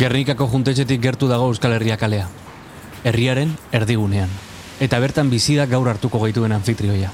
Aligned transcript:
Gernikako 0.00 0.46
juntetxetik 0.48 0.96
gertu 1.04 1.26
dago 1.28 1.50
Euskal 1.50 1.74
Herria 1.76 1.98
kalea. 2.00 2.24
Herriaren 3.04 3.50
erdigunean. 3.76 4.30
Eta 4.80 4.96
bertan 5.02 5.28
bizidak 5.28 5.68
gaur 5.68 5.90
hartuko 5.92 6.22
gaituen 6.22 6.54
anfitrioia. 6.56 7.10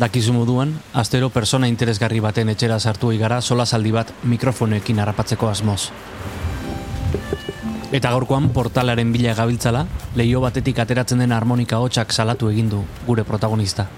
Dakizu 0.00 0.32
moduan, 0.32 0.72
astero 0.96 1.28
persona 1.34 1.68
interesgarri 1.68 2.22
baten 2.24 2.48
etxera 2.54 2.80
sartu 2.80 3.12
igara 3.12 3.42
sola 3.42 3.66
saldi 3.66 3.92
bat 3.92 4.14
mikrofonoekin 4.24 5.04
harrapatzeko 5.04 5.50
asmoz. 5.52 5.90
Eta 7.92 8.14
gaurkoan 8.16 8.48
portalaren 8.56 9.12
bila 9.12 9.36
gabiltzala, 9.36 9.84
leio 10.16 10.40
batetik 10.40 10.80
ateratzen 10.80 11.20
den 11.20 11.36
harmonika 11.36 11.84
hotxak 11.84 12.16
salatu 12.16 12.48
egin 12.48 12.72
du 12.72 12.82
gure 13.04 13.28
protagonista. 13.28 13.90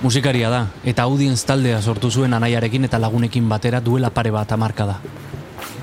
Musikaria 0.00 0.48
da, 0.48 0.66
eta 0.84 1.04
audienz 1.04 1.42
taldea 1.44 1.82
sortu 1.82 2.08
zuen 2.10 2.32
anaiarekin 2.32 2.88
eta 2.88 2.96
lagunekin 2.98 3.48
batera 3.52 3.84
duela 3.84 4.08
pare 4.08 4.32
bat 4.32 4.56
amarka 4.56 4.92
da. 4.96 5.00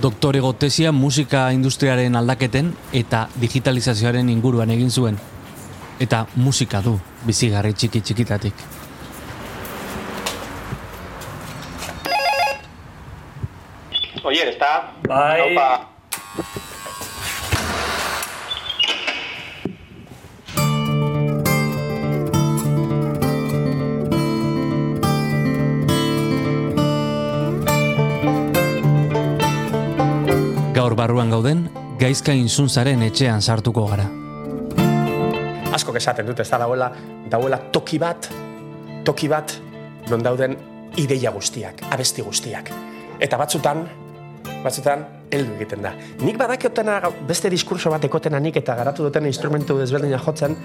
Doktore 0.06 0.38
gotesia 0.38 0.92
musika 0.94 1.48
industriaren 1.50 2.14
aldaketen 2.20 2.68
eta 2.94 3.24
digitalizazioaren 3.42 4.28
inguruan 4.30 4.70
egin 4.70 4.92
zuen. 4.92 5.18
Eta 5.98 6.20
musika 6.36 6.78
du, 6.86 6.94
bizigarri 7.26 7.74
txiki 7.74 8.04
txikitatik. 8.06 8.62
Oye, 14.22 14.46
está. 14.52 14.72
Bai. 15.10 15.42
Opa. 15.50 16.75
Barruan 31.06 31.30
gauden, 31.30 31.68
gaizka 32.02 32.34
inzuntzaren 32.34 33.04
etxean 33.06 33.44
sartuko 33.46 33.84
gara. 33.92 34.08
Asko 35.76 35.94
esaten 36.00 36.26
dut, 36.26 36.40
ez 36.42 36.48
da 36.50 36.58
dauela, 36.64 36.88
dauela 37.30 37.60
toki 37.76 38.00
bat, 38.02 38.30
toki 39.06 39.30
bat, 39.30 39.54
non 40.10 40.24
dauden 40.26 40.56
ideia 40.98 41.30
guztiak, 41.36 41.84
abesti 41.94 42.26
guztiak. 42.26 42.72
Eta 43.22 43.38
batzutan, 43.38 43.84
batzutan, 44.64 45.06
heldu 45.30 45.54
egiten 45.60 45.86
da. 45.86 45.94
Nik 46.24 46.40
badakiotena 46.42 46.98
beste 47.30 47.52
diskurso 47.54 47.94
bat 47.94 48.08
ekotena 48.10 48.42
nik 48.42 48.58
eta 48.64 48.74
garatu 48.80 49.06
duten 49.06 49.30
instrumentu 49.30 49.78
desberdina 49.78 50.18
jotzen, 50.26 50.58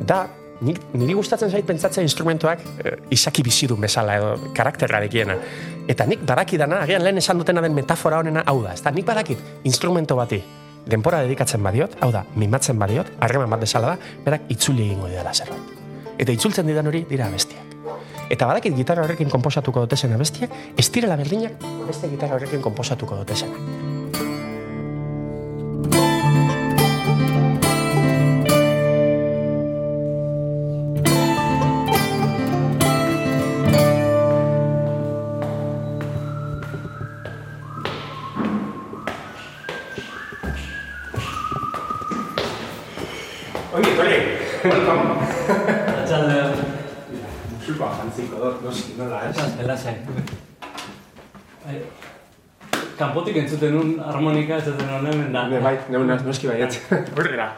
da, 0.00 0.24
nik, 0.60 0.80
niri 0.94 1.14
gustatzen 1.14 1.50
zait 1.50 1.66
pentsatzen 1.66 2.06
instrumentuak 2.06 2.60
eh, 2.84 2.96
izaki 3.14 3.42
bizidun 3.42 3.80
bezala 3.80 4.18
edo 4.20 4.52
karakterra 4.54 5.00
dekiena. 5.04 5.36
Eta 5.88 6.06
nik 6.06 6.24
badakidana, 6.26 6.82
agian 6.86 7.04
lehen 7.04 7.18
esan 7.18 7.38
dutena 7.40 7.62
den 7.64 7.74
metafora 7.74 8.20
honena 8.22 8.44
hau 8.46 8.60
da. 8.62 8.74
Ez 8.74 8.82
da, 8.82 8.92
nik 8.94 9.06
badakit 9.06 9.64
instrumento 9.64 10.16
bati 10.16 10.42
denpora 10.86 11.22
dedikatzen 11.24 11.62
badiot, 11.64 11.96
hau 12.04 12.10
da, 12.12 12.24
mimatzen 12.36 12.78
badiot, 12.78 13.14
harreman 13.24 13.50
bat 13.50 13.64
bezala 13.64 13.94
da, 13.94 14.12
berak 14.24 14.50
itzuli 14.52 14.88
egingo 14.88 15.08
didala 15.08 15.32
zerbait. 15.34 15.72
Eta 16.18 16.32
itzultzen 16.32 16.68
didan 16.68 16.86
hori 16.90 17.04
dira 17.08 17.28
abestiak. 17.30 17.72
Eta 18.32 18.46
badakit 18.48 18.76
gitarra 18.76 19.04
horrekin 19.04 19.32
konposatuko 19.32 19.84
dute 19.84 19.96
zen 19.96 20.14
abestiak, 20.16 20.54
ez 20.78 20.88
direla 20.92 21.16
berdinak 21.20 21.58
beste 21.88 22.08
gitarra 22.12 22.38
horrekin 22.38 22.64
konposatuko 22.64 23.20
dute 23.20 23.36
lasai. 49.74 49.94
Bai. 51.64 51.80
Kanpotik 52.98 53.40
entzuten 53.42 53.74
un 53.74 53.94
harmonika 53.98 54.60
ez 54.60 54.68
zuten 54.70 54.90
honen 54.98 55.32
da. 55.34 55.48
Ne, 55.50 55.60
bai, 55.64 55.74
ne, 55.90 55.98
ne, 55.98 56.18
noski 56.28 56.50
baiet. 56.50 56.78
Horrela. 57.16 57.50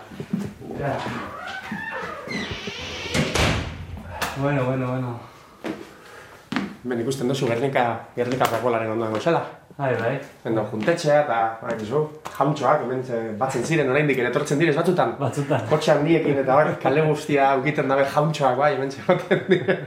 Bueno, 4.37 4.65
bueno, 4.65 4.89
bueno. 4.93 5.21
Ben 6.87 7.01
ikusten 7.03 7.29
duzu, 7.29 7.49
Gernika, 7.51 7.85
Gernika 8.17 8.49
Rakolaren 8.53 8.93
ondoan 8.95 9.15
gozela. 9.17 9.43
Bai, 9.77 9.93
bai. 10.01 10.13
Endo 10.49 10.63
juntetxea 10.71 11.17
eta, 11.25 11.39
bai, 11.61 11.75
jauntxoak, 12.37 12.85
hemen 12.85 13.03
ze 13.05 13.19
batzen 13.41 13.65
ziren 13.65 13.91
oraindik 13.93 14.21
ere 14.23 14.31
etortzen 14.31 14.61
direz 14.61 14.77
batzutan. 14.77 15.17
Batzutan. 15.21 15.67
Kotxe 15.69 15.93
handiekin 15.97 16.41
eta 16.45 16.57
bar, 16.61 16.73
kale 16.81 17.05
guztia 17.09 17.51
ukiten 17.61 17.93
dabe 17.93 18.07
jauntxoak, 18.15 18.57
bai, 18.61 18.75
hemen 18.77 18.93
txegoten 18.95 19.45
dire. 19.51 19.79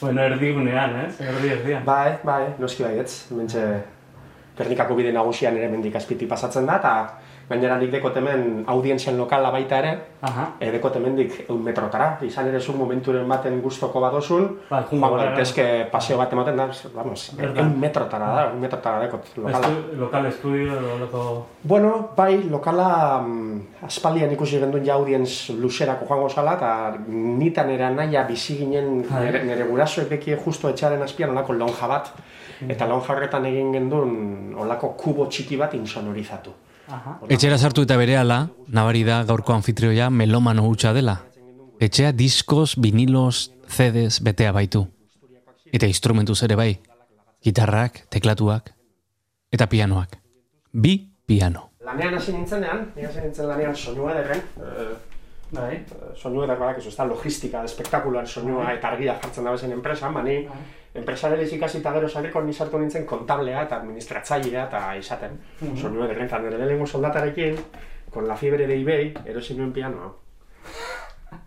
Bueno, 0.00 0.22
erdigunean, 0.22 0.96
ez? 1.06 1.20
Erdi, 1.20 1.50
erdian. 1.54 1.84
Bai, 1.86 2.16
bai, 2.24 2.42
noski 2.58 2.84
baietz, 2.84 3.26
hemen 3.30 3.50
txe 3.50 3.64
Gernikako 4.58 4.94
bide 4.94 5.12
nagusian 5.14 5.56
ere 5.58 5.68
mendik 5.70 5.96
azpiti 5.98 6.28
pasatzen 6.30 6.66
da, 6.66 6.76
eta 6.78 6.92
gainera 7.48 7.76
nik 7.78 7.90
dekot 7.92 8.16
hemen 8.16 8.64
audientzien 8.66 9.16
lokala 9.18 9.50
baita 9.52 9.78
ere, 9.78 9.92
Aha. 10.22 10.46
e, 10.60 10.70
dekot 10.72 10.96
hemendik 10.96 11.44
eun 11.48 11.62
metrotara, 11.62 12.18
izan 12.24 12.48
ere 12.48 12.60
zu 12.60 12.72
momenturen 12.72 13.28
baten 13.28 13.60
gustoko 13.62 14.00
badozun, 14.00 14.48
Ba, 14.70 14.82
joan 14.90 15.00
gara. 15.02 15.30
gaitezke 15.30 15.88
paseo 15.92 16.16
bat 16.18 16.32
ematen 16.32 16.56
da, 16.56 16.68
vamos, 16.94 17.26
eun 17.38 17.74
metrotara 17.80 18.30
da, 18.34 18.46
eun 18.50 18.60
metrotara 18.60 19.02
dekot 19.04 19.28
lokala. 19.36 19.60
Estu, 19.68 19.98
lokal 20.00 20.26
estudio 20.30 20.80
loko... 21.00 21.24
Bueno, 21.62 22.10
bai, 22.16 22.42
lokala 22.50 23.20
mm, 23.20 23.60
aspaldian 23.88 24.32
ikusi 24.32 24.58
genduen 24.60 24.84
ja 24.86 24.94
audienz 24.94 25.50
luserako 25.60 26.08
joango 26.08 26.28
zala, 26.28 26.56
eta 26.56 26.70
nitan 27.08 27.70
era 27.70 27.90
naia 27.90 28.24
bizi 28.24 28.56
ginen 28.62 29.02
Bai. 29.10 29.26
nire, 29.26 29.44
nire 29.44 29.68
gurasoek 29.68 30.08
beki 30.08 30.36
justo 30.44 30.68
etxaren 30.72 31.02
azpian 31.02 31.30
olako 31.36 31.52
lonja 31.52 31.88
bat, 31.88 32.12
eta 32.68 32.86
lonja 32.88 33.12
horretan 33.12 33.44
egin 33.46 33.72
genduen 33.72 34.54
olako 34.56 34.94
kubo 34.96 35.26
txiki 35.28 35.56
bat 35.60 35.74
insonorizatu. 35.74 36.50
Aha. 36.88 37.18
Etxera 37.32 37.56
sartu 37.58 37.84
eta 37.86 37.96
berehala, 37.96 38.48
nabari 38.68 39.04
da 39.04 39.22
gaurko 39.24 39.54
anfitrioia 39.54 40.10
melomano 40.10 40.66
hutsa 40.68 40.92
dela. 40.92 41.20
Etxea 41.80 42.12
diskoz, 42.12 42.74
vinilos, 42.76 43.50
CDs 43.68 44.20
betea 44.22 44.52
baitu. 44.52 44.86
Eta 45.72 45.88
instrumentuz 45.90 46.42
ere 46.46 46.56
bai. 46.56 46.72
Gitarrak, 47.44 48.04
teklatuak, 48.12 48.70
eta 49.52 49.66
pianoak. 49.68 50.18
Bi 50.72 50.98
piano. 51.26 51.70
Lanean 51.84 52.14
hasi 52.16 52.32
nintzenean, 52.32 52.86
ni 52.96 53.04
hasi 53.04 53.20
nintzen 53.20 53.48
lanean 53.48 53.76
soinua 53.76 54.14
ederren, 54.14 54.40
eh, 54.60 54.94
Bai. 55.54 55.84
soinu 56.14 56.42
eder 56.44 56.58
badak, 56.58 56.78
ez 56.78 56.96
da 56.96 57.06
logistika, 57.06 57.62
espektakuloan 57.64 58.26
soinua 58.26 58.72
eta 58.72 58.90
argia 58.90 59.14
jartzen 59.22 59.44
da 59.44 59.52
bezen 59.54 59.72
enpresa, 59.72 60.10
bani, 60.12 60.36
enpresa 60.94 61.30
ere 61.34 61.46
ikasi 61.56 61.78
eta 61.78 61.92
gero 61.96 62.08
sareko 62.08 62.42
ni 62.42 62.52
sartu 62.52 62.78
nintzen 62.78 63.06
kontablea 63.06 63.62
eta 63.66 63.80
administratzailea 63.80 64.64
eta 64.66 64.82
izaten. 64.98 65.38
Soinu 65.74 66.04
ederren, 66.04 66.26
eta 66.26 66.38
nire 66.42 66.58
lehenengo 66.58 66.86
soldatarekin, 66.86 67.58
con 68.10 68.28
la 68.28 68.36
fiebre 68.36 68.66
de 68.66 68.80
eBay, 68.80 69.12
erosi 69.26 69.54
nuen 69.58 69.72
pianoa. 69.72 70.12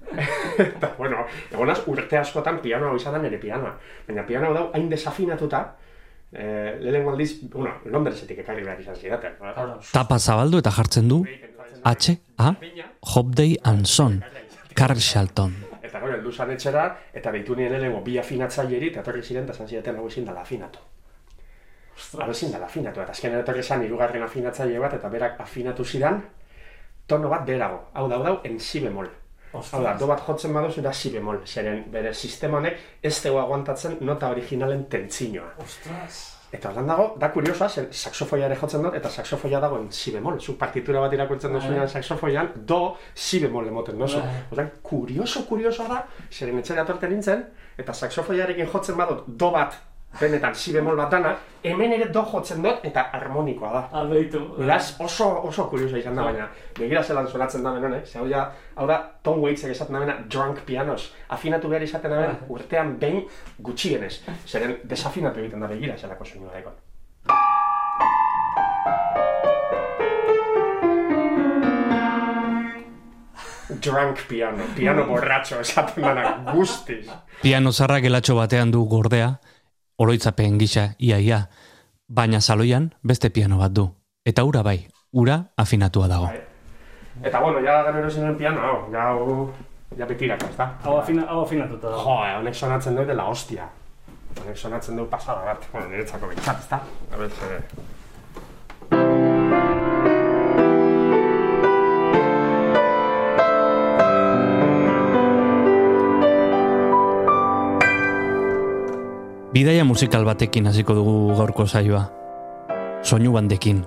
eta, 0.58 0.94
bueno, 0.98 1.26
egonaz 1.52 1.82
urte 1.88 2.18
askotan 2.18 2.62
pianoa 2.64 2.96
izan 2.96 3.18
da 3.18 3.22
nire 3.24 3.40
pianoa. 3.40 3.76
Baina 4.08 4.26
pianoa 4.28 4.54
dau 4.54 4.66
hain 4.74 4.90
desafinatuta, 4.90 5.62
eh, 6.32 6.78
lehenengo 6.82 7.12
aldiz, 7.12 7.32
bueno, 7.52 7.78
Londresetik 7.86 8.44
ekarri 8.44 8.64
behar 8.68 8.82
izan 8.84 8.96
zidaten. 8.96 9.40
Tapa 9.92 10.20
zabaldu 10.20 10.60
eta 10.64 10.72
jartzen 10.72 11.08
du 11.08 11.24
H, 11.84 12.18
A, 12.38 12.54
Hopday 13.02 13.58
and 13.64 13.86
Son, 13.86 14.24
Carl 14.76 15.00
Shelton. 15.00 15.54
Eta 15.82 16.00
gero, 16.00 16.14
heldu 16.16 16.32
zan 16.32 16.52
etxera, 16.52 16.88
eta 17.14 17.32
deitu 17.32 17.56
nien 17.56 17.72
lehenengo 17.72 18.02
bi 18.06 18.18
afinatzaileri, 18.20 18.92
eta 18.92 19.02
etorri 19.02 19.24
ziren, 19.24 19.46
eta 19.48 19.54
zan 19.54 19.68
zidaten 19.68 19.98
hau 19.98 20.08
ezin 20.08 20.26
dala 20.26 20.42
afinatu. 20.42 20.80
Hau 22.22 22.30
ezin 22.30 22.52
dala 22.52 22.66
afinatu, 22.66 23.02
eta 23.02 23.16
azken 23.16 23.40
etorri 23.40 23.64
zan 23.64 23.84
hirugarren 23.86 24.24
afinatzaile 24.24 24.80
bat, 24.80 24.94
eta 25.00 25.10
berak 25.10 25.42
afinatu 25.42 25.86
zidan, 25.86 26.22
tono 27.08 27.30
bat 27.30 27.46
berago. 27.48 27.88
Hau 27.94 28.08
da, 28.08 28.20
hau 28.20 28.24
da, 28.24 28.36
en 28.44 28.60
si 28.60 28.84
bemol. 28.84 29.10
Hau 29.54 29.84
da, 29.84 29.96
do 29.98 30.08
bat 30.08 30.22
jotzen 30.28 30.54
baduzu 30.54 30.82
da 30.86 30.94
si 30.94 31.10
bemol, 31.10 31.40
zeren 31.48 31.86
bere 31.92 32.14
sistema 32.14 32.60
honek 32.60 32.78
ez 33.02 33.16
dugu 33.24 33.40
aguantatzen 33.42 33.98
nota 34.02 34.30
originalen 34.30 34.86
tentzinoa. 34.92 35.54
Ostras. 35.64 36.37
Eta 36.52 36.70
horren 36.70 36.88
dago, 36.88 37.08
da 37.20 37.28
kuriosoa, 37.34 37.68
zen 37.68 37.90
saxofoia 37.92 38.46
ere 38.48 38.56
jotzen 38.56 38.86
dut, 38.86 38.96
eta 38.96 39.10
saxofoia 39.12 39.60
dago 39.60 39.82
en 39.82 39.90
si 39.92 40.14
bemol. 40.16 40.40
Zu 40.40 40.56
partitura 40.60 41.02
bat 41.04 41.14
irakurtzen 41.14 41.52
duzunean 41.52 41.90
saxofoian, 41.90 42.54
do, 42.70 42.96
si 43.14 43.42
bemol 43.44 43.68
emoten 43.68 44.00
duzu. 44.00 44.22
Bai. 44.24 44.46
Odan, 44.56 44.72
kurioso, 44.82 45.44
kuriosoa 45.50 45.88
da, 45.92 46.00
zeren 46.32 46.62
etxera 46.62 46.88
atorten 46.88 47.12
nintzen, 47.12 47.44
eta 47.78 47.94
saxofoiarekin 47.94 48.72
jotzen 48.72 48.96
badut 49.00 49.28
do 49.28 49.52
bat, 49.52 49.76
benetan, 50.20 50.56
si 50.56 50.74
bemol 50.74 50.98
bat 50.98 51.12
dana, 51.12 51.36
hemen 51.64 51.94
ere 51.94 52.08
do 52.14 52.24
jotzen 52.32 52.64
dut 52.64 52.86
eta 52.88 53.08
harmonikoa 53.14 53.72
da. 53.74 53.84
Aldeitu. 54.02 54.42
Beraz, 54.58 54.96
oso, 55.04 55.30
oso 55.50 55.68
kuriosa 55.70 56.00
izan 56.02 56.18
da, 56.18 56.26
baina, 56.30 56.48
begira 56.80 57.04
zelan 57.04 57.28
sonatzen 57.28 57.64
da 57.64 57.74
benone, 57.76 58.02
eh? 58.02 58.06
ze 58.06 58.20
hau 58.20 58.28
da, 58.30 58.48
hau 58.76 58.88
da, 58.90 59.00
Tom 59.24 59.44
Waitsek 59.44 59.72
esaten 59.76 60.08
da 60.08 60.18
drunk 60.30 60.64
pianos, 60.66 61.12
afinatu 61.30 61.70
behar 61.70 61.86
izaten 61.86 62.12
da 62.12 62.36
urtean 62.50 62.98
behin 63.00 63.26
gutxienez, 63.60 64.22
zeren 64.46 64.78
desafinatu 64.84 65.44
egiten 65.44 65.60
da 65.60 65.68
begira 65.68 65.98
zelako 65.98 66.26
soinua 66.26 66.54
daikon. 66.54 66.84
drunk 73.82 74.24
piano, 74.28 74.64
piano 74.76 75.06
borratxo, 75.06 75.60
esaten 75.62 76.04
dana, 76.04 76.54
guztiz. 76.54 77.06
Piano 77.44 77.72
zarra 77.72 78.00
gelatxo 78.02 78.36
batean 78.36 78.72
du 78.72 78.86
gordea, 78.90 79.36
oroitzapen 79.98 80.58
gisa 80.58 80.90
iaia, 81.00 81.48
baina 82.08 82.42
saloian 82.42 82.92
beste 83.04 83.30
piano 83.30 83.58
bat 83.58 83.74
du. 83.74 83.88
Eta 84.26 84.44
ura 84.44 84.64
bai, 84.64 84.80
ura 85.12 85.42
afinatua 85.58 86.08
dago. 86.08 86.28
Bai. 86.28 86.44
Eta 87.24 87.40
bueno, 87.42 87.60
ja 87.66 87.82
gero 87.92 88.10
zinen 88.10 88.36
piano, 88.38 88.62
hau, 88.62 88.92
ja, 88.94 89.10
hau, 89.10 89.50
ja 89.98 90.06
betirako, 90.06 90.50
ez 90.52 90.58
da? 90.58 90.70
Hau, 90.84 90.98
afina, 91.00 91.26
hau 91.26 91.42
afinatuta 91.44 91.90
dago. 91.90 92.04
Jo, 92.04 92.18
honek 92.40 92.56
sonatzen 92.56 92.96
du 92.96 93.06
dela 93.06 93.26
hostia. 93.26 93.70
Honek 94.38 94.58
sonatzen 94.58 94.98
du 94.98 95.06
pasada 95.10 95.46
bat, 95.46 95.70
bueno, 95.72 95.90
niretzako 95.90 96.30
bintzat, 96.30 96.60
ez 96.62 96.70
da? 96.70 96.82
A 97.12 97.18
ver, 97.18 97.32
Bidaia 109.58 109.82
musikal 109.82 110.22
batekin 110.22 110.70
hasiko 110.70 110.94
dugu 110.94 111.34
gaurko 111.34 111.64
saioa. 111.66 112.04
Soinu 113.02 113.32
bandekin. 113.34 113.80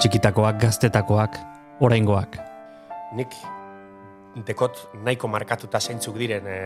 Txikitakoak, 0.00 0.56
gaztetakoak, 0.62 1.36
oraingoak. 1.84 2.38
Nik 3.18 3.34
dekot 4.48 4.80
nahiko 5.04 5.28
markatuta 5.28 5.82
zeintzuk 5.84 6.16
diren 6.16 6.48
e, 6.48 6.56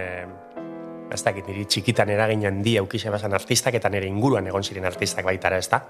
ez 1.11 1.19
dakit, 1.27 1.51
niri 1.51 1.67
txikitan 1.67 2.15
eragin 2.15 2.47
handi 2.47 2.77
aukize 2.79 3.11
bazan 3.11 3.35
artistak 3.35 3.81
eta 3.81 3.91
nire 3.91 4.07
inguruan 4.07 4.47
egon 4.47 4.63
ziren 4.63 4.87
artistak 4.87 5.27
baitara, 5.27 5.59
ez 5.59 5.67
da? 5.67 5.83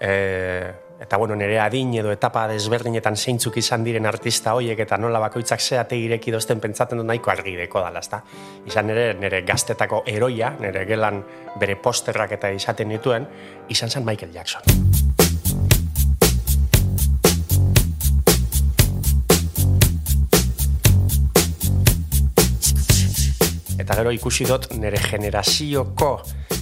E, 0.00 0.72
eta 1.00 1.16
bueno, 1.16 1.36
nire 1.36 1.58
adin 1.60 1.92
edo 2.00 2.12
etapa 2.12 2.46
desberdinetan 2.48 3.16
zeintzuk 3.16 3.58
izan 3.60 3.84
diren 3.84 4.06
artista 4.06 4.54
hoiek 4.54 4.78
eta 4.86 4.98
nola 4.98 5.20
bakoitzak 5.26 5.60
zeate 5.60 5.98
ireki 6.00 6.32
dozten 6.34 6.60
pentsatzen 6.60 6.98
dut 6.98 7.06
nahiko 7.06 7.30
argi 7.34 7.56
deko 7.58 7.82
dala, 7.84 8.00
ez 8.00 8.10
da? 8.10 8.22
Izan 8.66 8.88
nire, 8.90 9.12
nire 9.20 9.42
gaztetako 9.46 10.04
eroia, 10.06 10.54
nire 10.60 10.86
gelan 10.88 11.22
bere 11.60 11.76
posterrak 11.76 12.38
eta 12.38 12.50
izaten 12.54 12.96
dituen, 12.96 13.28
izan 13.68 13.90
zen 13.90 14.06
Michael 14.06 14.32
Jackson. 14.34 14.62
eta 23.84 23.98
gero 23.98 24.12
ikusi 24.16 24.46
dut 24.48 24.70
nire 24.80 24.96
generazioko 24.96 26.14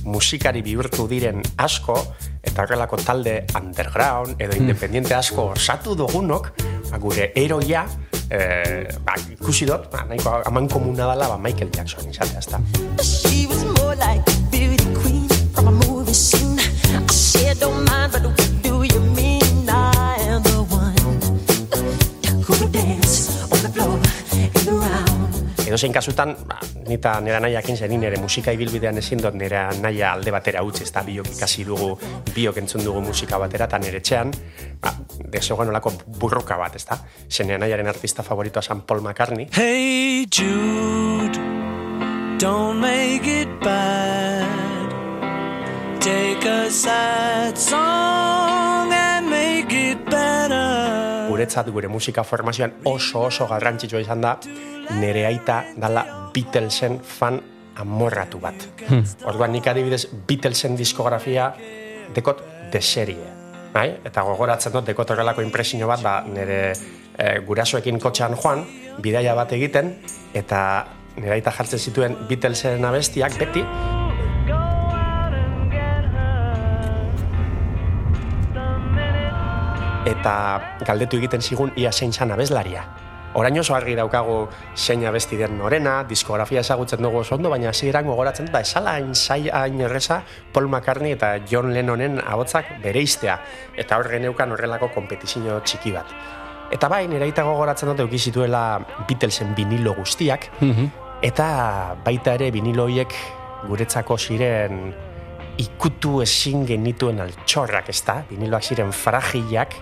musikari 0.04 0.62
bihurtu 0.62 1.06
diren 1.08 1.42
asko 1.56 1.96
eta 2.42 2.64
horrelako 2.64 2.98
talde 3.02 3.42
underground 3.58 4.40
edo 4.42 4.56
independiente 4.58 5.14
asko 5.14 5.52
osatu 5.56 5.94
dugunok 5.98 6.50
ba, 6.90 6.98
gure 6.98 7.30
eroia 7.36 7.86
eh, 8.30 8.88
ba, 9.04 9.16
ikusi 9.30 9.66
dut 9.68 9.88
ba, 9.92 10.04
nahiko 10.08 10.40
aman 10.48 10.68
komuna 10.68 11.12
dela 11.12 11.28
ba, 11.28 11.38
Michael 11.38 11.70
Jackson 11.70 12.10
izatea 12.10 12.38
ezta. 12.38 12.60
She 13.02 13.46
was 13.46 13.64
more 13.78 13.96
like 13.96 14.22
a 14.26 14.36
beauty 14.50 14.88
queen 15.00 15.28
from 15.54 15.68
a 15.68 15.72
movie 15.86 16.14
scene. 16.14 16.58
I 16.58 17.06
said, 17.12 17.60
don't 17.60 17.84
mind, 17.88 18.12
but 18.12 18.41
Edo 25.72 25.78
zein 25.80 25.92
kasutan, 25.92 26.34
ba, 26.44 26.58
nita 26.84 27.14
nera 27.24 27.38
nahiakin 27.40 27.78
zen 27.80 27.94
nire 27.96 28.18
musika 28.20 28.52
ibilbidean 28.52 28.98
ezin 29.00 29.22
dut 29.24 29.38
nire 29.40 29.62
nahia 29.80 30.10
alde 30.12 30.34
batera 30.34 30.60
utzi, 30.68 30.82
ez 30.84 30.92
da 30.92 31.00
biok 31.06 31.30
ikasi 31.32 31.64
dugu, 31.64 31.94
biok 32.34 32.58
entzun 32.60 32.84
dugu 32.84 33.00
musika 33.06 33.38
batera, 33.40 33.64
eta 33.70 33.78
nire 33.80 34.02
etxean, 34.02 34.34
ba, 34.84 34.92
desogan 35.32 35.72
olako 35.72 35.94
burruka 36.20 36.58
bat, 36.60 36.76
ez 36.76 36.84
da? 36.90 36.98
Zen 37.24 37.48
nire 37.48 37.62
nahiaren 37.64 37.88
artista 37.88 38.20
favoritoa 38.22 38.60
San 38.60 38.82
Paul 38.84 39.00
McCartney, 39.00 39.48
Hey 39.56 40.26
Jude, 40.28 41.40
don't 42.36 42.78
make 42.78 43.24
it 43.24 43.48
bad. 43.64 44.92
Take 46.02 46.44
a 46.44 46.70
sad 46.70 47.56
song 47.56 48.92
and 48.92 49.30
make 49.30 49.72
it 49.72 50.04
better. 50.04 50.41
Guretzat 51.42 51.70
gure 51.74 51.88
musika 51.90 52.22
formazioan 52.22 52.72
oso 52.86 53.26
oso 53.26 53.48
garrantzitsua 53.50 54.00
izan 54.00 54.20
da 54.22 54.36
nire 55.00 55.26
aita 55.26 55.64
dala 55.76 56.04
Beatlesen 56.32 57.00
fan 57.02 57.40
amorratu 57.82 58.38
bat. 58.38 58.54
Orduan 59.26 59.52
nik 59.52 59.66
adibidez 59.66 60.06
Beatlesen 60.28 60.76
diskografia 60.76 61.52
dekot 62.14 62.44
de 62.72 62.80
serie. 62.80 63.26
Bai? 63.74 63.88
Eta 64.04 64.22
gogoratzen 64.22 64.72
dut 64.72 64.86
dekot 64.86 65.10
horrelako 65.10 65.42
impresio 65.42 65.88
bat 65.88 66.02
ba, 66.04 66.20
nire 66.28 66.60
e, 67.18 67.40
gurasoekin 67.46 67.98
kotxean 67.98 68.36
joan, 68.36 68.62
bidaia 69.02 69.34
bat 69.34 69.52
egiten, 69.52 69.96
eta 70.34 70.60
nire 71.16 71.34
aita 71.40 71.50
jartzen 71.50 71.80
zituen 71.80 72.16
Beatlesen 72.28 72.84
abestiak 72.84 73.38
beti, 73.40 73.64
eta 80.06 80.34
galdetu 80.86 81.18
egiten 81.20 81.42
zigun 81.42 81.72
ia 81.76 81.92
zein 81.92 82.12
zan 82.12 82.32
abeslaria. 82.34 82.84
Orain 83.34 83.56
oso 83.56 83.72
argi 83.72 83.94
daukagu 83.96 84.48
zein 84.76 85.06
abesti 85.08 85.38
den 85.40 85.56
norena, 85.56 86.02
diskografia 86.04 86.60
ezagutzen 86.60 87.00
dugu 87.00 87.22
oso 87.22 87.38
ondo, 87.38 87.48
baina 87.48 87.70
hasieran 87.70 88.04
gogoratzen 88.04 88.46
dut, 88.46 88.52
ba, 88.52 88.60
esala 88.60 88.98
hain 88.98 89.14
zai 89.14 89.48
hain 89.48 89.80
erreza 89.80 90.20
Paul 90.52 90.68
McCartney 90.68 91.14
eta 91.16 91.38
John 91.48 91.72
Lennonen 91.72 92.20
ahotzak 92.20 92.74
bereiztea, 92.82 93.38
eta 93.76 93.96
hor 93.96 94.10
geneukan 94.12 94.52
horrelako 94.52 94.90
kompetizio 94.92 95.60
txiki 95.64 95.94
bat. 95.96 96.12
Eta 96.72 96.88
bai, 96.88 97.06
nire 97.08 97.30
gogoratzen 97.32 97.88
dut 97.88 98.04
euki 98.04 98.18
zituela 98.18 98.80
Beatlesen 99.08 99.54
vinilo 99.56 99.94
guztiak, 99.94 100.50
eta 101.22 101.96
baita 102.04 102.34
ere 102.34 102.50
vinilo 102.50 102.88
guretzako 103.68 104.18
ziren 104.18 104.92
ikutu 105.60 106.20
ezin 106.22 106.66
genituen 106.66 107.20
altxorrak, 107.20 107.90
ez 107.92 108.00
da? 108.06 108.22
Viniloak 108.30 108.64
ziren 108.64 108.92
fragilak, 108.96 109.76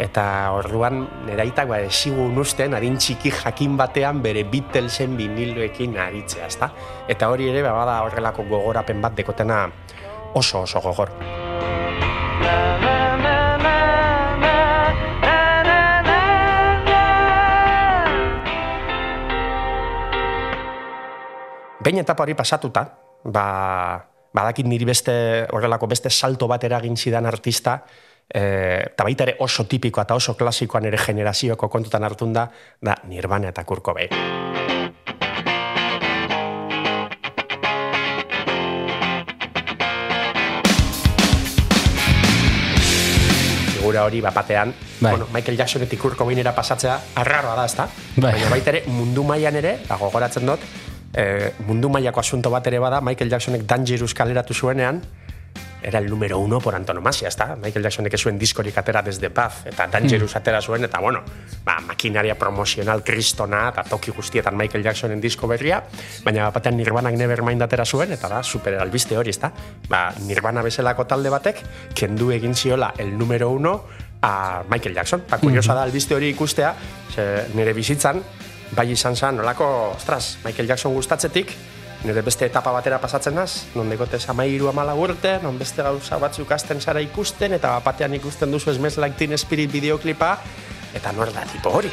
eta 0.00 0.24
orduan 0.56 1.02
neraitak 1.28 1.68
ba, 1.68 1.80
esigun 1.84 2.38
usten 2.40 2.74
adin 2.78 2.96
txiki 2.96 3.32
jakin 3.42 3.76
batean 3.76 4.22
bere 4.24 4.46
Beatlesen 4.48 5.16
viniloekin 5.18 5.98
aritzea, 6.00 6.48
ez 6.48 6.56
da? 6.60 6.70
Eta 7.10 7.28
hori 7.28 7.50
ere, 7.52 7.62
ba, 7.66 7.74
bada 7.76 8.00
horrelako 8.06 8.46
gogorapen 8.48 9.02
bat 9.04 9.16
dekotena 9.18 9.66
oso 10.34 10.64
oso 10.64 10.80
gogor. 10.80 11.12
Behin 21.80 22.02
etapa 22.02 22.24
hori 22.24 22.36
pasatuta, 22.36 22.84
ba, 23.24 23.44
badakit 24.34 24.66
niri 24.66 24.84
beste 24.84 25.14
horrelako 25.50 25.88
beste 25.90 26.10
salto 26.10 26.48
bat 26.48 26.64
eragin 26.64 26.96
zidan 26.96 27.26
artista, 27.26 27.80
e, 28.28 28.42
eta 28.92 29.04
baita 29.04 29.26
ere 29.26 29.36
oso 29.40 29.66
tipikoa 29.66 30.06
eta 30.06 30.14
oso 30.14 30.36
klasikoan 30.38 30.86
ere 30.86 30.98
generazioko 30.98 31.68
kontutan 31.68 32.04
hartun 32.04 32.32
da, 32.32 32.48
da 32.80 32.96
Nirvana 33.08 33.50
eta 33.54 33.64
Kurt 33.64 33.82
Cobain. 33.82 34.48
figura 43.90 44.04
hori 44.04 44.20
bapatean, 44.20 44.74
Bai. 45.00 45.10
bueno, 45.10 45.26
Michael 45.32 45.56
Jacksonetik 45.58 45.98
Kurt 45.98 46.16
Cobainera 46.16 46.54
pasatzea 46.54 47.00
arraroa 47.16 47.56
da, 47.56 47.64
ezta? 47.66 47.88
Bai. 48.16 48.34
Baina 48.36 48.50
baita 48.52 48.70
ere 48.70 48.84
mundu 48.86 49.24
mailan 49.26 49.56
ere, 49.56 49.78
ba, 49.88 49.96
gogoratzen 49.98 50.46
dut, 50.46 50.62
e, 51.14 51.52
mundu 51.66 51.88
mailako 51.88 52.20
asunto 52.20 52.50
bat 52.50 52.66
ere 52.66 52.78
bada, 52.78 53.00
Michael 53.00 53.30
Jacksonek 53.30 53.66
Dangerous 53.66 54.14
kaleratu 54.14 54.54
zuenean, 54.54 55.02
era 55.82 55.98
el 55.98 56.08
número 56.10 56.38
uno 56.38 56.60
por 56.60 56.74
antonomasia, 56.74 57.28
ezta? 57.28 57.56
Michael 57.56 57.84
Jacksonek 57.84 58.16
zuen 58.18 58.38
diskorik 58.38 58.76
atera 58.78 59.02
desde 59.02 59.30
Paz, 59.30 59.66
eta 59.66 59.86
Dangerous 59.86 60.36
atera 60.36 60.60
zuen, 60.60 60.84
eta 60.84 61.00
bueno, 61.00 61.22
ba, 61.64 61.78
makinaria 61.80 62.36
promozional 62.38 63.02
kristona, 63.02 63.68
eta 63.70 63.84
toki 63.84 64.10
guztietan 64.10 64.56
Michael 64.56 64.84
Jacksonen 64.84 65.20
disko 65.20 65.48
berria, 65.48 65.82
baina 66.24 66.50
batean 66.50 66.76
Nirvanak 66.76 67.16
Nevermind 67.16 67.62
atera 67.62 67.86
zuen, 67.86 68.12
eta 68.12 68.28
da, 68.28 68.42
super 68.42 68.76
albiste 68.80 69.16
hori, 69.16 69.30
ezta? 69.30 69.52
Ba, 69.88 70.10
Nirvana 70.26 70.62
bezalako 70.62 71.06
talde 71.06 71.32
batek, 71.32 71.64
kendu 71.94 72.30
egin 72.30 72.54
ziola 72.54 72.92
el 72.98 73.16
número 73.16 73.50
uno 73.50 73.84
a 74.22 74.62
Michael 74.68 74.94
Jackson. 74.94 75.24
Eta 75.26 75.38
kuriosa 75.40 75.74
da 75.74 75.82
albiste 75.82 76.14
hori 76.14 76.28
ikustea, 76.34 76.74
ze 77.14 77.46
nire 77.54 77.72
bizitzan, 77.72 78.20
bai 78.76 78.90
izan 78.92 79.16
zen, 79.16 79.36
nolako, 79.36 79.66
ostras, 79.96 80.38
Michael 80.44 80.68
Jackson 80.68 80.94
gustatzetik, 80.94 81.52
nire 82.04 82.22
beste 82.24 82.46
etapa 82.46 82.72
batera 82.72 83.00
pasatzen 83.00 83.34
naz, 83.36 83.66
non 83.74 83.90
dekotez 83.92 84.22
amairu 84.32 84.70
amala 84.70 84.94
urte, 84.96 85.38
non 85.42 85.58
beste 85.58 85.82
gauza 85.84 86.18
batzuk 86.22 86.52
azten 86.56 86.80
zara 86.80 87.02
ikusten, 87.04 87.58
eta 87.58 87.76
batean 87.84 88.14
ikusten 88.16 88.50
duzu 88.52 88.74
Smells 88.74 88.98
Like 88.98 89.18
Teen 89.18 89.36
Spirit 89.38 89.72
bideoklipa, 89.72 90.36
eta 90.94 91.12
nor 91.12 91.32
da 91.34 91.44
tipo 91.52 91.70
hori. 91.70 91.90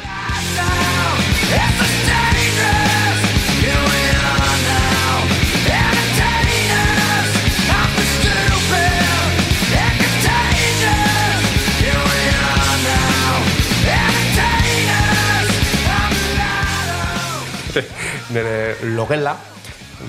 Nire 18.37 18.77
logela, 18.95 19.35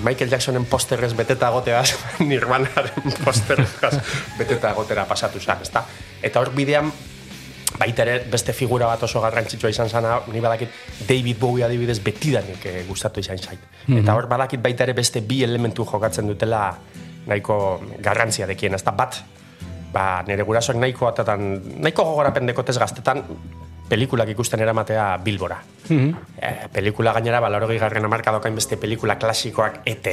Michael 0.03 0.29
Jacksonen 0.29 0.65
posterrez 0.65 1.15
beteta 1.17 1.49
goteaz, 1.49 1.95
Nirvanaren 2.19 3.15
posterrez 3.23 3.69
beteta 4.37 4.73
gotera 4.77 5.05
pasatu 5.09 5.39
zen, 5.39 5.63
ezta? 5.65 5.83
Eta 6.21 6.41
hor 6.41 6.51
bidean, 6.53 6.91
baita 7.79 8.05
ere 8.05 8.19
beste 8.29 8.53
figura 8.53 8.89
bat 8.89 9.03
oso 9.07 9.21
garrantzitsua 9.23 9.71
izan 9.73 9.89
zana, 9.89 10.19
ni 10.31 10.41
badakit 10.43 10.69
David 11.07 11.39
Bowie 11.39 11.65
adibidez 11.65 11.99
betidanik 12.05 12.65
eh, 12.69 12.83
gustatu 12.87 13.23
izan 13.23 13.41
zait. 13.41 13.65
Eta 13.89 14.15
hor 14.15 14.29
badakit 14.29 14.61
baita 14.61 14.85
ere 14.85 14.93
beste 14.93 15.21
bi 15.25 15.41
elementu 15.43 15.85
jokatzen 15.85 16.27
dutela 16.29 16.69
nahiko 17.29 17.79
garrantzia 18.01 18.47
dekien, 18.49 18.77
ezta 18.77 18.91
bat, 18.91 19.21
ba, 19.93 20.21
nire 20.27 20.45
gurasoak 20.45 20.77
nahiko 20.77 21.09
atatan, 21.09 21.49
nahiko 21.81 22.05
gogorapen 22.11 22.49
dekotez 22.49 22.77
gaztetan, 22.77 23.23
pelikulak 23.89 24.29
ikusten 24.29 24.61
eramatea 24.61 25.17
Bilbora. 25.23 25.59
Eh, 25.89 26.67
pelikula 26.71 27.13
gainera, 27.17 27.41
ba, 27.41 27.49
laurogei 27.49 27.79
garren 27.81 28.05
amarkadokain 28.05 28.55
beste 28.55 28.77
pelikula 28.77 29.17
klasikoak, 29.17 29.81
ET, 29.85 30.07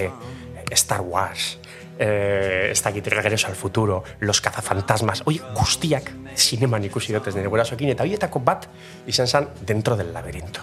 Star 0.72 1.02
Wars, 1.02 1.58
eh, 1.98 2.70
ez 2.70 2.82
dakit 2.82 3.06
regreso 3.06 3.48
al 3.48 3.54
futuro, 3.54 4.02
Los 4.20 4.40
cazafantasmas, 4.40 5.22
oi, 5.26 5.40
guztiak 5.54 6.10
zineman 6.36 6.84
ikusi 6.84 7.12
dutez 7.12 7.34
nire 7.36 7.48
gurasoekin, 7.48 7.92
eta 7.92 8.04
horietako 8.04 8.40
bat 8.40 8.66
izan 9.06 9.28
zen 9.28 9.48
dentro 9.60 9.96
del 9.96 10.12
laberinto. 10.12 10.60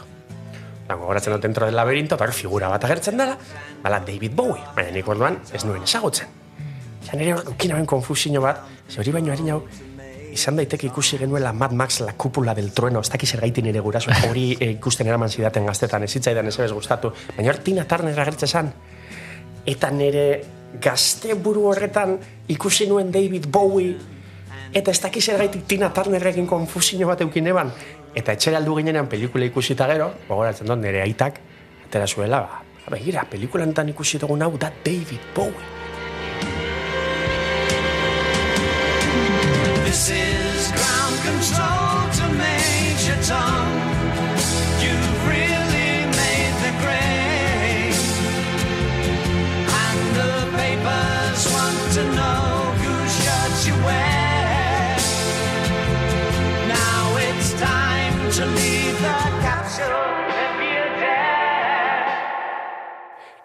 Ba, 0.87 0.95
gogoratzen 0.95 1.33
dut 1.33 1.41
dentro 1.41 1.65
del 1.65 1.75
laberinto, 1.75 2.15
eta 2.15 2.31
figura 2.31 2.67
bat 2.67 2.83
agertzen 2.83 3.17
dela, 3.17 3.37
bala 3.81 3.99
David 3.99 4.35
Bowie, 4.35 4.63
baina 4.75 4.91
nik 4.91 5.07
orduan 5.07 5.39
ez 5.53 5.63
nuen 5.65 5.83
ezagutzen. 5.83 6.27
Ja, 7.03 7.17
nire 7.17 7.33
hor 7.33 7.49
ukinaben 7.55 7.85
konfusio 7.85 8.41
bat, 8.41 8.61
ze 8.89 8.99
hori 8.99 9.11
baino 9.11 9.31
harin 9.31 9.49
hau, 9.51 9.63
izan 10.33 10.57
daiteke 10.57 10.87
ikusi 10.87 11.17
genuela 11.21 11.53
Mad 11.53 11.73
Max 11.77 11.99
la 12.01 12.13
cúpula 12.17 12.55
del 12.55 12.71
trueno, 12.73 13.01
ez 13.01 13.09
dakiz 13.13 13.33
ergaitin 13.35 13.65
nire 13.69 13.79
guraso, 13.79 14.11
hori 14.29 14.53
eh, 14.59 14.71
ikusten 14.73 15.07
eraman 15.07 15.29
zidaten 15.29 15.65
gaztetan, 15.69 16.03
ez 16.03 16.11
zitzaidan 16.11 16.49
ez 16.49 16.71
gustatu, 16.71 17.13
baina 17.37 17.53
hor 17.53 17.61
Tina 17.63 17.85
Turner 17.87 18.19
agertzen 18.19 18.49
zan, 18.49 18.71
eta 19.65 19.91
nire 19.91 20.25
gazte 20.81 21.35
buru 21.35 21.67
horretan 21.69 22.17
ikusi 22.49 22.87
nuen 22.89 23.11
David 23.11 23.47
Bowie, 23.47 23.95
eta 24.73 24.91
ez 24.91 24.99
dakiz 25.01 25.27
ergaitik 25.29 25.67
Tina 25.67 25.93
Turnerrekin 25.93 26.47
konfusio 26.49 27.07
bat 27.07 27.21
eukin 27.21 27.47
eban, 27.53 27.71
eta 28.15 28.33
etxera 28.33 28.57
aldu 28.57 28.79
ginenean 28.81 29.07
pelikula 29.07 29.45
ikusita 29.45 29.87
gero, 29.93 30.11
gogoratzen 30.27 30.67
dut 30.67 30.81
nire 30.81 31.05
aitak, 31.05 31.39
atera 31.87 32.07
zuela, 32.07 32.41
ba, 32.41 32.63
begira, 32.91 33.27
pelikulantan 33.29 33.93
ikusi 33.93 34.19
dugun 34.19 34.41
hau 34.41 34.57
da 34.57 34.73
David 34.83 35.31
Bowie. 35.35 35.82
This 39.93 40.09
is 40.09 40.52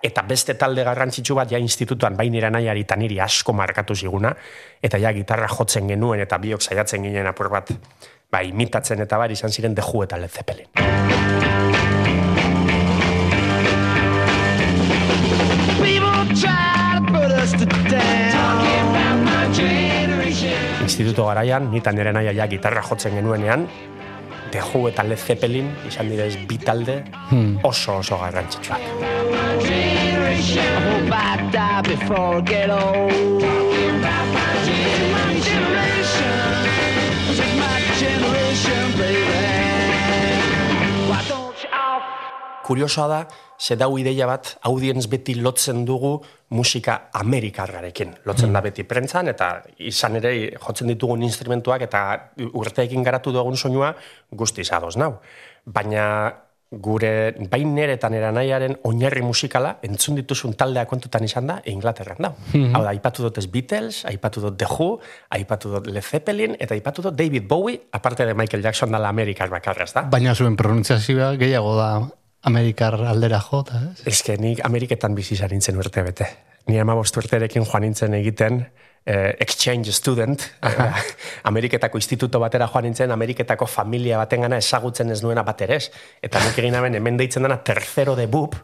eta 0.09 0.25
beste 0.25 0.57
talde 0.57 0.85
garrantzitsu 0.85 1.37
bat 1.37 1.51
ja 1.53 1.61
institutuan 1.61 2.17
bainera 2.17 2.51
nahiari 2.51 2.87
eta 2.87 2.97
niri 2.97 3.21
asko 3.21 3.53
markatu 3.53 3.95
ziguna, 3.95 4.33
eta 4.83 4.99
ja 4.99 5.13
gitarra 5.13 5.49
jotzen 5.53 5.89
genuen 5.89 6.25
eta 6.25 6.39
biok 6.39 6.65
saiatzen 6.65 7.05
ginen 7.05 7.29
apur 7.29 7.51
bat, 7.53 7.73
ba, 8.31 8.43
imitatzen 8.43 9.05
eta 9.05 9.19
bar 9.21 9.33
izan 9.33 9.53
ziren 9.53 9.77
deju 9.77 10.03
eta 10.05 10.17
Led 10.21 10.31
Zeppelin. 10.31 10.69
Instituto 20.89 21.27
garaian, 21.29 21.69
nitan 21.71 21.95
nire 21.95 22.13
naia 22.17 22.33
ja 22.33 22.47
gitarra 22.49 22.83
jotzen 22.83 23.15
genuenean, 23.21 23.69
deju 24.53 24.89
eta 24.89 25.05
Led 25.05 25.21
Zeppelin 25.21 25.71
izan 25.89 26.11
direz 26.13 26.35
bi 26.49 26.59
talde 26.65 27.03
oso 27.63 27.99
oso 28.01 28.21
garrantzitsuak. 28.25 29.98
Kuriosoa 42.69 43.09
da, 43.09 43.27
ze 43.59 43.75
dau 43.81 43.97
ideia 43.99 44.27
bat, 44.29 44.59
audienz 44.63 45.07
beti 45.11 45.35
lotzen 45.41 45.87
dugu 45.89 46.19
musika 46.55 47.09
amerikarrarekin. 47.19 48.15
Lotzen 48.29 48.53
da 48.53 48.61
beti 48.63 48.85
prentzan, 48.85 49.33
eta 49.33 49.63
izan 49.79 50.21
ere 50.21 50.35
jotzen 50.55 50.93
ditugun 50.93 51.25
instrumentuak, 51.27 51.83
eta 51.89 52.03
urteekin 52.53 53.03
garatu 53.03 53.33
dugun 53.33 53.57
soinua 53.57 53.95
guztiz 54.31 54.71
ados 54.71 54.95
nau. 55.01 55.17
Baina 55.67 56.05
gure 56.71 57.33
bain 57.49 57.71
nere 57.75 57.95
eta 57.97 58.11
nera 58.13 58.29
nahiaren 58.35 58.75
oinarri 58.85 59.23
musikala 59.25 59.79
entzun 59.83 60.19
dituzun 60.19 60.53
taldea 60.53 60.85
kontutan 60.87 61.25
izan 61.25 61.47
da 61.49 61.63
Inglaterran 61.65 62.21
da. 62.21 62.33
Hau 62.53 62.83
da, 62.83 62.91
aipatu 62.91 63.25
dut 63.25 63.41
Beatles, 63.53 64.05
aipatu 64.05 64.43
dut 64.45 64.59
The 64.61 64.69
Who, 64.69 64.99
aipatu 65.31 65.73
dut 65.73 65.89
Led 65.89 66.05
Zeppelin, 66.05 66.57
eta 66.61 66.75
aipatu 66.75 67.03
dut 67.03 67.17
David 67.17 67.49
Bowie, 67.49 67.81
aparte 67.93 68.27
de 68.27 68.35
Michael 68.35 68.63
Jackson 68.63 68.93
dala 68.93 69.09
Amerikar 69.09 69.49
bakarra, 69.49 69.85
ez 69.85 69.95
da? 69.95 70.03
Baina 70.03 70.35
zuen 70.35 70.57
pronuntziazioa 70.57 71.35
gehiago 71.41 71.75
da 71.79 71.89
Amerikar 72.45 73.01
aldera 73.01 73.41
jota, 73.41 73.81
ez? 73.93 74.05
Ez 74.07 74.23
que 74.23 74.37
nik 74.37 74.61
Ameriketan 74.65 75.17
bizi 75.17 75.35
izan 75.35 75.51
nintzen 75.57 75.81
urte 75.81 76.05
bete. 76.05 76.29
Ni 76.69 76.79
ama 76.79 76.95
urterekin 77.01 77.65
joan 77.65 77.83
nintzen 77.83 78.15
egiten 78.15 78.67
exchange 79.39 79.93
student, 79.93 80.43
eh, 80.63 80.93
Ameriketako 81.51 81.99
instituto 81.99 82.41
batera 82.41 82.69
joan 82.69 82.85
nintzen, 82.89 83.13
Ameriketako 83.15 83.67
familia 83.67 84.19
batengana 84.21 84.59
ezagutzen 84.61 85.11
ez 85.15 85.23
nuena 85.23 85.45
bat 85.47 85.63
ere 85.65 85.79
ez. 85.81 85.91
Eta 86.23 86.43
nik 86.45 86.59
egin 86.61 86.77
hemen 86.77 86.99
hemen 87.01 87.17
deitzen 87.21 87.47
dena 87.47 87.61
tercero 87.65 88.17
de 88.17 88.27
bub, 88.27 88.57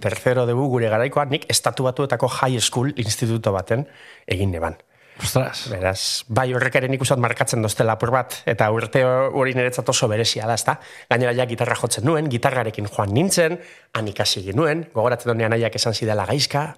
tercero 0.00 0.46
de 0.46 0.54
bub 0.56 0.70
gure 0.76 0.88
garaikoa, 0.92 1.26
nik 1.28 1.44
estatu 1.52 1.84
batuetako 1.84 2.30
high 2.40 2.60
school 2.60 2.94
instituto 2.96 3.52
baten 3.52 3.86
egin 4.26 4.50
neban. 4.50 4.80
Ostras. 5.20 5.66
Beraz, 5.70 6.24
bai 6.32 6.48
horrek 6.56 6.78
ere 6.80 6.88
nik 6.88 7.02
markatzen 7.20 7.62
doztela 7.62 7.92
apur 7.98 8.10
bat, 8.10 8.40
eta 8.46 8.70
urte 8.72 9.04
hori 9.04 9.52
niretzat 9.54 9.88
oso 9.88 10.08
berezia 10.08 10.46
da, 10.46 10.54
ezta? 10.54 10.78
Gainera 11.10 11.34
ja 11.36 11.46
gitarra 11.46 11.76
jotzen 11.76 12.04
nuen, 12.04 12.30
gitarrarekin 12.32 12.88
joan 12.88 13.12
nintzen, 13.12 13.58
han 13.92 14.08
ikasi 14.08 14.52
nuen, 14.56 14.86
gogoratzen 14.94 15.34
donean 15.34 15.52
nahiak 15.52 15.76
esan 15.76 15.94
zidela 15.94 16.24
gaizka, 16.26 16.72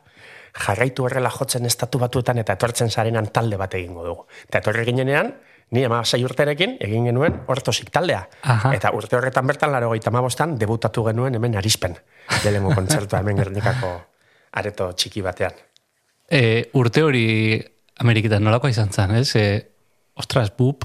jarraitu 0.54 1.04
horrela 1.04 1.30
jotzen 1.34 1.66
estatu 1.66 1.99
batuetan 1.99 2.38
eta 2.38 2.54
etortzen 2.54 2.90
zarenan 2.90 3.26
talde 3.34 3.56
bat 3.58 3.75
egingo 3.75 4.04
dugu. 4.06 4.26
Eta 4.46 4.61
etorri 4.62 4.84
ginenean, 4.87 5.32
ni 5.75 5.84
ama 5.84 6.04
sei 6.04 6.23
urterekin 6.25 6.76
egin 6.80 7.08
genuen 7.11 7.40
ortosik 7.50 7.90
taldea. 7.90 8.23
Aha. 8.42 8.73
Eta 8.76 8.92
urte 8.94 9.16
horretan 9.16 9.46
bertan, 9.46 9.73
laro 9.73 9.90
gaita 9.90 10.11
debutatu 10.58 11.04
genuen 11.04 11.34
hemen 11.34 11.56
arispen, 11.56 11.96
lehenengo 12.44 12.75
kontzertua 12.75 13.20
hemen 13.20 13.37
gernikako 13.37 14.00
areto 14.52 14.92
txiki 14.92 15.23
batean. 15.23 15.52
E, 16.30 16.70
urte 16.75 17.02
hori 17.02 17.62
Ameriketan 18.00 18.44
nolakoa 18.44 18.70
izan 18.70 18.92
zen, 18.92 19.11
ez? 19.16 19.34
E, 19.37 19.66
ostras, 20.14 20.50
bup, 20.56 20.84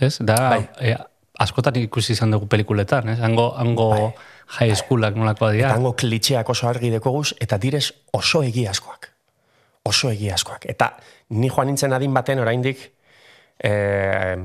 ez? 0.00 0.18
Da, 0.20 0.36
Bai. 0.50 0.68
e, 0.80 0.96
askotan 1.38 1.76
ikusi 1.76 2.12
izan 2.12 2.30
dugu 2.30 2.48
pelikuletan, 2.48 3.08
ez? 3.08 3.20
Hango, 3.20 3.52
hango 3.56 4.14
high 4.56 4.74
schoolak 4.74 5.16
nolakoa 5.16 5.52
dira. 5.52 5.72
Tango 5.74 5.94
klitxeak 5.98 6.48
oso 6.48 6.68
argi 6.68 6.90
dekoguz, 6.94 7.34
eta 7.40 7.58
direz 7.60 7.90
oso 8.16 8.42
egiazkoak. 8.46 9.10
Oso 9.88 10.10
egiazkoak. 10.12 10.68
Eta 10.72 10.94
ni 11.36 11.50
joan 11.52 11.68
nintzen 11.68 11.92
adin 11.92 12.14
baten 12.14 12.40
oraindik 12.40 12.80
eh, 13.58 14.36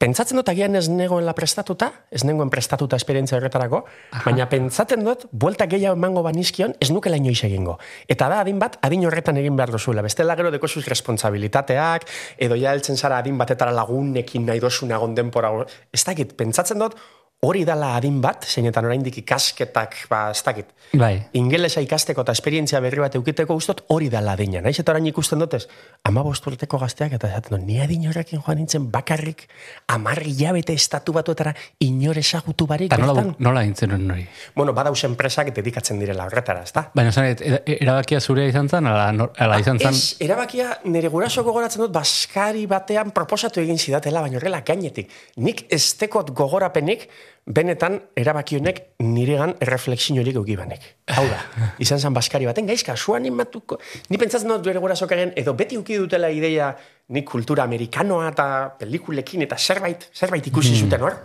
pentsatzen 0.00 0.38
dut 0.38 0.48
agian 0.48 0.78
ez 0.78 0.86
negoela 0.88 1.34
prestatuta, 1.36 1.90
ez 2.08 2.22
nengoen 2.24 2.48
prestatuta 2.52 2.96
esperientzia 2.96 3.36
horretarako, 3.36 3.82
baina 4.24 4.46
pentsatzen 4.48 5.04
dut, 5.04 5.26
buelta 5.30 5.66
gehiago 5.68 5.98
emango 5.98 6.22
banizkion, 6.24 6.72
ez 6.80 6.88
nukela 6.94 7.18
inoiz 7.20 7.42
egingo. 7.44 7.76
Eta 8.08 8.30
da 8.32 8.40
adin 8.40 8.58
bat, 8.62 8.78
adin 8.86 9.04
horretan 9.04 9.36
egin 9.42 9.58
behar 9.58 9.74
duzuela. 9.74 10.04
Bestela 10.06 10.38
gero 10.40 10.54
dekozuz 10.54 10.86
responsabilitateak, 10.88 12.08
edo 12.38 12.56
ja 12.56 12.72
zara 12.80 13.18
adin 13.18 13.36
batetara 13.38 13.74
lagunekin 13.76 14.46
nahi 14.46 14.60
dozuna 14.60 14.96
egon 14.96 15.14
denpora. 15.14 15.52
Ez 15.92 16.04
dakit, 16.06 16.32
pentsatzen 16.38 16.78
dut, 16.78 16.96
hori 17.40 17.62
dala 17.64 17.94
adin 17.96 18.18
bat, 18.20 18.44
zeinetan 18.44 18.84
oraindik 18.84 19.16
ikasketak, 19.22 19.94
ba, 20.10 20.26
ez 20.34 20.42
dakit, 20.44 20.66
Bai. 21.00 21.14
ingelesa 21.40 21.80
ikasteko 21.80 22.20
eta 22.26 22.34
esperientzia 22.36 22.82
berri 22.84 23.00
bat 23.00 23.14
eukiteko 23.16 23.54
gustot 23.56 23.80
hori 23.88 24.10
dala 24.12 24.34
adina. 24.36 24.60
Naiz 24.60 24.76
eta 24.82 24.92
orain 24.92 25.06
ikusten 25.08 25.40
dutez, 25.40 25.62
ama 26.04 26.20
urteko 26.20 26.78
gazteak 26.82 27.14
eta 27.16 27.30
esaten 27.30 27.56
dut, 27.56 27.64
ni 27.64 27.78
adin 27.80 28.04
horrekin 28.10 28.42
joan 28.44 28.60
nintzen 28.60 28.90
bakarrik 28.92 29.46
amarri 29.88 30.34
jabete 30.36 30.76
estatu 30.76 31.14
batuetara 31.16 31.54
inor 31.80 32.18
ezagutu 32.20 32.66
barik. 32.66 32.92
Eta 32.92 33.00
nola, 33.00 33.24
nola 33.38 33.64
intzen 33.64 33.96
hori? 33.96 34.26
Bueno, 34.54 34.74
badauz 34.76 35.00
enpresak 35.08 35.54
dedikatzen 35.56 35.98
direla 35.98 36.28
horretara, 36.28 36.66
ezta? 36.68 36.90
Baina 36.94 37.10
zan, 37.10 37.24
e- 37.24 37.78
erabakia 37.80 38.20
zurea 38.20 38.52
izan 38.52 38.68
zen, 38.68 38.86
ala, 38.86 39.08
nor- 39.16 39.32
ala 39.40 39.58
izan 39.64 39.80
zen... 39.80 39.96
Ez, 39.96 40.20
erabakia 40.20 40.76
nire 40.84 41.08
guraso 41.08 41.42
gogoratzen 41.48 41.86
dut 41.86 41.96
baskari 41.96 42.66
batean 42.68 43.16
proposatu 43.16 43.64
egin 43.64 43.78
zidatela, 43.80 44.20
baina 44.20 44.36
horrela 44.36 44.60
gainetik. 44.60 45.08
Nik 45.40 45.64
estekot 45.72 46.34
gogorapenik, 46.36 47.08
benetan 47.46 47.98
erabaki 48.16 48.58
honek 48.60 48.80
niregan 49.02 49.54
erreflexiorik 49.60 50.36
eukibanek. 50.36 50.84
Hau 51.16 51.24
da, 51.26 51.40
izan 51.84 52.00
zen 52.00 52.14
baskari 52.14 52.46
baten, 52.46 52.68
gaizka, 52.68 52.96
su 52.96 53.14
animatuko. 53.16 53.80
Ni 54.10 54.20
pentsatzen 54.20 54.50
dut 54.52 54.64
bere 54.66 54.82
gurasokaren, 54.82 55.34
edo 55.40 55.54
beti 55.58 55.78
uki 55.80 55.98
dutela 55.98 56.30
ideia 56.30 56.70
nik 57.10 57.26
kultura 57.28 57.66
amerikanoa 57.66 58.30
eta 58.30 58.46
pelikulekin 58.78 59.46
eta 59.48 59.58
zerbait, 59.58 60.10
zerbait 60.14 60.46
ikusi 60.46 60.76
zuten 60.78 61.02
hor. 61.02 61.18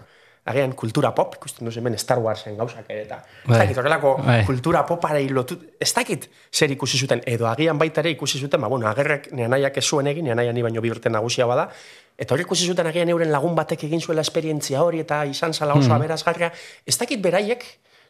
Agian 0.45 0.75
kultura 0.77 1.09
pop, 1.17 1.39
ikusten 1.39 1.65
duzu 1.65 1.79
hemen 1.81 1.95
Star 1.97 2.19
Warsen 2.21 2.53
gauzak 2.53 2.85
ere, 2.93 3.07
eta 3.07 3.15
ez 3.17 3.47
Bai. 3.49 3.57
dakit, 3.63 3.79
horrelako 3.81 4.11
Bai. 4.21 4.43
kultura 4.45 4.83
popare 4.85 5.23
lotu, 5.33 5.57
ez 5.81 5.89
dakit 5.89 6.27
zer 6.53 6.69
ikusi 6.69 6.99
zuten, 7.01 7.23
edo 7.25 7.47
agian 7.49 7.79
baita 7.81 8.03
ere 8.03 8.11
ikusi 8.13 8.37
zuten, 8.37 8.61
ba, 8.61 8.69
bueno, 8.69 8.85
agerrek 8.85 9.31
neanaiak 9.33 9.79
ez 9.81 9.85
zuen 9.89 10.05
egin, 10.13 10.29
neanaia 10.29 10.53
ni 10.53 10.61
baino 10.61 10.83
bi 10.85 10.93
urte 10.93 11.09
nagusia 11.09 11.47
bada, 11.49 11.71
eta 12.17 12.33
hori 12.33 12.45
ikusi 12.45 12.67
zuten 12.67 12.87
agian 12.87 13.09
euren 13.09 13.31
lagun 13.31 13.55
batek 13.55 13.83
egin 13.87 14.01
zuela 14.01 14.21
esperientzia 14.21 14.83
hori, 14.83 14.99
eta 15.03 15.23
izan 15.25 15.53
zala 15.53 15.73
oso 15.73 15.89
Hmm. 15.89 15.97
aberazgarria, 15.99 16.51
ez 16.85 16.97
dakit 16.97 17.21
beraiek 17.21 17.63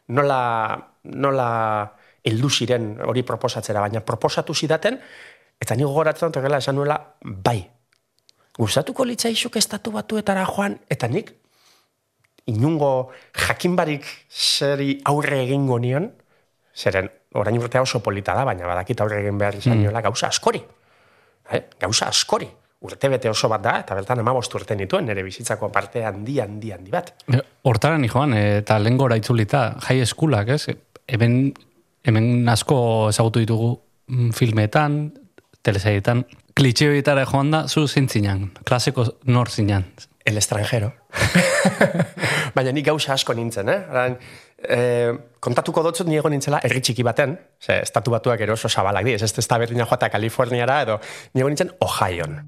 nola, 0.08 0.78
nola 1.04 1.48
heldu 2.24 2.50
ziren 2.50 3.00
hori 3.06 3.22
proposatzera, 3.22 3.80
baina 3.80 4.00
proposatu 4.00 4.54
zidaten, 4.54 4.98
eta 5.60 5.74
ni 5.74 5.82
gogoratzen 5.82 6.28
dut 6.28 6.36
horrela 6.36 6.58
esan 6.58 6.76
nuela, 6.76 6.98
bai, 7.22 7.68
gustatuko 8.58 9.04
litzaizuk 9.04 9.56
estatu 9.56 9.90
batuetara 9.92 10.46
joan, 10.46 10.78
eta 10.88 11.08
nik 11.08 11.32
inungo 12.46 13.10
jakinbarik 13.34 14.04
zeri 14.30 15.00
aurre 15.04 15.42
egingo 15.42 15.78
nion, 15.78 16.12
zeren 16.76 17.10
orain 17.34 17.58
urtea 17.58 17.82
oso 17.82 18.00
polita 18.00 18.34
da, 18.34 18.44
baina 18.44 18.66
badakit 18.66 19.00
aurre 19.00 19.20
egin 19.20 19.38
behar 19.38 19.56
izan 19.58 19.80
niola 19.80 20.00
gauza 20.00 20.28
askori. 20.28 20.62
Eh? 21.52 21.62
Gauza 21.80 22.08
askori. 22.08 22.48
Urte 22.86 23.10
bete 23.10 23.30
oso 23.30 23.50
bat 23.50 23.62
da, 23.64 23.76
eta 23.82 23.96
bertan 23.98 24.22
amabost 24.22 24.54
urte 24.54 24.76
nituen, 24.78 25.08
nire 25.08 25.24
bizitzako 25.26 25.70
parte 25.74 26.04
handi, 26.06 26.38
handi, 26.42 26.72
handi 26.74 26.92
bat. 26.94 27.12
Hortara 27.66 27.98
ni 27.98 28.10
joan, 28.12 28.34
eh, 28.38 28.58
eta 28.62 28.78
lehen 28.78 28.98
gora 29.00 29.18
itzulita, 29.18 29.66
jai 29.88 30.00
eskulak, 30.04 30.54
ez? 30.54 30.76
Hemen, 31.06 31.38
hemen 32.06 32.48
asko 32.48 32.78
ezagutu 33.10 33.42
ditugu 33.42 33.72
mm, 34.08 34.34
filmetan, 34.38 35.00
telesaietan, 35.66 36.24
klitxe 36.56 36.90
horietara 36.90 37.26
joan 37.28 37.50
da, 37.52 37.66
zu 37.68 37.86
zintzinan, 37.86 38.50
klaseko 38.64 39.06
nor 39.26 39.50
zinan. 39.50 39.90
El 40.26 40.38
extranjero. 40.40 40.90
Baina 42.56 42.72
nik 42.74 42.86
gauza 42.88 43.14
asko 43.14 43.34
nintzen, 43.36 43.68
eh? 43.70 43.82
Aran, 43.92 44.16
eh, 44.58 45.12
kontatuko 45.40 45.84
dotzut 45.86 46.08
ni 46.10 46.18
egon 46.18 46.34
nintzela 46.34 46.60
herri 46.66 46.82
txiki 46.82 47.06
baten, 47.06 47.36
ze, 47.60 47.80
estatu 47.82 48.14
batuak 48.14 48.42
ero 48.42 48.56
oso 48.58 48.68
zabalak 48.68 49.06
di, 49.06 49.14
ez 49.14 49.22
ez 49.22 49.46
da 49.46 49.60
berdina 49.62 49.86
joata 49.86 50.10
Kaliforniara, 50.10 50.82
edo 50.82 50.98
ni 51.34 51.44
egon 51.44 51.54
nintzen 51.54 51.76
Ohioan. 51.80 52.40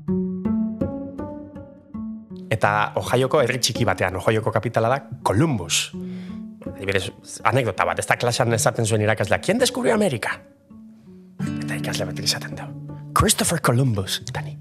Eta 2.51 2.93
Ohioko 2.97 3.43
herri 3.43 3.61
txiki 3.61 3.85
batean, 3.85 4.17
Ohioko 4.21 4.53
kapitala 4.53 4.89
da 4.89 5.01
Columbus. 5.23 5.91
Adibidez, 6.75 7.09
anekdota 7.49 7.85
bat, 7.89 8.01
ez 8.01 8.07
da 8.09 8.17
klasean 8.17 8.53
esaten 8.57 8.87
zuen 8.87 9.05
irakaslea, 9.05 9.41
¿Quién 9.41 9.59
descubrió 9.59 9.95
América? 9.95 10.41
Eta 11.41 11.77
ikasle 11.77 12.09
bat 12.09 12.19
izaten 12.19 12.57
da. 12.57 12.69
Christopher 13.15 13.61
Columbus. 13.61 14.23
Eta 14.29 14.43
ni, 14.43 14.57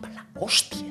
mala 0.00 0.26
hostia. 0.34 0.90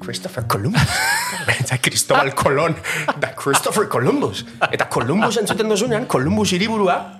Christopher 0.00 0.46
Columbus. 0.46 0.80
Eta 1.60 1.78
Cristobal 1.78 2.34
Colón. 2.34 2.76
Da 3.20 3.34
Christopher 3.34 3.88
Columbus. 3.88 4.44
Eta 4.70 4.88
Columbus 4.88 5.36
entzuten 5.36 5.68
duzunean, 5.68 6.06
Columbus 6.06 6.52
hiriburua, 6.52 7.17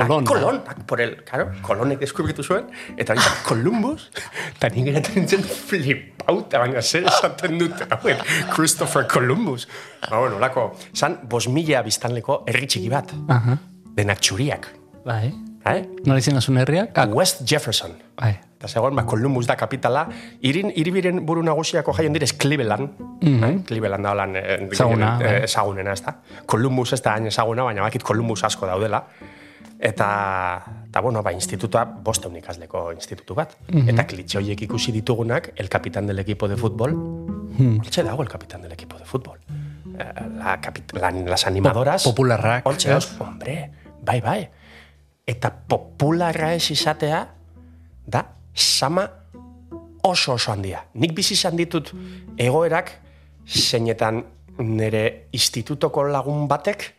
Colón, 0.00 0.62
da, 0.64 0.74
por 0.86 1.00
el, 1.00 1.22
claro, 1.24 1.52
Colonek 1.62 2.00
deskubritu 2.00 2.42
zuen, 2.42 2.66
eta 2.96 3.14
da 3.14 3.22
Columbus, 3.48 4.10
eta 4.56 4.68
nik 4.74 4.86
geratzen 4.90 5.14
nintzen 5.22 5.42
flipauta, 5.44 6.58
baina 6.62 6.82
zer 6.82 7.04
esaten 7.10 7.58
dute, 7.58 7.86
hauen, 7.90 8.18
Christopher 8.54 9.06
Columbus. 9.06 9.68
Ba, 10.10 10.18
bueno, 10.18 10.38
lako, 10.38 10.72
zan, 10.94 11.20
bos 11.28 11.46
mila 11.48 11.82
biztanleko 11.86 12.42
herri 12.46 12.66
txiki 12.66 12.88
bat, 12.92 13.12
Aha. 13.28 13.58
denak 13.94 14.20
txuriak, 14.20 14.68
Bai. 15.04 15.28
eh? 15.66 15.80
Nola 16.06 16.18
izan 16.18 16.36
azun 16.40 16.58
herriak? 16.58 16.96
West 17.14 17.44
Jefferson. 17.48 17.94
bai. 18.16 18.34
Eta 18.64 18.68
zegoen, 18.68 18.94
ba, 18.96 19.02
Columbus 19.04 19.44
da 19.46 19.56
kapitala. 19.60 20.06
Irin, 20.40 20.70
iribiren 20.74 21.18
buru 21.26 21.42
nagusiako 21.44 21.92
jaien 21.92 22.14
direz 22.16 22.30
Cleveland. 22.32 22.94
eh? 23.20 23.58
Cleveland 23.68 24.04
da 24.06 24.12
holan 24.14 24.36
eh, 24.40 24.68
Ezaguna, 24.72 25.18
gehien, 25.18 25.18
bai. 25.20 25.34
eh, 25.40 25.44
ezagunena, 25.44 25.92
ez 25.92 26.00
da. 26.06 26.14
Columbus 26.48 26.94
ez 26.96 27.02
da 27.04 27.12
hain 27.18 27.26
ezaguna, 27.28 27.66
baina 27.68 27.82
bakit 27.84 28.02
Columbus 28.02 28.40
asko 28.48 28.64
daudela. 28.66 29.02
Eta, 29.84 30.64
eta 30.88 31.00
bueno, 31.04 31.20
ba, 31.22 31.32
institutua 31.36 31.84
bosteun 31.84 32.38
ikasleko 32.40 32.86
institutu 32.94 33.34
bat. 33.36 33.52
Eta 33.68 34.06
klitxe 34.08 34.38
horiek 34.40 34.62
ikusi 34.64 34.94
ditugunak, 34.96 35.50
el 35.60 35.68
capitán 35.68 36.06
del 36.08 36.22
equipo 36.22 36.48
de 36.48 36.56
fútbol. 36.56 36.96
Hortxe 37.82 38.02
dago 38.02 38.22
el 38.22 38.30
capitán 38.32 38.62
del 38.62 38.72
equipo 38.72 38.96
de 38.98 39.04
fútbol. 39.04 39.38
Eh, 39.98 40.12
La, 40.38 40.58
la, 40.92 41.10
las 41.10 41.46
animadoras... 41.46 42.04
Popularrak, 42.04 42.66
Hortxe, 42.66 42.88
dauz, 42.88 43.20
hombre, 43.20 43.70
bai, 44.02 44.20
bai. 44.20 44.48
Eta 45.26 45.52
popularra 45.52 46.54
ez 46.54 46.70
izatea, 46.70 47.20
da 48.06 48.24
sama 48.52 49.04
oso 50.02 50.32
oso 50.32 50.52
handia. 50.52 50.86
Nik 50.94 51.14
bizi 51.14 51.36
izan 51.36 51.56
ditut 51.56 51.92
egoerak 52.36 52.90
zeinetan 53.46 54.24
nire 54.58 55.28
institutoko 55.32 56.04
lagun 56.08 56.48
batek 56.48 56.94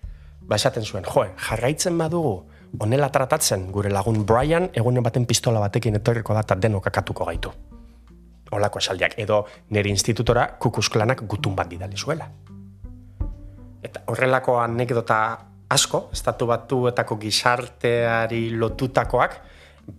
ba 0.46 0.58
esaten 0.58 0.86
zuen, 0.86 1.06
joe, 1.06 1.32
jarraitzen 1.50 1.98
badugu 1.98 2.44
honela 2.80 3.10
tratatzen 3.12 3.70
gure 3.72 3.90
lagun 3.90 4.26
Brian 4.26 4.70
egunen 4.74 5.04
baten 5.04 5.26
pistola 5.26 5.60
batekin 5.64 5.96
etorriko 6.00 6.34
da 6.34 6.44
eta 6.46 6.56
denok 6.56 6.88
akatuko 6.88 7.26
gaitu. 7.26 7.52
Olako 8.52 8.80
esaldiak. 8.80 9.18
Edo 9.18 9.46
nire 9.70 9.90
institutora 9.90 10.48
kukusklanak 10.60 11.26
gutun 11.28 11.56
bat 11.56 11.70
bidali 11.70 11.98
zuela. 11.98 12.28
Eta 13.84 14.02
horrelako 14.08 14.60
anekdota 14.62 15.20
asko, 15.70 16.10
estatu 16.14 16.48
batuetako 16.50 17.18
gizarteari 17.22 18.50
lotutakoak, 18.58 19.38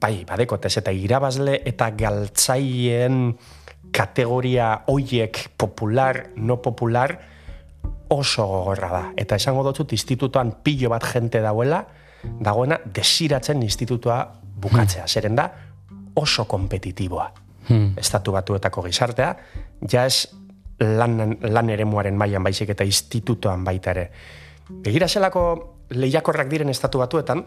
bai, 0.01 0.25
badekotez, 0.27 0.77
eta 0.81 0.95
irabazle 0.95 1.61
eta 1.67 1.91
galtzaien 1.91 3.37
kategoria 3.95 4.73
hoiek 4.91 5.39
popular, 5.59 6.27
no 6.37 6.59
popular, 6.63 7.17
oso 8.09 8.47
gogorra 8.47 8.91
da. 8.91 9.05
Eta 9.19 9.39
esango 9.39 9.65
dutut 9.67 9.95
institutuan 9.95 10.53
pilo 10.63 10.91
bat 10.91 11.07
jente 11.07 11.41
dauela, 11.43 11.85
dagoena 12.23 12.79
desiratzen 12.85 13.63
institutua 13.63 14.21
bukatzea. 14.63 15.07
Zeren 15.07 15.37
da 15.37 15.51
oso 16.17 16.45
kompetitiboa. 16.45 17.31
Estatu 17.99 18.33
batuetako 18.33 18.85
gizartea, 18.87 19.33
ja 19.91 20.05
ez 20.07 20.29
lan, 20.81 21.37
lan 21.43 21.71
eremuaren 21.71 22.17
mailan 22.17 22.45
baizik 22.47 22.71
eta 22.77 22.85
institutuan 22.85 23.65
baita 23.65 23.91
ere. 23.91 24.11
Begira 24.85 25.09
zelako 25.09 25.43
lehiakorrak 25.91 26.49
diren 26.51 26.71
estatu 26.71 26.99
batuetan, 27.03 27.43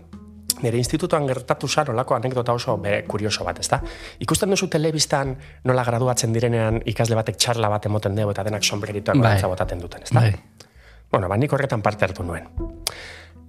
nire 0.62 0.78
institutuan 0.78 1.28
gertatu 1.28 1.68
zan 1.68 1.92
olako 1.94 2.16
anekdota 2.16 2.54
oso 2.54 2.78
bere 2.78 3.04
kurioso 3.08 3.46
bat, 3.48 3.60
ezta? 3.60 3.80
Ikusten 4.20 4.52
duzu 4.52 4.68
telebistan 4.68 5.36
nola 5.64 5.84
graduatzen 5.88 6.34
direnean 6.36 6.82
ikasle 6.86 7.16
batek 7.16 7.38
txarla 7.38 7.70
bat 7.70 7.86
emoten 7.86 8.16
dugu 8.16 8.36
eta 8.36 8.44
denak 8.44 8.64
sombreritoak 8.64 9.18
Bai. 9.18 9.38
bai. 9.42 9.50
botaten 9.50 9.80
duten, 9.80 10.04
ezta? 10.04 10.20
Bai. 10.20 10.34
Bueno, 11.12 11.30
ba, 11.30 11.38
nik 11.38 11.54
horretan 11.54 11.82
parte 11.82 12.06
hartu 12.06 12.24
nuen. 12.24 12.50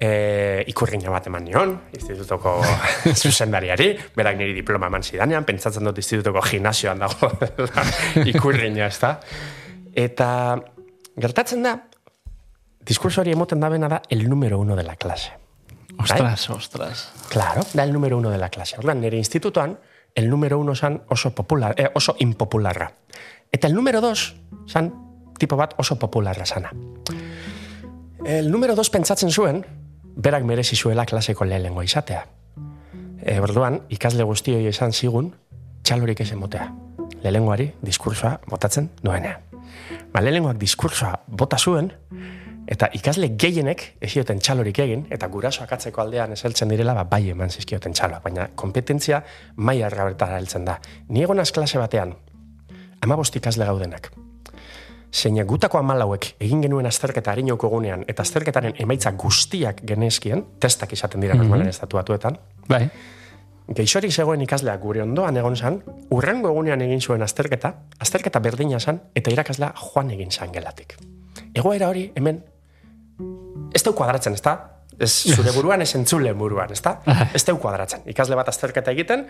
E, 0.00 0.64
ikurriña 0.72 1.10
bat 1.12 1.26
eman 1.28 1.44
nion, 1.44 1.74
institutoko 1.92 2.54
zuzendariari, 3.20 3.90
berak 4.16 4.38
niri 4.38 4.54
diploma 4.56 4.88
eman 4.88 5.04
zidanean, 5.04 5.44
pentsatzen 5.44 5.84
dut 5.84 6.00
institutoko 6.00 6.40
gimnasioan 6.40 7.02
dago 7.04 7.28
ikurriña, 8.32 8.86
ez 8.88 8.96
da? 9.02 9.18
Eta 9.92 10.30
gertatzen 11.20 11.68
da, 11.68 11.74
diskurso 12.80 13.20
hori 13.20 13.36
emoten 13.36 13.60
da 13.60 13.68
bena 13.68 13.92
da 13.92 14.00
el 14.08 14.24
número 14.28 14.58
uno 14.58 14.76
de 14.76 14.84
la 14.88 14.96
clase. 14.96 15.36
Ostras, 15.98 16.48
ostras. 16.48 17.12
Claro, 17.28 17.60
da 17.74 17.84
el 17.84 17.92
número 17.92 18.16
uno 18.16 18.30
de 18.30 18.38
la 18.38 18.48
clase. 18.48 18.78
Ordan, 18.78 19.00
nire 19.00 19.18
institutuan, 19.18 19.78
el 20.14 20.30
número 20.30 20.58
uno 20.58 20.74
san 20.74 21.02
oso, 21.08 21.34
popular, 21.34 21.74
eh, 21.76 21.90
oso 21.94 22.16
impopularra. 22.18 22.94
Eta 23.52 23.66
el 23.66 23.74
número 23.74 24.00
dos 24.00 24.36
san 24.66 24.94
tipo 25.38 25.56
bat 25.56 25.74
oso 25.76 25.98
popularra 25.98 26.46
sana. 26.46 26.72
El 28.24 28.50
número 28.50 28.74
dos 28.74 28.90
pentsatzen 28.90 29.30
zuen, 29.30 29.66
berak 30.20 30.44
merezi 30.44 30.76
zuela 30.76 31.06
klaseko 31.06 31.44
lehenengo 31.44 31.82
izatea. 31.82 32.26
E, 33.22 33.38
orduan, 33.40 33.80
ikasle 33.88 34.24
guztioi 34.24 34.66
esan 34.68 34.92
zigun, 34.92 35.32
txalorik 35.84 36.20
ez 36.20 36.30
emotea. 36.32 36.68
Lehenengoari 37.22 37.70
diskursoa 37.84 38.38
botatzen 38.48 38.90
duenean. 39.02 39.40
Ba, 40.12 40.20
lehenengoak 40.20 40.58
diskursoa 40.60 41.14
bota 41.26 41.58
zuen, 41.58 41.92
eta 42.70 42.88
ikasle 42.96 43.32
gehienek 43.40 43.84
esioten 44.08 44.40
txalorik 44.44 44.78
egin, 44.84 45.06
eta 45.10 45.28
gurasoak 45.28 45.72
atzeko 45.76 46.04
aldean 46.04 46.36
eseltzen 46.36 46.72
direla, 46.72 46.94
ba, 46.94 47.04
bai 47.04 47.30
eman 47.32 47.50
zizkioten 47.50 47.96
txaloa. 47.96 48.20
Baina 48.24 48.48
kompetentzia 48.54 49.22
maia 49.56 49.88
errabertara 49.88 50.40
heltzen 50.40 50.68
da. 50.68 50.80
Ni 51.08 51.24
egonaz 51.24 51.50
klase 51.52 51.80
batean, 51.80 52.16
amabost 53.00 53.36
ikasle 53.40 53.68
gaudenak. 53.68 54.12
Zeina 55.10 55.42
gutako 55.44 55.78
amalauek 55.78 56.34
egin 56.38 56.62
genuen 56.62 56.86
azterketa 56.86 57.32
harinoko 57.32 57.66
egunean, 57.66 58.04
eta 58.08 58.22
azterketaren 58.22 58.76
emaitza 58.78 59.10
guztiak 59.18 59.82
genezkien, 59.86 60.44
testak 60.62 60.92
izaten 60.94 61.20
dira 61.20 61.34
normalen 61.34 61.68
estatu 61.68 61.98
batuetan, 61.98 62.38
Bai. 62.70 62.84
Geixorik 63.70 64.10
zegoen 64.10 64.40
ikaslea 64.42 64.76
gure 64.82 65.02
ondoan 65.04 65.36
egon 65.38 65.56
zan, 65.56 65.76
urrengo 66.14 66.50
egunean 66.50 66.80
egin 66.82 67.00
zuen 67.00 67.22
azterketa, 67.22 67.72
azterketa 68.02 68.42
berdina 68.42 68.80
zan, 68.80 68.98
eta 69.14 69.30
irakaslea 69.30 69.70
joan 69.78 70.10
egin 70.10 70.30
zan 70.30 70.50
gelatik. 70.54 70.96
Egoera 71.54 71.90
hori 71.90 72.08
hemen 72.18 72.40
ez 73.74 73.82
deu 73.86 73.94
kuadratzen, 73.94 74.34
ez 74.34 74.42
da? 74.42 74.56
Ez 74.98 75.10
zure 75.34 75.54
buruan, 75.58 75.82
ez 75.82 75.94
entzule 75.94 76.32
buruan, 76.34 76.72
ez 76.74 76.82
da? 76.82 76.96
Ez 77.34 77.44
deu 77.46 77.58
kuadratzen. 77.62 78.02
Ikasle 78.10 78.38
bat 78.38 78.50
azterketa 78.50 78.90
egiten, 78.90 79.28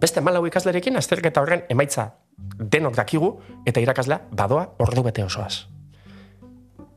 beste 0.00 0.24
malau 0.24 0.44
ikaslerekin 0.48 0.96
azterketa 0.96 1.44
horren 1.44 1.68
emaitza 1.72 2.10
denok 2.36 2.96
dakigu, 2.96 3.30
eta 3.66 3.80
irakaslea 3.80 4.20
badoa 4.30 4.66
ordu 4.84 5.02
bete 5.06 5.24
osoaz. 5.24 5.66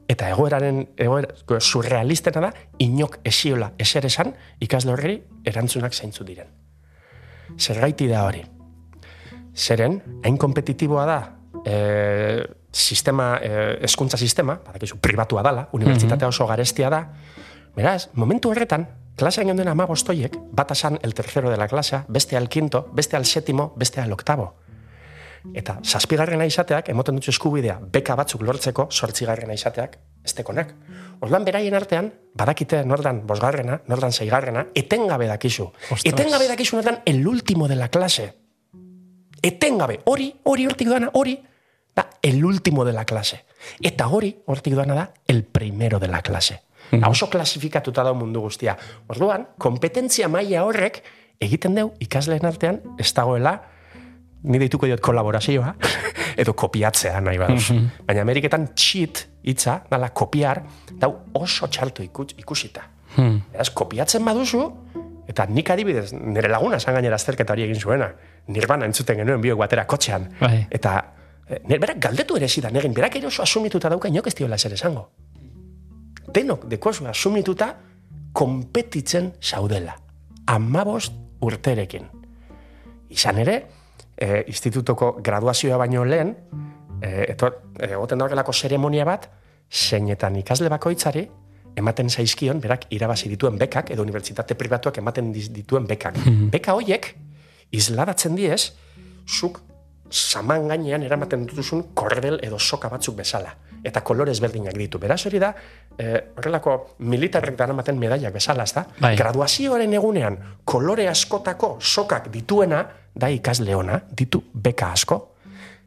Eta 0.09 0.29
egoeraren, 0.33 0.81
egoera, 0.97 1.59
surrealistena 1.61 2.41
da, 2.47 2.53
inok 2.81 3.19
esiola 3.29 3.73
eser 3.77 4.07
esan 4.09 4.33
ikasle 4.59 4.95
horri 4.95 5.19
erantzunak 5.45 5.93
zeintzu 5.93 6.25
diren. 6.25 6.49
Zergaiti 7.57 8.07
da 8.09 8.23
hori. 8.25 8.41
Zeren, 9.53 9.99
hain 10.23 10.37
kompetitiboa 10.37 11.05
da, 11.05 11.19
e, 11.65 11.75
sistema, 12.71 13.35
e, 13.41 13.77
eskuntza 13.85 14.17
sistema, 14.17 14.55
badakizu, 14.65 14.97
pribatua 15.01 15.43
dala, 15.45 15.67
unibertsitatea 15.73 16.29
oso 16.29 16.47
garestia 16.47 16.89
da, 16.89 17.03
beraz, 17.75 18.09
momentu 18.13 18.49
horretan, 18.49 18.87
klasean 19.19 19.51
geunden 19.51 19.67
ama 19.67 19.85
bostoiek, 19.89 20.37
bat 20.55 20.71
asan 20.71 20.97
el 21.03 21.13
tercero 21.13 21.49
de 21.51 21.57
la 21.57 21.67
klasea, 21.67 22.05
beste 22.07 22.37
al 22.37 22.49
quinto, 22.49 22.87
beste 22.93 23.17
al 23.17 23.25
séptimo, 23.25 23.73
beste 23.75 24.01
al 24.01 24.13
octavo. 24.13 24.55
Eta 25.55 25.77
zazpigarrena 25.85 26.45
izateak, 26.49 26.89
emoten 26.91 27.19
dutxu 27.19 27.31
eskubidea, 27.31 27.77
beka 27.93 28.15
batzuk 28.19 28.43
lortzeko, 28.43 28.87
sortzigarrena 28.91 29.55
izateak, 29.55 29.97
ez 30.25 30.33
tekonak. 30.35 30.73
Orduan 31.23 31.45
beraien 31.47 31.75
artean, 31.75 32.11
badakite 32.35 32.83
nordan 32.85 33.21
bosgarrena, 33.27 33.79
nordan 33.87 34.11
zeigarrena, 34.11 34.65
etengabe 34.75 35.27
dakizu. 35.31 35.69
Ostras. 35.89 36.05
Etengabe 36.13 36.47
dakizu 36.47 36.77
nordan 36.77 37.01
el 37.05 37.25
último 37.27 37.67
de 37.67 37.75
la 37.75 37.89
clase. 37.89 38.33
Etengabe, 39.41 40.01
hori, 40.05 40.33
hori 40.43 40.65
hortik 40.67 40.89
doana, 40.89 41.11
hori, 41.13 41.37
da 41.95 42.09
el 42.21 42.43
último 42.43 42.85
de 42.85 42.93
la 42.93 43.05
clase. 43.05 43.45
Eta 43.81 44.07
hori 44.07 44.33
hortik 44.45 44.75
doana 44.75 44.95
da 44.95 45.13
el 45.27 45.43
primero 45.43 45.99
de 45.99 46.07
la 46.07 46.21
clase. 46.21 46.61
Da 46.91 47.09
oso 47.09 47.29
klasifikatuta 47.29 48.03
da 48.03 48.13
mundu 48.13 48.41
guztia. 48.41 48.75
Orduan, 49.07 49.47
kompetentzia 49.57 50.27
maila 50.27 50.63
horrek 50.65 51.03
egiten 51.39 51.75
deu 51.77 51.91
ikasleen 52.03 52.45
artean 52.45 52.81
ez 52.99 53.11
dagoela 53.13 53.59
ni 54.43 54.59
deituko 54.61 54.87
diot 54.87 55.01
kolaborazioa, 55.03 55.73
edo 56.41 56.53
kopiatzea 56.57 57.19
nahi 57.23 57.39
baduz. 57.41 57.73
Baina 58.07 58.23
Ameriketan 58.23 58.69
cheat 58.75 59.25
hitza, 59.43 59.81
dala 59.91 60.11
kopiar, 60.15 60.63
dau 60.99 61.11
oso 61.39 61.67
txalto 61.67 62.03
ikus, 62.03 62.33
ikusita. 62.39 62.85
Hmm. 63.15 63.39
Beraz, 63.51 63.69
kopiatzen 63.75 64.25
baduzu, 64.25 64.63
eta 65.29 65.45
nik 65.49 65.69
adibidez, 65.69 66.11
nire 66.13 66.49
laguna 66.49 66.79
zan 66.79 66.95
gainera 66.97 67.17
azterketa 67.19 67.53
hori 67.53 67.65
egin 67.67 67.79
zuena, 67.79 68.09
nirbana 68.49 68.87
entzuten 68.89 69.19
genuen 69.21 69.41
biok 69.41 69.59
batera 69.59 69.85
kotxean. 69.89 70.29
Bai. 70.39 70.65
Eta 70.71 70.95
eh, 71.47 71.61
nire 71.65 71.81
berak 71.85 71.99
galdetu 72.01 72.37
ere 72.39 72.47
zidan 72.47 72.77
egin, 72.79 72.93
berak 72.97 73.19
ere 73.19 73.27
oso 73.29 73.43
asumituta 73.43 73.91
dauka 73.91 74.09
inok 74.09 74.31
ez 74.31 74.35
diola 74.39 74.57
ezer 74.59 74.77
esango. 74.77 75.09
Denok 76.33 76.67
dekozu 76.69 77.07
asumituta 77.09 77.73
konpetitzen 78.33 79.33
zaudela. 79.41 79.95
Amabost 80.49 81.13
urterekin. 81.45 82.05
Izan 83.09 83.41
ere, 83.41 83.55
e, 84.19 84.43
institutoko 84.47 85.13
graduazioa 85.23 85.77
baino 85.79 86.03
lehen, 86.05 86.35
e, 87.01 87.25
eto, 87.31 87.51
egoten 87.79 88.19
da 88.19 88.27
horrelako 88.27 88.53
zeremonia 88.53 89.05
bat, 89.07 89.29
zeinetan 89.69 90.35
ikasle 90.41 90.69
bakoitzari, 90.69 91.23
ematen 91.79 92.09
zaizkion, 92.09 92.59
berak 92.59 92.87
irabazi 92.91 93.29
dituen 93.31 93.57
bekak, 93.57 93.93
edo 93.93 94.03
unibertsitate 94.03 94.57
pribatuak 94.59 94.97
ematen 94.99 95.31
dituen 95.33 95.87
bekak. 95.87 96.17
Beka 96.51 96.75
hoiek, 96.75 97.13
isladatzen 97.71 98.35
diez, 98.35 98.73
zuk 99.29 99.61
saman 100.09 100.67
gainean 100.67 101.05
eramaten 101.05 101.45
dutuzun 101.47 101.91
kordel 101.93 102.39
edo 102.43 102.59
soka 102.59 102.89
batzuk 102.89 103.15
bezala. 103.21 103.53
Eta 103.83 104.01
kolore 104.01 104.31
ezberdinak 104.31 104.75
ditu. 104.77 104.99
Beraz 104.99 105.25
hori 105.25 105.39
da, 105.39 105.53
eh, 105.97 106.31
horrelako 106.37 106.95
militarrek 106.99 107.57
daramaten 107.57 107.97
medaiak 107.99 108.33
bezala, 108.33 108.63
ez 108.63 108.73
da? 108.73 108.85
Bai. 108.99 109.15
Graduazioaren 109.15 109.93
egunean 109.93 110.37
kolore 110.65 111.07
askotako 111.07 111.77
sokak 111.79 112.29
dituena, 112.31 112.85
da 113.15 113.29
ikasle 113.29 113.75
ona, 113.75 114.01
ditu 114.11 114.43
beka 114.53 114.91
asko. 114.91 115.35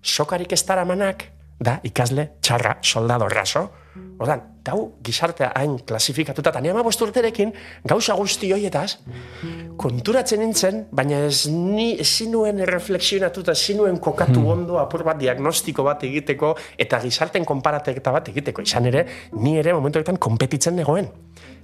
Sokarik 0.02 0.52
ez 0.52 0.64
daramanak, 0.66 1.24
da 1.61 1.78
ikasle 1.83 2.31
txarra, 2.40 2.78
soldado 2.83 3.28
raso. 3.28 3.70
Ordan, 3.92 4.40
dau 4.64 4.94
gizartea 5.05 5.50
hain 5.59 5.74
klasifikatuta, 5.85 6.48
eta 6.50 6.61
nire 6.64 6.81
urterekin 6.81 7.50
gauza 7.85 8.14
guzti 8.16 8.52
hoietaz, 8.52 8.98
konturatzen 9.76 10.40
nintzen, 10.40 10.87
baina 10.90 11.18
ez 11.26 11.48
ni 11.50 11.98
ezin 12.00 12.33
nuen 12.33 12.62
reflexionatuta, 12.68 13.52
ezin 13.52 13.83
nuen 13.83 13.98
kokatu 13.98 14.46
ondo 14.48 14.78
apur 14.78 15.05
bat 15.05 15.18
diagnostiko 15.18 15.85
bat 15.85 16.05
egiteko, 16.09 16.55
eta 16.78 17.00
gizarten 17.02 17.44
konparateketa 17.44 18.12
bat 18.14 18.31
egiteko. 18.33 18.62
Izan 18.62 18.88
ere, 18.88 19.05
ni 19.33 19.59
ere 19.59 19.74
momentu 19.74 20.00
horretan 20.00 20.16
kompetitzen 20.16 20.76
negoen. 20.76 21.11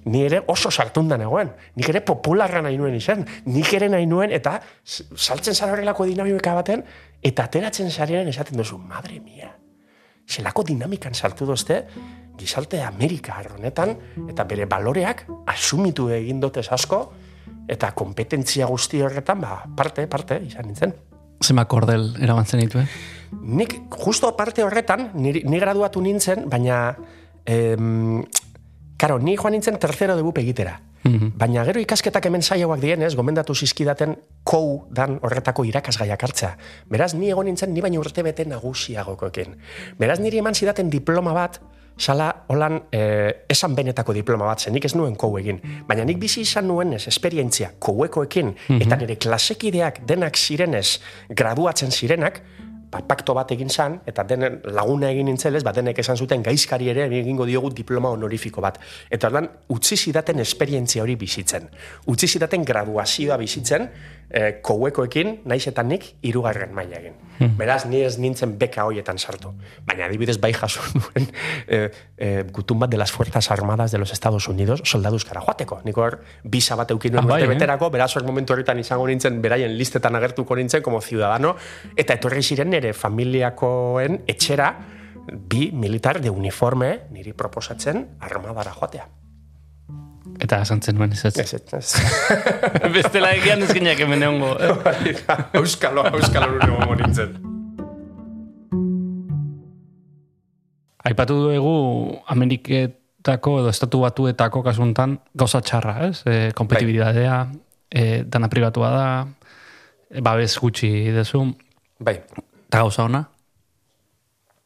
Ni 0.05 0.25
ere 0.25 0.43
oso 0.49 0.71
sartunda 0.71 1.17
negoen. 1.21 1.51
Nik 1.77 1.89
ere 1.89 2.03
popularra 2.07 2.61
nahi 2.65 2.77
nuen 2.81 2.95
izan. 2.97 3.25
Nik 3.47 3.73
ere 3.77 3.89
nahi 3.93 4.07
nuen, 4.07 4.33
eta 4.33 4.59
saltzen 4.85 5.55
zara 5.55 5.73
horrelako 5.73 6.05
dinamika 6.09 6.55
baten, 6.59 6.85
eta 7.23 7.49
ateratzen 7.49 7.91
zarean 7.91 8.29
esaten 8.29 8.61
duzu, 8.61 8.79
madre 8.79 9.21
mia, 9.21 9.55
zelako 10.29 10.65
dinamikan 10.69 11.15
sartu 11.15 11.47
dozte, 11.49 11.83
gizarte 12.39 12.83
Amerika 12.85 13.41
honetan, 13.55 13.97
eta 14.29 14.45
bere 14.45 14.67
baloreak 14.71 15.25
asumitu 15.47 16.09
egin 16.15 16.41
dotez 16.41 16.69
asko, 16.71 17.01
eta 17.69 17.93
kompetentzia 17.97 18.67
guzti 18.67 19.03
horretan, 19.03 19.41
ba, 19.41 19.63
parte, 19.77 20.07
parte, 20.07 20.41
izan 20.47 20.69
nintzen. 20.71 20.95
Zema 21.45 21.65
kordel 21.71 22.11
eramantzen 22.23 22.61
ditu, 22.61 22.81
eh? 22.83 22.87
Nik 23.43 23.75
justo 23.93 24.31
parte 24.37 24.65
horretan, 24.65 25.11
ni, 25.15 25.33
ni 25.45 25.61
graduatu 25.61 26.01
nintzen, 26.03 26.49
baina, 26.51 26.97
em, 27.47 28.23
karo, 28.99 29.19
ni 29.19 29.37
joan 29.37 29.55
nintzen 29.57 29.79
tercero 29.79 30.17
de 30.17 30.23
bupe 30.23 30.43
egitera. 30.43 30.81
Baina 31.09 31.63
gero 31.65 31.81
ikasketak 31.81 32.27
hemen 32.29 32.43
saiagoak 32.43 32.83
dienez, 32.83 33.15
gomendatu 33.17 33.55
zizkidaten 33.55 34.17
kou 34.45 34.85
dan 34.93 35.17
horretako 35.23 35.65
irakasgaiak 35.65 36.23
hartzea. 36.27 36.51
Beraz, 36.91 37.15
ni 37.15 37.31
egon 37.31 37.49
nintzen, 37.49 37.73
ni 37.73 37.81
baina 37.81 38.01
urte 38.01 38.25
bete 38.27 38.45
nagusiagokoekin. 38.45 39.57
Beraz, 39.99 40.19
niri 40.21 40.43
eman 40.43 40.59
zidaten 40.59 40.91
diploma 40.93 41.33
bat, 41.33 41.61
sala 41.99 42.29
holan 42.49 42.79
eh, 42.93 43.47
esan 43.51 43.75
benetako 43.75 44.15
diploma 44.15 44.47
bat, 44.51 44.63
zen 44.63 44.77
nik 44.77 44.87
ez 44.87 44.95
nuen 44.95 45.17
kou 45.19 45.33
egin. 45.41 45.59
Baina 45.89 46.05
nik 46.07 46.21
bizi 46.21 46.45
izan 46.47 46.69
nuen 46.69 46.95
ez, 46.99 47.07
esperientzia 47.11 47.73
kouekoekin, 47.79 48.55
eta 48.79 48.99
nire 49.01 49.17
klasekideak 49.17 50.05
denak 50.07 50.39
zirenez, 50.39 50.99
graduatzen 51.29 51.95
zirenak, 51.95 52.43
ba, 52.91 53.01
pakto 53.05 53.35
bat 53.37 53.51
egin 53.53 53.71
zan, 53.71 53.99
eta 54.09 54.25
denen 54.29 54.61
laguna 54.77 55.11
egin 55.13 55.29
nintzelez, 55.29 55.63
ba, 55.65 55.73
denek 55.77 55.99
esan 56.01 56.17
zuten 56.17 56.43
gaizkari 56.45 56.89
ere 56.93 57.07
egingo 57.21 57.47
diogu 57.49 57.71
diploma 57.77 58.13
honorifiko 58.15 58.65
bat. 58.65 58.81
Eta 59.11 59.29
ordan 59.31 59.49
utzi 59.75 59.97
zidaten 59.97 60.41
esperientzia 60.45 61.03
hori 61.05 61.17
bizitzen. 61.21 61.69
Utzi 62.09 62.29
zidaten 62.29 62.65
graduazioa 62.65 63.37
bizitzen, 63.41 63.89
eh, 64.31 64.61
kouekoekin, 64.63 65.41
naiz 65.49 65.67
eta 65.71 65.83
nik 65.83 66.05
irugarren 66.27 66.73
maila 66.75 66.99
egin. 67.01 67.17
Beraz, 67.59 67.85
ni 67.87 68.01
ez 68.03 68.17
nintzen 68.19 68.57
beka 68.59 68.85
hoietan 68.89 69.19
sartu. 69.19 69.53
Baina 69.87 70.09
adibidez 70.09 70.39
bai 70.43 70.51
jaso 70.53 70.83
nuen 70.99 71.29
eh, 71.67 71.91
eh, 72.17 72.43
gutun 72.53 72.81
bat 72.83 72.91
de 72.91 72.99
las 72.99 73.13
Fuerzas 73.13 73.51
Armadas 73.51 73.93
de 73.93 73.99
los 73.99 74.13
Estados 74.13 74.49
Unidos 74.49 74.83
soldaduzkara 74.85 75.41
joateko. 75.41 75.81
Nik 75.85 75.99
hor, 75.99 76.19
bisa 76.43 76.77
bat 76.77 76.91
eukin 76.91 77.15
nuen 77.15 77.25
Ah, 77.25 77.29
bai, 77.29 77.43
urte 77.43 77.53
eh? 77.53 77.55
beterako, 77.55 77.91
beraz 77.95 78.11
hor 78.17 78.27
momentu 78.27 78.53
horretan 78.55 78.79
izango 78.79 79.07
nintzen, 79.07 79.41
beraien 79.43 79.77
listetan 79.79 80.17
agertuko 80.19 80.57
nintzen 80.57 80.83
como 80.83 81.01
ciudadano, 81.01 81.57
eta 81.97 82.19
etorri 82.19 82.43
ziren 82.43 82.71
nire 82.75 82.93
familiakoen 82.93 84.23
etxera 84.27 84.73
bi 85.29 85.71
militar 85.73 86.21
de 86.21 86.31
uniforme 86.31 86.93
niri 87.13 87.33
proposatzen 87.33 88.07
armadara 88.21 88.73
joatea. 88.73 89.09
Eta 90.41 90.61
esan 90.63 90.81
zenuen 90.83 91.13
ez 91.13 91.25
ez. 91.25 91.37
Ez, 91.39 91.55
ez. 91.75 91.95
Bestela 92.95 93.33
egian 93.35 93.63
ezkinak 93.67 93.99
hemen 94.05 94.23
egongo. 94.23 94.53
eh? 94.63 95.15
Euskalo, 95.59 96.05
euskalo 96.15 96.53
nure 96.53 96.69
gongo 96.77 96.95
nintzen. 97.01 97.35
Aipatu 101.09 101.37
dugu 101.47 101.75
Ameriketako 102.29 103.55
edo 103.63 103.71
estatu 103.73 104.03
batuetako 104.05 104.63
kasuntan 104.67 105.17
gauza 105.35 105.61
txarra, 105.65 105.95
ez? 106.09 106.21
E, 106.29 106.51
kompetibidadea, 106.59 107.39
e, 107.91 108.05
dana 108.29 108.51
pribatua 108.53 108.91
da, 108.93 109.07
e, 110.11 110.21
babes 110.21 110.53
gutxi 110.61 110.91
dezu, 111.17 111.47
Bai, 111.99 112.19
eta 112.69 112.83
gauza 112.85 113.07
ona. 113.09 113.25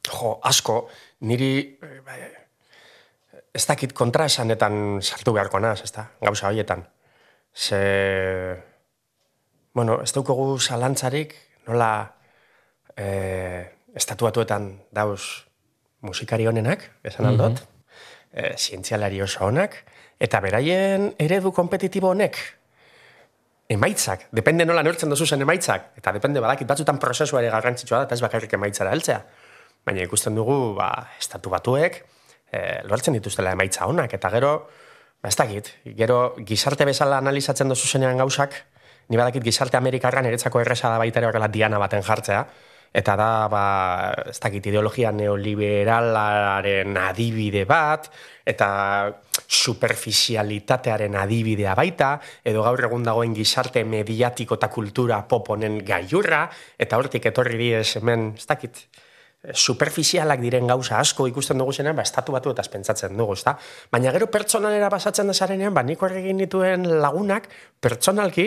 jo, 0.09 0.35
asko, 0.45 0.89
niri 1.25 1.53
eh, 1.81 2.01
bai, 2.05 2.19
ez 3.53 3.67
dakit 3.69 3.93
kontra 3.93 4.27
esanetan 4.31 5.01
sartu 5.03 5.35
beharko 5.37 5.61
naz, 5.61 5.83
ez 5.85 5.93
da, 5.93 6.07
gauza 6.21 6.49
horietan. 6.49 6.87
Ze, 7.53 7.81
bueno, 9.75 10.01
ez 10.03 10.13
daukagu 10.17 10.57
zalantzarik, 10.59 11.35
nola 11.69 11.91
eh, 12.97 13.69
estatuatuetan 13.95 14.71
dauz 14.91 15.45
musikari 16.01 16.47
honenak, 16.49 16.89
esan 17.05 17.29
aldot, 17.29 17.61
eh, 18.33 18.55
zientzialari 18.57 19.21
oso 19.23 19.45
honak, 19.47 19.77
eta 20.23 20.41
beraien 20.41 21.13
eredu 21.21 21.53
kompetitibo 21.53 22.11
honek, 22.15 22.41
emaitzak, 23.73 24.27
depende 24.33 24.65
nola 24.65 24.83
neurtzen 24.83 25.13
duzu 25.13 25.27
zen 25.27 25.45
emaitzak, 25.45 25.93
eta 26.01 26.13
depende 26.13 26.41
badakit 26.41 26.69
batzutan 26.69 26.99
prozesua 27.01 27.41
ere 27.45 27.53
garrantzitsua 27.53 28.01
da, 28.01 28.09
eta 28.09 28.17
ez 28.17 28.25
bakarrik 28.25 28.57
emaitzara 28.57 28.97
heltzea. 28.97 29.21
Baina 29.85 30.05
ikusten 30.07 30.35
dugu, 30.39 30.75
ba, 30.79 30.89
estatu 31.21 31.51
batuek, 31.53 32.01
e, 32.53 32.83
lortzen 32.89 33.17
dituztela 33.17 33.57
emaitza 33.57 33.89
onak, 33.91 34.13
eta 34.15 34.31
gero, 34.31 34.53
ba, 35.23 35.31
ez 35.31 35.37
dakit, 35.39 35.73
gero 35.99 36.35
gizarte 36.39 36.87
bezala 36.89 37.19
analizatzen 37.23 37.73
dozu 37.73 37.89
zenean 37.89 38.21
gauzak, 38.21 38.59
ni 39.09 39.19
badakit 39.19 39.43
gizarte 39.45 39.81
Amerikarra 39.81 40.23
niretzako 40.23 40.61
erresa 40.61 40.93
da 40.93 41.01
baita 41.01 41.21
ere 41.21 41.33
horrela 41.33 41.49
diana 41.49 41.81
baten 41.83 42.05
jartzea, 42.07 42.45
eta 42.93 43.17
da, 43.17 43.49
ba, 43.49 43.65
ez 44.29 44.39
dakit, 44.39 44.67
ideologia 44.69 45.11
neoliberalaren 45.17 46.97
adibide 47.01 47.65
bat, 47.65 48.11
eta 48.45 48.69
superficialitatearen 49.49 51.17
adibidea 51.17 51.73
baita, 51.79 52.19
edo 52.45 52.67
gaur 52.67 52.85
egun 52.85 53.07
dagoen 53.07 53.33
gizarte 53.37 53.85
mediatiko 53.89 54.61
eta 54.61 54.69
kultura 54.69 55.23
pop 55.29 55.55
honen 55.57 55.81
gaiurra, 55.89 56.45
eta 56.79 57.01
hortik 57.01 57.31
etorri 57.33 57.57
diez 57.61 57.97
hemen, 57.97 58.35
ez 58.37 58.47
dakit, 58.51 58.85
superficialak 59.51 60.41
diren 60.43 60.69
gauza 60.71 61.01
asko 61.03 61.27
ikusten 61.27 61.59
dugu 61.59 61.75
zenean, 61.75 61.97
ba, 61.99 62.05
estatu 62.07 62.35
batu 62.35 62.53
eta 62.55 62.63
pentsatzen 62.71 63.17
dugu, 63.19 63.35
ezta? 63.35 63.57
Baina 63.91 64.13
gero 64.15 64.29
pertsonalera 64.31 64.91
pasatzen 64.91 65.33
desarenean, 65.33 65.75
ba, 65.75 65.83
nik 65.83 66.03
horregin 66.03 66.39
dituen 66.39 66.87
lagunak, 67.03 67.49
pertsonalki, 67.83 68.47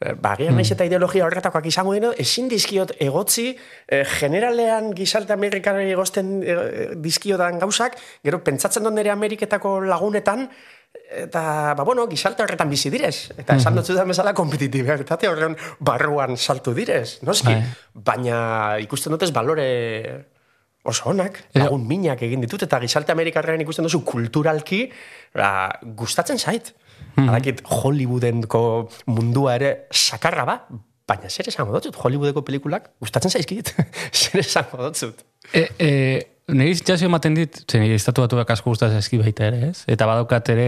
eh, 0.00 0.14
ba, 0.18 0.32
agian 0.34 0.58
naiz 0.58 0.72
eta 0.74 0.86
ideologia 0.88 1.28
horretakoak 1.28 1.68
izango 1.70 1.94
dino, 1.94 2.10
ezin 2.18 2.50
dizkiot 2.50 2.96
egotzi, 2.98 3.52
eh, 3.86 4.02
generalean 4.18 4.90
gizarte 4.98 5.32
amerikanari 5.32 5.94
egozten 5.94 6.40
eh, 6.42 6.88
dizkiotan 6.98 7.62
gauzak, 7.62 8.00
gero 8.24 8.42
pentsatzen 8.42 8.82
dut 8.82 8.94
nire 8.98 9.14
Ameriketako 9.14 9.80
lagunetan, 9.86 10.48
eta, 11.14 11.74
ba, 11.76 11.84
bueno, 11.84 12.06
gizarte 12.10 12.42
horretan 12.42 12.70
bizi 12.70 12.90
direz. 12.90 13.30
Eta 13.36 13.56
esan 13.60 13.76
dut 13.78 13.90
da 13.96 14.04
bezala 14.08 14.34
kompetitibitate 14.34 15.28
horren 15.30 15.56
barruan 15.78 16.36
saltu 16.36 16.74
direz, 16.74 17.20
noski? 17.22 17.52
Bai. 17.52 17.74
Baina 18.12 18.38
ikusten 18.82 19.14
dut 19.14 19.26
ez 19.26 19.32
balore 19.34 19.68
oso 20.84 21.08
onak, 21.14 21.38
lagun 21.56 21.86
minak 21.88 22.22
egin 22.26 22.42
ditut, 22.44 22.66
eta 22.66 22.80
gizarte 22.82 23.14
Amerikarrean 23.14 23.62
ikusten 23.64 23.86
duzu 23.86 24.02
kulturalki, 24.04 24.86
ba, 25.36 25.70
gustatzen 25.96 26.38
zait. 26.38 26.74
Adakit 27.14 27.62
Hollywoodenko 27.70 28.60
mundua 29.06 29.54
ere 29.58 29.70
sakarra 29.94 30.44
ba, 30.48 30.58
baina 31.08 31.30
zer 31.30 31.48
esango 31.50 31.78
dut, 31.78 31.96
Hollywoodeko 32.00 32.42
pelikulak 32.46 32.90
gustatzen 33.02 33.32
zaizkit, 33.32 33.72
zer 34.20 34.42
esango 34.42 34.90
dut. 34.90 35.24
E, 35.52 35.68
e, 35.78 35.88
Nire 36.52 36.74
sentsazio 36.76 37.08
ematen 37.08 37.36
dit, 37.38 37.56
zen 37.64 37.86
estatu 37.94 38.20
batuak 38.20 38.50
asko 38.52 38.68
gustatzen 38.74 39.00
eski 39.00 39.16
baita 39.16 39.46
ere, 39.46 39.70
ez? 39.70 39.86
Eta 39.88 40.04
badaukat 40.04 40.50
ere 40.52 40.66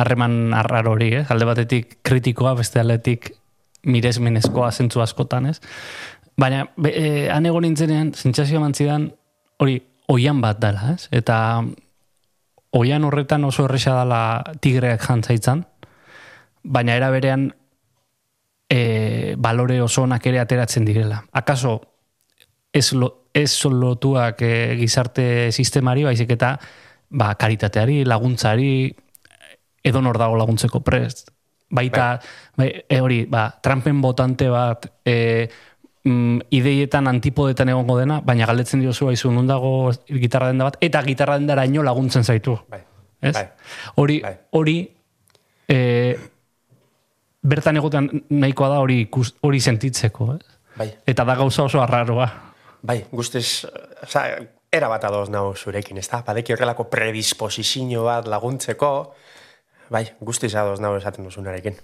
harreman 0.00 0.54
arrar 0.56 0.88
hori, 0.88 1.10
ez? 1.18 1.26
Alde 1.28 1.44
batetik 1.44 1.98
kritikoa, 2.06 2.54
beste 2.56 2.80
aldetik 2.80 3.34
miresmenezkoa 3.84 4.70
zentzu 4.72 5.04
askotan, 5.04 5.50
ez? 5.52 5.58
Baina, 6.38 6.64
be, 6.80 6.94
e, 6.96 7.10
han 7.34 7.44
egon 7.44 7.66
nintzenean, 7.66 8.14
sentsazio 8.16 8.56
eman 8.56 8.72
zidan, 8.72 9.10
hori, 9.60 9.76
oian 10.08 10.40
bat 10.40 10.62
dela, 10.64 10.94
ez? 10.94 11.10
Eta 11.12 11.36
oian 12.78 13.04
horretan 13.04 13.44
oso 13.44 13.68
erresa 13.68 13.98
dela 14.00 14.22
tigreak 14.64 15.04
jantzaitzan, 15.04 15.66
baina 16.64 16.96
era 16.96 17.12
berean 17.12 17.50
e, 18.72 19.34
balore 19.36 19.82
oso 19.84 20.08
onak 20.08 20.24
ere 20.32 20.40
ateratzen 20.40 20.88
direla. 20.88 21.26
Akaso, 21.36 21.82
ez, 22.72 22.94
lo, 22.94 23.27
ez 23.34 23.64
lotuak 23.64 24.42
e, 24.42 24.76
gizarte 24.80 25.50
sistemari, 25.52 26.04
baizik 26.04 26.30
eta 26.36 26.56
ba, 27.10 27.34
karitateari, 27.34 28.04
laguntzari, 28.04 28.92
edo 29.84 30.02
nor 30.02 30.18
dago 30.18 30.36
laguntzeko 30.36 30.80
prest. 30.84 31.30
Baita, 31.70 32.16
bai, 32.56 32.70
e, 32.88 33.00
hori, 33.00 33.24
ba, 33.28 33.50
Trumpen 33.62 34.00
botante 34.00 34.48
bat, 34.48 34.86
e, 35.04 35.48
mm, 36.04 36.48
ideietan 36.50 37.08
antipodetan 37.08 37.68
egongo 37.68 37.98
dena, 37.98 38.20
baina 38.24 38.48
galdetzen 38.48 38.80
diozu 38.80 39.10
haizu 39.10 39.32
nun 39.32 39.46
dago 39.46 39.90
gitarra 40.08 40.48
denda 40.52 40.70
bat, 40.70 40.78
eta 40.80 41.02
gitarra 41.04 41.38
dendara 41.38 41.66
ino 41.68 41.84
laguntzen 41.84 42.24
zaitu. 42.24 42.56
Bai. 42.70 42.82
Ez? 43.20 43.34
Bai. 43.34 43.48
Hori, 43.96 44.20
Bai. 44.22 44.34
hori 44.56 44.76
e, 45.68 45.78
bertan 47.42 47.76
egoten 47.76 48.10
nahikoa 48.30 48.68
da 48.72 48.82
hori 48.82 49.02
hori 49.42 49.60
sentitzeko, 49.60 50.34
ez? 50.36 50.44
Bai. 50.78 50.92
Eta 51.06 51.24
da 51.26 51.34
gauza 51.34 51.64
oso 51.64 51.82
arraroa. 51.82 52.28
Bai, 52.80 53.02
guztiz, 53.10 53.66
oza, 54.04 54.22
era 54.70 54.88
bat 54.88 55.02
adoz 55.04 55.26
nau 55.34 55.50
zurekin, 55.56 55.98
ez 55.98 56.06
da? 56.06 56.20
Badeki 56.22 56.54
horrelako 56.54 56.84
predisposizio 56.92 58.04
bat 58.06 58.28
laguntzeko, 58.30 58.90
bai, 59.90 60.04
guztiz 60.22 60.52
adoz 60.54 60.78
nau 60.78 60.92
esaten 60.94 61.26
duzunarekin. 61.26 61.74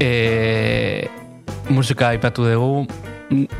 E, 0.00 1.08
musika 1.72 2.12
aipatu 2.12 2.44
dugu, 2.44 2.84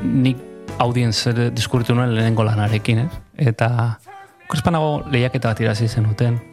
nik 0.04 0.44
audienz 0.80 1.24
diskurritu 1.56 1.96
nuen 1.96 2.12
lehenengo 2.12 2.44
lanarekin, 2.44 3.06
ez? 3.06 3.11
Eta 3.48 3.96
kurspanago 4.48 5.06
lehiaketa 5.09 5.54
bat 5.54 5.64
irazi 5.64 5.88
zenuten. 5.88 6.49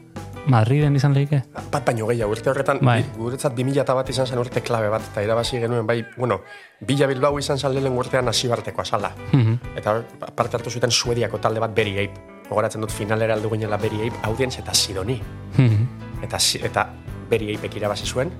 Madriden 0.47 0.95
izan 0.95 1.13
lehike? 1.13 1.41
Bat 1.71 1.85
baino 1.85 2.07
gehiago, 2.07 2.31
urte 2.31 2.49
horretan, 2.49 2.79
Bai. 2.81 3.01
guretzat 3.17 3.53
2000 3.55 3.81
eta 3.81 3.93
bat 3.93 4.09
izan 4.09 4.27
zen 4.27 4.39
urte 4.39 4.61
klabe 4.61 4.89
bat, 4.89 5.01
eta 5.11 5.23
irabazi 5.23 5.59
genuen, 5.59 5.85
bai, 5.87 6.05
bueno, 6.17 6.41
Bila 6.79 7.07
Bilbao 7.07 7.39
izan 7.39 7.57
zen 7.57 7.73
lehen 7.73 7.93
urtean 7.97 8.27
hasibarteko 8.29 8.81
azala. 8.81 9.11
Mhm. 9.33 9.57
Eta 9.75 9.91
hor, 9.93 10.03
parte 10.35 10.57
hartu 10.57 10.69
zuten 10.69 10.91
Suediako 10.91 11.39
talde 11.39 11.59
bat 11.59 11.73
Berry 11.75 11.97
Ape. 12.05 12.21
Gogoratzen 12.49 12.81
dut 12.81 12.91
finalera 12.91 13.33
aldu 13.33 13.49
ginela 13.49 13.77
Berry 13.77 14.07
Ape, 14.07 14.19
audienz 14.23 14.57
eta 14.59 14.73
Sidoni. 14.73 15.21
Mhm. 15.57 16.23
Eta, 16.23 16.39
si- 16.39 16.59
eta 16.63 16.87
Berry 17.29 17.55
Apek 17.57 17.75
irabazi 17.75 18.05
zuen, 18.05 18.31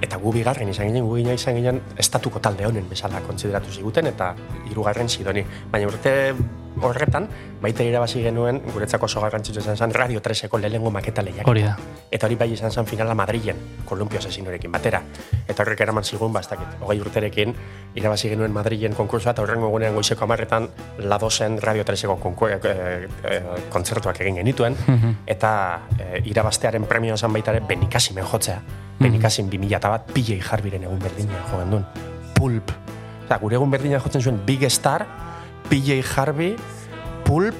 eta 0.00 0.16
gu 0.16 0.32
bigarren 0.32 0.68
izan 0.68 0.86
ginen, 0.86 1.04
gu 1.04 1.16
gina 1.16 1.32
izan 1.34 1.54
ginen 1.56 1.80
estatuko 1.96 2.40
talde 2.40 2.66
honen 2.66 2.88
bezala 2.88 3.20
kontsideratu 3.20 3.70
ziguten, 3.70 4.06
eta 4.06 4.34
hirugarren 4.70 5.08
Sidoni. 5.08 5.44
Baina 5.70 5.86
urte 5.88 6.34
horretan, 6.82 7.28
baita 7.62 7.84
irabazi 7.84 8.22
genuen, 8.22 8.60
guretzako 8.72 9.06
oso 9.06 9.20
garrantzitsua 9.20 9.62
izan 9.62 9.76
zen, 9.76 9.94
Radio 9.94 10.20
3eko 10.22 10.60
lehenengo 10.60 10.90
maketa 10.94 11.22
lehiak. 11.22 11.46
Hori 11.48 11.62
da. 11.66 11.76
Eta 12.10 12.26
hori 12.26 12.38
bai 12.40 12.50
izan 12.52 12.72
zen 12.72 12.86
finala 12.86 13.14
Madrilen, 13.18 13.58
Kolumpio 13.88 14.18
asesinorekin 14.18 14.72
batera. 14.72 15.02
Eta 15.46 15.62
horrek 15.62 15.80
eraman 15.86 16.04
zigun, 16.04 16.32
ba, 16.32 16.40
ez 16.40 16.50
dakit, 16.50 16.78
hogei 16.80 16.98
urterekin, 17.00 17.54
irabazi 17.98 18.32
genuen 18.32 18.52
Madrilen 18.52 18.96
konkursua, 18.96 19.32
eta 19.32 19.42
horrengo 19.42 19.70
egunean 19.72 19.94
goizeko 19.98 20.24
amarretan 20.24 20.68
ladozen 20.98 21.60
Radio 21.62 21.84
3eko 21.84 22.18
konku, 22.20 22.48
e, 22.48 22.58
e, 22.58 23.40
kontzertuak 23.70 24.20
egin 24.24 24.42
genituen, 24.42 24.76
eta 25.26 25.52
e, 25.98 26.22
irabaztearen 26.30 26.84
premioa 26.88 27.16
zen 27.16 27.32
baita 27.32 27.56
ere 27.56 27.64
Benikasimen 27.68 28.26
jotzea. 28.26 28.60
Benikasin 28.98 29.46
2000 29.50 29.78
eta 29.78 29.90
bat, 29.92 30.08
PJ 30.10 30.40
Harbiren 30.42 30.82
egun 30.88 30.98
berdina 30.98 31.44
jo 31.50 31.62
duen. 31.70 31.84
Pulp. 32.34 32.72
Osa, 33.24 33.38
gure 33.38 33.58
egun 33.58 33.70
berdina 33.70 34.00
jotzen 34.02 34.22
zuen 34.24 34.40
Big 34.46 34.64
Star, 34.72 35.04
PJ 35.68 36.02
Harvey, 36.16 36.56
Pulp, 37.24 37.56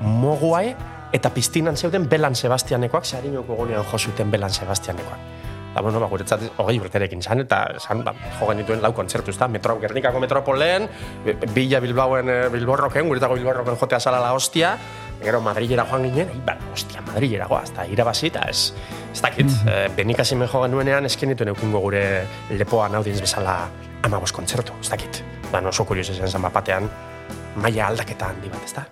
Mogwai, 0.00 0.74
eta 1.12 1.30
piztinan 1.32 1.76
zeuden 1.76 2.08
Belan 2.08 2.34
Sebastianekoak, 2.34 3.04
Sarinoko 3.04 3.56
egunean 3.56 3.84
jo 3.90 3.98
zuten 3.98 4.30
Belan 4.30 4.50
Sebastianekoak. 4.50 5.34
Eta, 5.76 5.82
bueno, 5.84 6.00
ba, 6.00 6.06
guretzat 6.08 6.40
hogei 6.56 6.78
urterekin 6.80 7.20
zan, 7.20 7.42
eta 7.44 7.58
zan, 7.76 8.00
ba, 8.04 8.14
jo 8.38 8.46
genituen 8.48 8.80
lau 8.80 8.94
kontzertu, 8.96 9.28
ez? 9.28 9.48
Metro, 9.52 9.74
Gernikako 9.80 10.22
metropoleen, 10.22 10.86
Bila 11.52 11.80
Bilbaoen 11.84 12.30
eh, 12.32 12.36
Bilborroken, 12.52 13.08
guretako 13.08 13.36
Bilborroken 13.36 13.76
jotea 13.76 14.00
zala 14.00 14.22
la 14.24 14.30
hostia, 14.32 14.70
gero 15.20 15.42
Madrilera 15.44 15.84
joan 15.90 16.06
ginen, 16.08 16.30
ba, 16.46 16.56
hostia, 16.72 17.04
Madrilera 17.04 17.44
goaz, 17.50 17.68
eta 17.74 17.84
irabazi, 17.92 18.30
eta 18.32 18.46
ez, 18.48 18.72
ez 19.12 19.20
dakit, 19.20 19.44
mm 19.44 19.66
-hmm. 19.66 19.96
benikasimen 19.96 20.48
jo 20.48 20.62
genuenean, 20.62 21.04
esken 21.04 21.28
dituen 21.34 21.52
eukingo 21.52 21.80
gure 21.80 22.24
lepoan 22.50 22.94
audienz 22.94 23.20
bezala 23.20 23.68
amabos 24.02 24.32
kontzertu, 24.32 24.72
ez 24.80 24.88
dakit. 24.88 25.22
Ba, 25.52 25.60
oso 25.60 25.84
kurios 25.84 26.08
izan 26.08 26.28
zen 26.28 26.42
bapatean, 26.42 26.88
maila 27.62 27.88
aldaketa 27.90 28.30
handi 28.32 28.50
bat, 28.52 28.64
ez 28.64 28.74
da? 28.76 28.84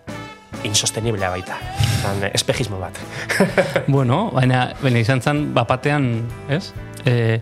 Insosteniblea 0.64 1.29
baita, 1.35 1.59
zan, 2.00 2.22
espejismo 2.33 2.79
bat. 2.81 2.98
bueno, 3.94 4.31
baina, 4.33 4.70
baina 4.83 5.03
izan 5.03 5.20
zen 5.20 5.44
bapatean, 5.57 6.09
ez? 6.48 6.70
E, 7.05 7.40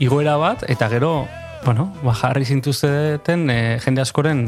igoera 0.00 0.38
bat, 0.40 0.64
eta 0.72 0.88
gero, 0.92 1.26
bueno, 1.66 1.90
ba, 2.02 2.14
jarri 2.16 2.48
zintuzten 2.48 3.50
e, 3.52 3.58
jende 3.84 4.02
askoren 4.04 4.46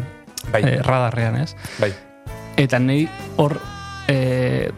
Bai. 0.52 0.62
e, 0.62 0.78
radarrean, 0.82 1.36
ez? 1.42 1.52
bai, 1.80 1.92
Eta 2.56 2.78
nahi 2.78 3.08
hor 3.42 3.56
e, 4.08 4.70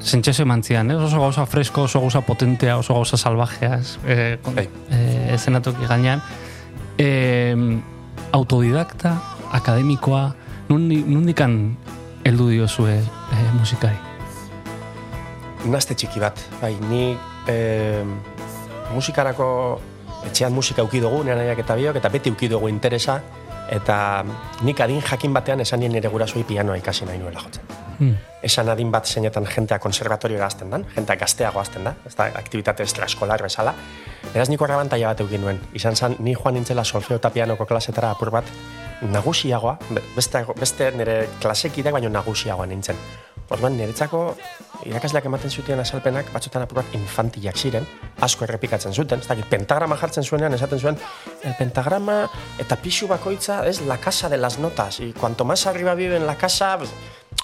zentxezo 0.00 0.42
eman 0.46 0.62
zidan, 0.64 0.90
ez? 0.90 0.98
Oso 1.04 1.20
gauza 1.20 1.44
fresko, 1.46 1.84
oso 1.84 2.00
gauza 2.00 2.22
potentea, 2.24 2.78
oso 2.80 2.94
gauza 2.96 3.18
salvajea, 3.20 3.78
ez? 3.78 3.98
E, 4.06 4.38
kon, 4.42 4.56
Bai. 4.56 4.68
e, 4.90 5.36
gainean. 5.86 6.22
E, 6.98 7.08
autodidakta, 8.32 9.14
akademikoa, 9.52 10.34
nundi- 10.68 11.04
nundikan 11.04 11.76
heldu 12.24 12.50
diozue 12.50 12.98
e, 13.00 13.36
musikari? 13.58 13.96
Nazte 15.68 15.96
txiki 15.98 16.20
bat, 16.22 16.38
bai, 16.60 16.76
ni 16.88 17.16
e, 17.48 17.56
musikarako 18.94 19.48
etxean 20.28 20.52
musika 20.52 20.84
uki 20.86 21.00
dugu, 21.02 21.24
nire 21.24 21.36
nahiak 21.40 21.64
eta 21.64 21.76
biok, 21.76 21.98
eta 22.00 22.08
beti 22.12 22.30
uki 22.30 22.48
dugu 22.48 22.70
interesa, 22.70 23.18
eta 23.70 24.24
nik 24.64 24.80
adin 24.80 25.02
jakin 25.02 25.34
batean 25.34 25.60
esan 25.60 25.80
nien 25.80 25.92
nire 25.92 26.08
gurasoi 26.08 26.44
pianoa 26.44 26.78
ikasi 26.80 27.08
nahi 27.08 27.18
nuela 27.18 27.40
jotzen. 27.40 27.87
Hmm. 27.98 28.14
Esan 28.42 28.68
adin 28.68 28.92
bat 28.94 29.06
zeinetan 29.06 29.46
jentea 29.46 29.78
konservatorio 29.82 30.38
gazten 30.38 30.70
dan, 30.70 30.84
jentea 30.94 31.16
gazteago 31.16 31.58
azten 31.60 31.84
da, 31.84 31.94
ez 32.06 32.14
da, 32.14 32.28
aktivitate 32.38 32.82
extraeskolar 32.82 33.42
bezala, 33.42 33.74
Beraz, 34.32 34.48
niko 34.50 34.66
errabantaia 34.66 35.08
bat 35.08 35.20
eukin 35.24 35.40
nuen. 35.40 35.58
Izan 35.74 35.96
zen, 35.96 36.16
ni 36.18 36.34
joan 36.36 36.54
nintzela 36.58 36.84
solfeo 36.84 37.16
eta 37.16 37.30
pianoko 37.32 37.64
klasetara 37.66 38.10
apur 38.12 38.30
bat, 38.30 38.44
nagusiagoa, 39.02 39.78
be- 39.90 40.02
beste, 40.16 40.44
beste 40.58 40.90
nire 40.92 41.28
klasekideak 41.40 41.94
baino 41.96 42.10
nagusiagoa 42.12 42.66
nintzen. 42.66 42.98
Orduan, 43.48 43.78
niretzako 43.78 44.36
irakasleak 44.84 45.24
ematen 45.24 45.50
zuten 45.50 45.80
azalpenak 45.80 46.28
batzutan 46.34 46.66
apur 46.66 46.82
bat 46.82 46.92
infantilak 46.98 47.56
ziren, 47.56 47.86
asko 48.20 48.44
errepikatzen 48.44 48.92
zuten, 48.92 49.22
ez 49.24 49.30
dakit, 49.30 49.46
pentagrama 49.48 49.96
jartzen 49.96 50.26
zuenean 50.26 50.52
esaten 50.54 50.78
zuen, 50.78 50.98
el 51.42 51.54
pentagrama 51.56 52.18
eta 52.60 52.76
pixu 52.76 53.08
bakoitza 53.08 53.62
es 53.66 53.80
la 53.80 53.96
casa 53.96 54.28
de 54.28 54.36
las 54.36 54.58
notas, 54.58 55.00
y 55.00 55.14
cuanto 55.14 55.46
más 55.46 55.66
arriba 55.66 55.94
vive 55.94 56.16
en 56.16 56.26
la 56.26 56.36
casa, 56.36 56.76
pues, 56.76 56.90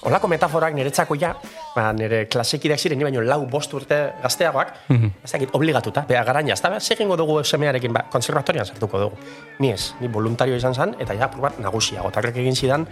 Olako 0.03 0.27
metaforak 0.27 0.75
niretzako 0.75 1.15
ja, 1.17 1.31
ba, 1.73 1.87
nire 1.95 2.25
klasekideak 2.29 2.79
ziren, 2.79 2.99
baino 3.01 3.21
lau 3.25 3.39
bost 3.49 3.71
urte 3.73 3.97
gazteagoak, 4.21 4.73
ez 4.91 5.31
dakit, 5.31 5.53
obligatuta, 5.57 6.03
beha 6.05 6.23
garaina, 6.27 6.53
ez 6.53 6.61
da, 6.61 6.79
segingo 6.79 7.15
dugu 7.17 7.39
semearekin, 7.43 7.93
ba, 7.95 8.03
konservatorian 8.11 8.67
sartuko 8.67 8.99
dugu. 9.01 9.17
Ni 9.59 9.71
ez, 9.71 9.93
ni 10.01 10.11
voluntario 10.11 10.57
izan 10.59 10.75
zen, 10.75 10.93
eta 10.99 11.15
ja, 11.15 11.25
apur 11.25 11.47
bat, 11.47 11.57
nagusiago, 11.63 12.11
eta 12.11 12.21
egin 12.35 12.55
zidan, 12.55 12.85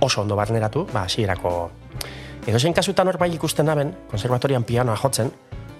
oso 0.00 0.22
ondo 0.22 0.36
barneratu, 0.36 0.86
ba, 0.92 1.04
hasierako. 1.04 1.70
Edo 2.46 2.58
zein 2.58 2.72
kasutan 2.72 3.08
hor 3.08 3.18
bai 3.18 3.32
ikusten 3.34 3.66
naben, 3.66 3.92
konservatorian 4.08 4.64
pianoa 4.64 4.96
jotzen, 4.96 5.34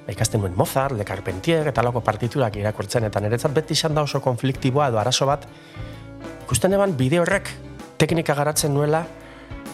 ba, 0.05 0.13
ikasten 0.13 0.41
nuen 0.41 0.57
Mozart, 0.57 0.99
Le 0.99 1.05
Carpentier, 1.05 1.69
eta 1.69 1.83
lako 1.83 2.03
partiturak 2.05 2.57
irakurtzen, 2.57 3.09
eta 3.09 3.21
niretzat 3.21 3.55
beti 3.55 3.73
izan 3.73 3.95
da 3.95 4.03
oso 4.03 4.21
konfliktiboa 4.21 4.89
edo 4.93 5.01
arazo 5.01 5.27
bat, 5.27 5.49
ikusten 6.45 6.75
eban 6.77 6.97
bide 6.97 7.23
horrek 7.23 7.49
teknika 7.97 8.35
garatzen 8.35 8.75
nuela, 8.75 9.07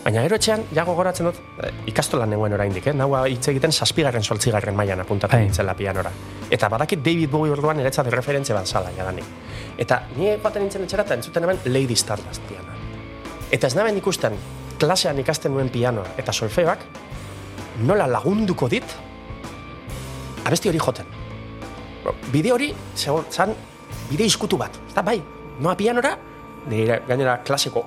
baina 0.05 0.23
gero 0.25 0.37
etxean, 0.37 0.65
ja 0.75 0.85
gogoratzen 0.89 1.27
dut, 1.29 1.41
eh, 1.63 1.71
ikastolan 1.93 2.31
nengoen 2.31 2.55
oraindik, 2.57 2.87
eh? 2.87 2.95
Naua 2.97 3.27
hitz 3.29 3.49
egiten 3.53 3.73
zazpigarren, 3.73 4.23
soltzigarren 4.23 4.77
mailan 4.77 5.01
apuntatu 5.01 5.37
Bai. 5.37 5.45
nintzela 5.45 5.75
pianora. 5.75 6.11
Eta 6.51 6.69
badakit 6.69 7.03
David 7.05 7.31
Bowie 7.31 7.53
orduan 7.53 7.77
niretzat 7.77 8.07
referentze 8.07 8.55
bat 8.55 8.67
zala, 8.67 8.91
jadanik. 8.97 9.25
Eta 9.79 10.03
ni 10.17 10.37
baten 10.43 10.63
nintzen 10.63 10.83
etxera 10.85 11.05
eta 11.05 11.15
entzuten 11.15 11.45
hemen 11.45 11.61
Lady 11.67 11.97
Stardust 11.97 12.43
pianoa. 12.49 12.75
Eta 13.51 13.67
ez 13.67 13.75
naben 13.75 13.97
ikusten, 13.97 14.37
klasean 14.79 15.19
ikasten 15.19 15.53
nuen 15.53 15.69
pianoa 15.69 16.07
eta 16.19 16.33
solfeoak, 16.33 16.85
nola 17.85 18.07
lagunduko 18.07 18.69
dit, 18.69 18.97
abesti 20.45 20.69
hori 20.69 20.79
joten. 20.79 21.07
Bide 22.33 22.53
hori, 22.53 22.75
zan, 22.97 23.55
bide 24.11 24.25
izkutu 24.25 24.57
bat. 24.57 24.81
Ez 24.89 24.95
da, 24.95 25.03
bai, 25.03 25.21
noa 25.61 25.77
pianora, 25.77 26.17
nire 26.69 27.03
gainera 27.07 27.41
klaseko, 27.45 27.85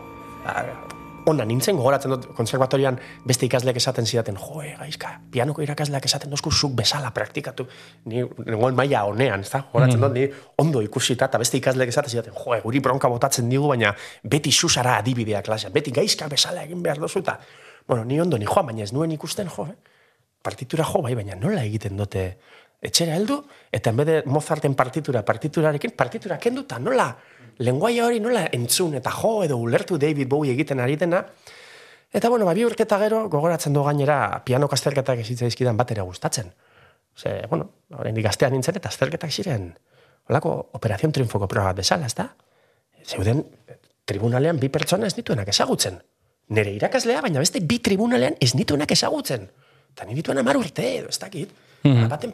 ona 1.29 1.45
nintzen, 1.47 1.77
gogoratzen 1.79 2.13
dut 2.13 2.25
konservatorian 2.37 2.97
beste 3.27 3.47
ikasleak 3.47 3.77
esaten 3.79 4.07
zidaten, 4.07 4.37
joe, 4.39 4.73
gaizka, 4.79 5.13
pianoko 5.31 5.63
irakasleak 5.65 6.05
esaten 6.09 6.31
dozku 6.33 6.51
zuk 6.51 6.75
bezala 6.77 7.11
praktikatu. 7.15 7.65
Ni 8.11 8.23
nengoen 8.45 8.75
maila 8.75 9.05
honean, 9.09 9.45
ez 9.45 9.51
da? 9.51 9.63
Gogoratzen 9.71 10.03
dut, 10.03 10.17
ni 10.17 10.27
ondo 10.63 10.81
ikusita, 10.83 11.29
eta 11.31 11.41
beste 11.41 11.59
ikasleak 11.61 11.93
esaten 11.93 12.11
zidaten, 12.11 12.37
joe, 12.37 12.59
guri 12.65 12.81
bronka 12.83 13.11
botatzen 13.11 13.49
digu, 13.51 13.69
baina 13.71 13.93
beti 14.23 14.51
susara 14.51 14.97
adibidea 14.99 15.43
klasean, 15.45 15.73
beti 15.73 15.95
gaizka 15.95 16.27
bezala 16.31 16.65
egin 16.67 16.83
behar 16.83 17.01
dozu, 17.03 17.23
eta, 17.23 17.39
bueno, 17.87 18.05
ni 18.05 18.19
ondo 18.21 18.37
ni 18.37 18.49
joan, 18.49 18.67
baina 18.71 18.83
ez 18.83 18.93
nuen 18.93 19.11
ikusten, 19.15 19.51
jo, 19.53 19.67
eh? 19.71 19.93
partitura 20.43 20.83
jo 20.83 21.01
bai, 21.01 21.15
baina 21.15 21.39
nola 21.39 21.63
egiten 21.63 21.97
dute 21.97 22.27
etxera 22.83 23.15
heldu, 23.15 23.39
eta 23.71 23.89
en 23.89 24.01
de 24.03 24.23
Mozarten 24.27 24.75
partitura, 24.75 25.23
partiturarekin, 25.23 25.95
partitura 25.95 26.37
kendu, 26.37 26.65
eta 26.67 26.79
nola, 26.79 27.07
lenguaia 27.57 28.05
hori 28.05 28.19
nola 28.19 28.47
entzun, 28.51 28.93
eta 28.99 29.11
jo, 29.11 29.43
edo 29.43 29.57
ulertu 29.57 29.97
David 29.97 30.29
Bowie 30.29 30.53
egiten 30.53 30.79
ari 30.79 30.95
dena, 30.95 31.23
eta 32.13 32.29
bueno, 32.29 32.45
ba, 32.45 32.53
bi 32.53 32.65
urteta 32.65 32.99
gero, 33.01 33.27
gogoratzen 33.29 33.73
du 33.73 33.83
gainera, 33.83 34.43
piano 34.45 34.69
kasterketak 34.69 35.19
ezitza 35.19 35.49
izkidan 35.49 35.77
bat 35.77 35.91
ere 35.91 36.01
gustatzen. 36.01 36.53
Ze, 37.17 37.43
bueno, 37.49 37.69
oraindik 37.93 38.25
gaztean 38.25 38.53
nintzen, 38.53 38.77
eta 38.77 38.89
azterketak 38.89 39.31
ziren, 39.31 39.73
holako 40.29 40.53
operazion 40.79 41.11
triunfoko 41.11 41.47
proba 41.47 41.73
bezala, 41.77 42.07
ez 42.09 42.15
da? 42.17 42.29
Zeuden, 43.03 43.43
tribunalean 44.05 44.59
bi 44.59 44.69
pertsona 44.69 45.07
ez 45.07 45.15
dituenak 45.17 45.49
ezagutzen. 45.51 45.99
Nere 46.53 46.73
irakaslea, 46.75 47.21
baina 47.23 47.43
beste 47.43 47.61
bi 47.63 47.79
tribunalean 47.83 48.35
ez 48.41 48.51
dituenak 48.55 48.91
ezagutzen. 48.91 49.45
Eta 49.93 50.07
ni 50.07 50.17
dituen 50.17 50.41
amar 50.41 50.57
urte, 50.59 50.85
edo 50.99 51.11
ez 51.13 51.19
dakit. 51.19 51.51
Mm 51.83 52.09
Baten, 52.09 52.33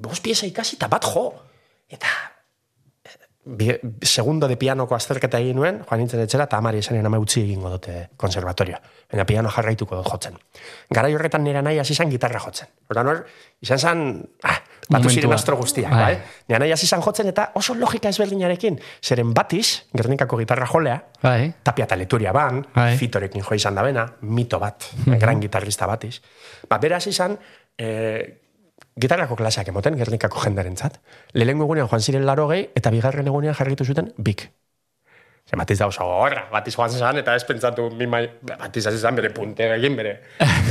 bost 0.00 0.22
pieza 0.22 0.46
ikasi, 0.46 0.76
eta 0.76 0.88
bat 0.88 1.04
jo. 1.08 1.26
Eta, 1.90 2.08
bi, 3.44 3.68
segundo 4.02 4.48
de 4.48 4.56
pianoko 4.56 4.94
azterketa 4.96 5.38
egin 5.42 5.58
nuen, 5.58 5.80
joan 5.84 6.00
nintzen 6.00 6.22
etxera, 6.24 6.46
eta 6.48 6.58
amari 6.58 6.80
esanen 6.80 7.06
ama 7.06 7.20
utzi 7.20 7.42
egingo 7.42 7.70
dute 7.72 8.08
konservatorioa. 8.20 8.80
Baina 9.12 9.26
piano 9.28 9.50
jarraituko 9.52 9.98
dut 10.00 10.08
jotzen. 10.10 10.38
Garai 10.90 11.12
horretan 11.14 11.44
nire 11.44 11.62
nahi 11.62 11.78
hasi 11.78 11.92
izan 11.92 12.12
gitarra 12.12 12.40
jotzen. 12.40 12.70
Hortan 12.88 13.10
hor, 13.12 13.24
izan 13.64 13.78
zen, 13.78 14.04
ah, 14.48 14.56
batu 14.88 15.12
ziren 15.12 15.32
astro 15.36 15.56
guztiak, 15.60 15.92
Bai. 15.92 16.02
bai? 16.02 16.38
Nire 16.48 16.62
nahi 16.64 16.76
hasi 16.76 16.88
izan 16.88 17.04
jotzen, 17.04 17.28
eta 17.32 17.50
oso 17.60 17.76
logika 17.78 18.08
ezberdinarekin. 18.08 18.78
Zeren 19.02 19.34
batiz, 19.36 19.84
Gernikako 19.92 20.40
gitarra 20.40 20.68
jolea, 20.70 21.00
Bai. 21.22 21.52
Tapia 21.62 21.84
eta 21.88 21.96
Leturia 22.00 22.32
ban, 22.32 22.64
Bai. 22.74 22.94
Fitorekin 23.00 23.44
jo 23.44 23.54
izan 23.54 23.74
da 23.74 23.84
bena, 23.84 24.06
mito 24.22 24.58
bat, 24.58 24.88
gran 25.20 25.40
gitarrista 25.40 25.86
batiz. 25.86 26.18
Ba, 26.68 26.78
beraz 26.78 27.06
izan, 27.12 27.36
e, 27.78 28.43
gitarrako 29.00 29.36
klaseak 29.36 29.68
emoten, 29.68 29.96
Gernikako 29.98 30.42
jendarentzat. 30.44 31.00
Lehenengo 31.34 31.66
egunean 31.68 31.88
joan 31.88 32.02
ziren 32.02 32.26
laro 32.26 32.48
gehi, 32.52 32.68
eta 32.74 32.92
bigarren 32.94 33.26
egunean 33.26 33.56
jarritu 33.58 33.84
zuten 33.84 34.12
bik. 34.16 34.50
Ze 35.44 35.58
batiz 35.60 35.76
da 35.76 35.86
oso 35.90 36.06
gorra, 36.08 36.46
batiz 36.48 36.72
joan 36.72 36.88
zan, 36.88 37.18
eta 37.20 37.34
ez 37.36 37.42
pentsatu, 37.44 37.90
mi 37.98 38.06
mai, 38.08 38.22
batiz 38.48 38.86
hasi 38.88 38.96
zan 38.96 39.14
bere 39.18 39.28
punte 39.28 39.66
egin 39.74 39.96
bere. 39.98 40.14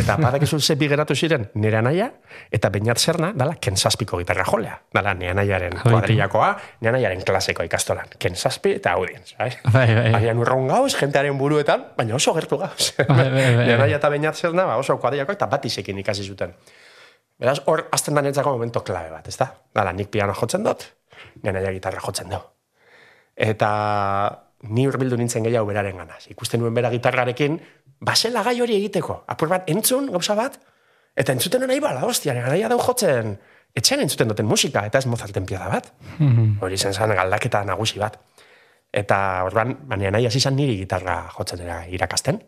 Eta 0.02 0.16
badakizu 0.18 0.58
ze 0.60 0.74
bi 0.76 0.88
geratu 0.90 1.14
ziren, 1.14 1.46
nire 1.62 1.78
anaia, 1.78 2.08
eta 2.50 2.72
bainat 2.74 2.98
zerna, 2.98 3.30
dala, 3.38 3.54
kensazpiko 3.62 4.18
gitarra 4.18 4.46
jolea. 4.48 4.80
Dala, 4.96 5.14
nire 5.14 5.36
anaiaren 5.36 5.78
kuadrillakoa, 5.84 6.48
nire 6.82 6.90
anaiaren 6.96 7.22
klaseko 7.22 7.68
ikastolan. 7.68 8.16
Kensazpi 8.18 8.74
eta 8.80 8.96
audience, 8.98 9.36
bai? 9.38 9.52
Bai, 9.68 9.86
bai. 9.94 10.14
Agian 10.22 10.42
urraun 10.42 10.66
gauz, 10.72 10.96
jentearen 10.98 11.38
buruetan, 11.38 11.92
baina 11.98 12.16
oso 12.18 12.34
gertu 12.34 12.58
gauz. 12.58 12.96
Bai, 12.98 13.06
bai, 13.14 13.30
bai, 13.30 13.46
bai. 13.60 13.68
Nena 13.76 13.86
eta 13.86 14.10
bainat 14.10 14.42
zerna, 14.42 14.66
ba, 14.66 14.80
oso 14.82 14.98
kuadriako 14.98 15.38
eta 15.38 15.52
batizekin 15.54 16.02
ikasi 16.02 16.26
zuten. 16.26 16.58
Beraz, 17.44 17.60
hor, 17.68 17.90
azten 17.92 18.16
da 18.16 18.44
momento 18.46 18.80
klabe 18.84 19.10
bat, 19.12 19.28
ezta? 19.28 19.50
Dala, 19.76 19.92
nik 19.92 20.08
piano 20.08 20.34
jotzen 20.34 20.64
dut, 20.64 20.86
nena 21.44 21.60
gitarra 21.76 22.00
jotzen 22.00 22.30
du. 22.30 22.40
Eta 23.36 24.48
ni 24.70 24.88
hurbildu 24.88 25.18
nintzen 25.18 25.44
gehiago 25.44 25.68
beraren 25.68 25.98
ganaz. 25.98 26.30
Ikusten 26.32 26.62
nuen 26.62 26.74
bera 26.74 26.90
gitarrarekin, 26.90 27.60
basela 28.00 28.44
gai 28.44 28.62
hori 28.62 28.78
egiteko. 28.78 29.26
Apur 29.28 29.52
bat, 29.52 29.68
entzun, 29.68 30.08
gauza 30.14 30.38
bat, 30.40 30.56
eta 31.20 31.36
entzuten 31.36 31.68
nahi 31.68 31.84
bala, 31.84 32.06
hostia, 32.08 32.34
nena 32.34 32.70
dau 32.70 32.80
jotzen, 32.80 33.36
etxean 33.76 34.00
entzuten 34.08 34.32
duten 34.32 34.48
musika, 34.48 34.86
eta 34.88 35.04
ez 35.04 35.06
mozalten 35.06 35.46
pieza 35.46 35.68
bat. 35.68 35.92
Hori 36.62 36.78
zen 36.78 36.94
zen 36.94 37.12
galdaketa 37.12 37.66
nagusi 37.68 38.00
bat. 38.00 38.22
Eta 38.94 39.44
orduan, 39.44 39.82
baina 39.84 40.16
nahi 40.16 40.32
hasi 40.32 40.40
izan 40.40 40.56
niri 40.56 40.78
gitarra 40.80 41.26
jotzen 41.36 41.60
era 41.60 41.84
irakasten. 41.92 42.40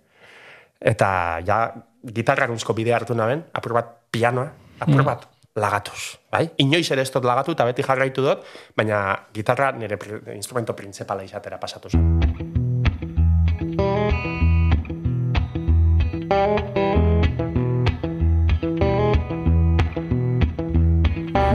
Eta 0.79 1.41
ja, 1.43 1.65
gitarrarunzko 2.05 2.73
bidea 2.73 2.95
hartu 2.95 3.13
naben, 3.13 3.43
apur 3.51 3.73
bat 3.75 3.97
pianoa, 4.11 4.53
apur 4.79 5.03
bat 5.03 5.27
lagatuz. 5.55 6.17
Bai? 6.31 6.49
Inoiz 6.57 6.89
ere 6.91 7.01
ez 7.01 7.11
dut 7.11 7.23
lagatu 7.23 7.55
eta 7.55 7.65
beti 7.65 7.83
jarraitu 7.83 8.21
dut, 8.25 8.43
baina 8.75 9.15
gitarra 9.33 9.71
nire 9.71 9.97
pri- 9.97 10.21
instrumento 10.35 10.73
printzipala 10.75 11.23
izatera 11.23 11.57
pasatu 11.59 11.89
zen. 11.89 12.11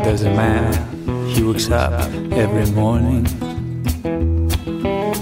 There's 0.03 0.23
a 0.23 0.31
man, 0.35 0.73
he 1.29 1.43
wakes 1.43 1.71
up 1.71 1.93
every 2.33 2.67
morning. 2.73 3.25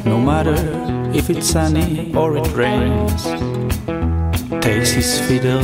No 0.05 0.19
matter 0.19 0.57
if 1.15 1.29
it's 1.29 1.51
sunny 1.51 2.15
or 2.15 2.37
it 2.39 2.49
rains. 2.55 3.25
Takes 4.65 4.91
his 4.91 5.21
fiddle, 5.21 5.63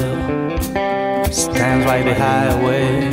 stands 1.35 1.85
by 1.85 2.01
the 2.03 2.15
highway. 2.15 3.11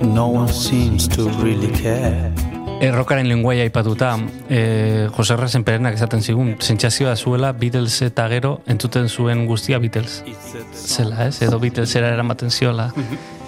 No 0.00 0.28
one 0.28 0.48
seems 0.48 1.08
to 1.08 1.28
really 1.42 1.68
care. 1.68 2.32
Errokaren 2.80 3.28
lenguaia 3.28 3.62
aipatuta, 3.62 4.16
e, 4.48 5.08
Jose 5.16 5.36
Rasen 5.36 5.64
perenak 5.64 5.96
esaten 5.96 6.22
zigun, 6.22 6.56
sentsazioa 6.60 7.16
zuela 7.16 7.52
Beatles 7.52 8.00
eta 8.04 8.26
gero 8.28 8.60
entzuten 8.66 9.08
zuen 9.08 9.46
guztia 9.46 9.78
Beatles. 9.78 10.22
Zela, 10.72 11.26
ez? 11.28 11.40
Edo 11.42 11.60
Beatlesera 11.60 12.12
eramaten 12.12 12.50
ziola. 12.50 12.90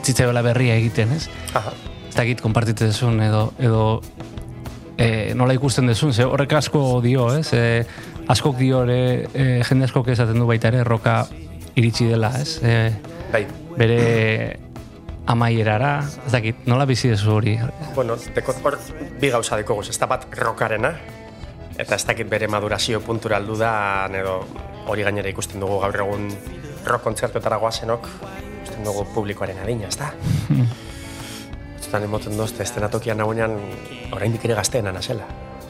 Zitzaiola 0.02 0.42
berria 0.42 0.76
egiten, 0.76 1.12
ez? 1.16 1.28
Aha. 1.54 1.72
Ez 2.08 2.14
dakit 2.16 2.40
konpartitzen 2.40 2.92
dezun, 2.92 3.20
edo, 3.24 3.52
edo 3.58 3.82
e, 4.96 5.34
nola 5.36 5.56
ikusten 5.56 5.88
dezun, 5.88 6.12
ze 6.12 6.24
horrek 6.24 6.56
asko 6.60 7.00
dio, 7.04 7.28
ez? 7.36 7.52
E, 7.52 7.84
askok 8.28 8.56
dio 8.60 8.84
e, 8.88 9.60
jende 9.68 9.88
askok 9.88 10.08
esaten 10.16 10.40
du 10.40 10.48
baita 10.48 10.72
ere, 10.72 10.84
roka 10.88 11.22
iritsi 11.78 12.08
dela, 12.10 12.32
ez? 12.40 12.58
E, 12.62 12.74
Bai, 13.32 13.44
bere 13.78 14.00
amaierara, 15.28 15.92
ez 16.26 16.32
dakit, 16.32 16.64
nola 16.66 16.86
bizi 16.88 17.10
dezu 17.12 17.34
hori? 17.36 17.58
bueno, 17.94 18.16
dekot 18.34 18.64
hor 18.64 18.78
bi 19.20 19.30
gauza 19.30 19.58
dekogu, 19.60 19.84
ez 19.88 19.98
da 19.98 20.08
bat 20.10 20.26
rokarena, 20.40 20.94
eta 21.76 21.94
ez 21.94 22.04
dakit 22.08 22.28
bere 22.28 22.48
madurazio 22.48 23.00
puntura 23.04 23.36
aldu 23.36 23.56
da, 23.60 24.08
edo 24.10 24.40
hori 24.88 25.04
gainera 25.04 25.28
ikusten 25.28 25.60
dugu 25.60 25.80
gaur 25.84 26.00
egun 26.06 26.28
rock 26.86 27.04
kontzertuetara 27.04 27.58
goazenok, 27.60 28.08
ikusten 28.62 28.84
dugu 28.84 29.04
publikoaren 29.14 29.58
adina, 29.64 29.88
ez 29.88 29.98
da? 30.00 30.12
batzutan 31.88 32.04
emoten 32.04 32.36
dozte, 32.36 32.62
estenatokian 32.62 33.16
nagoenean 33.16 33.54
oraindik 34.12 34.44
ere 34.44 34.54
gazteena 34.54 34.92
nazela. 34.92 35.24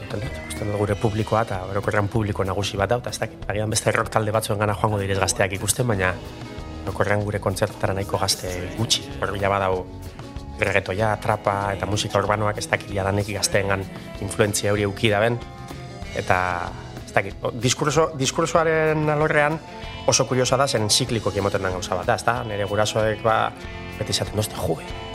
Ikusten 0.09 0.25
dut, 0.25 0.37
ikusten 0.41 0.71
dut 0.71 0.79
gure 0.81 0.95
publikoa 0.97 1.41
eta 1.45 1.59
orokorrean 1.69 2.07
publiko 2.09 2.41
nagusi 2.43 2.77
bat 2.81 2.89
da, 2.89 2.97
eta 2.97 3.11
ez 3.13 3.19
dakit, 3.21 3.43
agian 3.51 3.69
beste 3.69 3.91
rock 3.93 4.09
talde 4.09 4.31
batzuen 4.33 4.57
gana 4.57 4.73
joango 4.73 4.97
direz 4.97 5.19
gazteak 5.21 5.51
ikusten, 5.53 5.85
baina 5.85 6.15
orokorrean 6.87 7.21
gure 7.27 7.37
kontzertara 7.39 7.93
nahiko 7.93 8.17
gazte 8.17 8.49
gutxi. 8.77 9.03
Hor 9.21 9.31
bila 9.35 9.51
badau 9.53 9.83
reggaetoia, 10.59 11.11
trapa 11.21 11.75
eta 11.75 11.85
musika 11.85 12.17
urbanoak 12.17 12.57
ez 12.57 12.65
dakit 12.71 12.89
jadanik 12.95 13.29
gazteengan 13.35 13.85
influentzia 14.25 14.73
hori 14.73 14.87
euki 14.87 15.11
daben, 15.13 15.37
eta 16.17 16.39
ez 17.05 17.13
dakit, 17.13 17.45
diskurso, 17.61 18.09
diskursoaren 18.17 19.13
alorrean 19.13 19.59
oso 20.09 20.25
kuriosa 20.25 20.57
da 20.57 20.67
zen 20.67 20.89
ziklikoki 20.89 21.37
emoten 21.37 21.61
den 21.61 21.77
gauza 21.77 22.01
bat, 22.01 22.09
ez 22.15 22.25
da? 22.25 22.39
Nire 22.49 22.65
gurasoek 22.65 23.21
ba, 23.21 23.37
beti 23.99 24.17
dozte, 24.33 24.57
juge, 24.57 24.89
Eta 24.89 25.08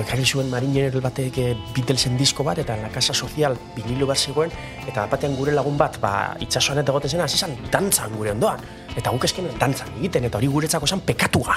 ekarri 0.00 0.24
zuen 0.24 0.48
mariner 0.48 0.94
batek 1.04 1.38
eh, 1.42 1.50
Beatlesen 1.74 2.16
disko 2.16 2.44
bat, 2.46 2.58
eta 2.62 2.76
La 2.80 2.88
Casa 2.88 3.12
Social 3.12 3.56
vinilo 3.76 4.06
bat 4.08 4.16
zegoen, 4.16 4.52
eta 4.88 5.04
batean 5.10 5.36
gure 5.36 5.52
lagun 5.52 5.76
bat, 5.76 5.98
ba, 6.00 6.12
itxasoan 6.40 6.80
eta 6.80 6.92
goten 6.92 7.12
zena, 7.12 7.28
hasi 7.28 7.36
zan 7.36 7.52
dantzan 7.70 8.16
gure 8.16 8.32
ondoan. 8.32 8.62
Eta 8.96 9.10
guk 9.10 9.24
esken 9.24 9.48
dantzan 9.60 9.94
egiten, 9.98 10.26
eta 10.28 10.38
hori 10.38 10.50
guretzako 10.52 10.86
zen 10.86 11.00
pekatua. 11.06 11.56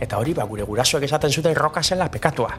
Eta 0.00 0.18
hori, 0.20 0.34
ba, 0.34 0.44
gure 0.46 0.66
gurasoek 0.68 1.02
esaten 1.08 1.32
zuten 1.32 1.56
roka 1.58 1.82
zela 1.82 2.06
pekatua. 2.10 2.52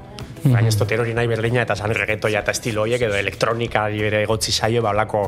Baina 0.43 0.67
ez 0.67 0.75
dut 0.79 0.91
hori 0.91 1.13
nahi 1.15 1.27
berlina, 1.27 1.63
eta 1.63 1.75
zan 1.75 1.93
reggaetoia 1.95 2.43
eta 2.43 2.51
estilo 2.55 2.83
horiek, 2.83 3.07
edo 3.07 3.15
elektronika 3.15 3.87
bere 3.93 4.23
egotzi 4.23 4.51
zaio, 4.51 4.83
ba, 4.83 4.91
olako, 4.95 5.23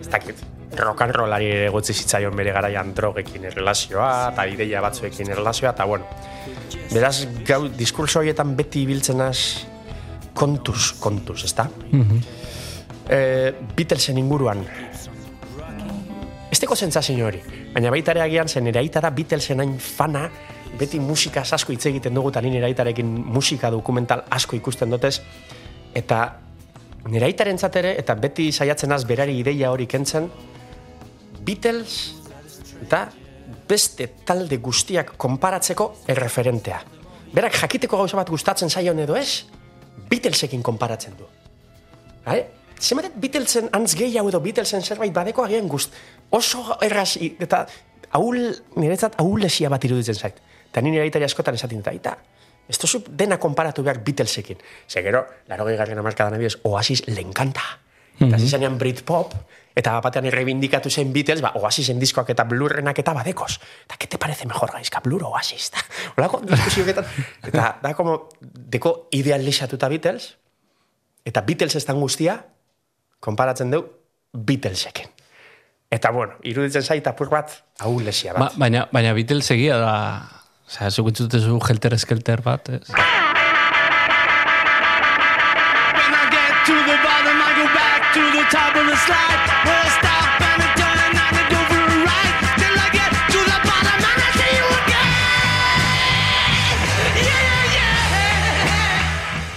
ez 0.00 0.08
dakit, 0.10 0.42
rock 0.78 1.02
and 1.04 1.14
rollari 1.14 1.50
ere 1.52 1.66
egotzi 1.68 1.94
zitzaion 1.94 2.34
bere 2.36 2.52
garaian 2.54 2.94
drogekin 2.96 3.44
erlazioa, 3.52 4.12
eta 4.32 4.46
ideia 4.50 4.82
batzuekin 4.82 5.30
erlazioa, 5.36 5.74
eta 5.76 5.84
bueno, 5.84 6.06
Beraz, 6.92 7.26
gau, 7.48 7.66
diskurso 7.72 8.20
horietan 8.20 8.52
beti 8.56 8.82
ibiltzen 8.84 9.20
az 9.24 9.64
kontuz, 10.36 10.92
kontuz, 11.00 11.42
ezta? 11.44 11.68
Eh, 13.08 13.52
Beatlesen 13.76 14.20
inguruan. 14.20 14.60
Esteko 16.52 16.76
sentsazio 16.76 17.26
hori, 17.26 17.40
baina 17.72 17.90
baita 17.90 18.12
ere 18.12 18.20
agian 18.20 18.48
zen 18.48 18.64
nire 18.64 18.82
Beatlesen 19.16 19.60
hain 19.60 19.78
fana, 19.78 20.30
beti 20.78 21.00
musika 21.00 21.40
asko 21.40 21.72
hitz 21.72 21.86
egiten 21.86 22.14
dugu, 22.14 22.28
eta 22.28 22.40
ni 22.40 22.50
nire 22.50 23.02
musika 23.04 23.70
dokumental 23.70 24.24
asko 24.30 24.56
ikusten 24.56 24.90
dutez, 24.90 25.20
eta 25.94 26.38
nire 27.08 27.26
ere, 27.28 27.96
eta 27.98 28.14
beti 28.14 28.52
saiatzen 28.52 28.92
az 28.92 29.04
berari 29.04 29.38
ideia 29.38 29.70
hori 29.70 29.86
kentzen, 29.86 30.30
Beatles 31.42 32.14
da 32.88 33.08
beste 33.68 34.08
talde 34.24 34.56
guztiak 34.56 35.16
konparatzeko 35.16 35.88
erreferentea. 36.06 36.82
Berak 37.32 37.56
jakiteko 37.56 37.96
gauza 37.96 38.16
bat 38.16 38.30
gustatzen 38.30 38.70
zaion 38.70 38.98
edo 38.98 39.16
ez, 39.16 39.44
Beatlesekin 40.08 40.62
konparatzen 40.62 41.14
du. 41.16 41.24
Bai? 42.24 42.42
Zematet 42.82 43.14
Beatlesen 43.16 43.70
antz 43.72 43.94
gehiago 43.96 44.28
edo 44.28 44.40
Beatlesen 44.44 44.82
zerbait 44.82 45.12
badeko 45.14 45.44
agian 45.44 45.68
gust. 45.68 45.94
Oso 46.32 46.78
erraz, 46.80 47.18
eta 47.20 47.66
ahul, 48.16 48.40
niretzat 48.80 49.18
ahulesia 49.20 49.68
bat 49.72 49.84
iruditzen 49.84 50.16
zait. 50.16 50.38
Eta 50.70 50.80
ni 50.80 50.92
nire 50.94 51.04
aitari 51.04 51.26
askotan 51.28 51.58
esaten 51.58 51.82
dut, 51.82 51.90
aita, 51.92 52.16
ez 52.68 52.78
tozu 52.80 53.02
dena 53.08 53.36
konparatu 53.38 53.84
behar 53.84 54.00
Beatlesekin. 54.04 54.60
Ze 54.88 55.02
gero, 55.04 55.26
laro 55.48 55.66
gehiagarren 55.68 55.98
amarkadan 56.00 56.38
abidez, 56.38 56.56
Oasis 56.64 57.06
le 57.08 57.20
encanta. 57.20 57.64
Eta 58.20 58.36
hasi 58.36 58.48
zenean 58.48 58.78
Britpop, 58.78 59.34
eta 59.76 59.94
batean 60.04 60.28
irreibindikatu 60.28 60.90
zen 60.90 61.12
Beatles, 61.12 61.40
ba, 61.42 61.52
Oasisen 61.58 62.00
diskoak 62.00 62.30
eta 62.34 62.44
blurrenak 62.48 62.98
eta 63.02 63.14
badekos. 63.16 63.58
Eta, 63.84 63.96
¿qué 63.98 64.06
te 64.06 64.18
parece 64.18 64.46
mejor 64.46 64.72
gaizka, 64.72 65.00
blur 65.00 65.24
Oasis? 65.24 65.70
Ta, 65.70 65.84
Olako 66.16 66.42
diskusioketan. 66.46 67.08
Eta, 67.48 67.78
da, 67.82 67.94
como, 67.94 68.28
deko 68.40 69.08
idealizatuta 69.10 69.88
Beatles, 69.88 70.36
eta 71.24 71.42
Beatles 71.42 71.76
estan 71.80 72.00
guztia, 72.00 72.38
konparatzen 73.20 73.72
du 73.72 73.82
Beatlesekin. 74.32 75.21
Eta, 75.92 76.08
bueno, 76.10 76.38
iruditzen 76.48 76.80
zait 76.80 77.06
apur 77.06 77.28
bat, 77.28 77.50
ahulesia 77.84 78.32
bat. 78.32 78.40
Ba, 78.40 78.60
baina, 78.64 78.86
baina 78.96 79.12
Beatles 79.12 79.50
egia 79.52 79.76
da, 79.76 79.96
osea, 80.64 80.88
zuk 80.88 81.10
zu 81.12 81.58
helter 81.68 81.92
eskelter 81.92 82.40
bat, 82.40 82.70
ez? 82.72 82.88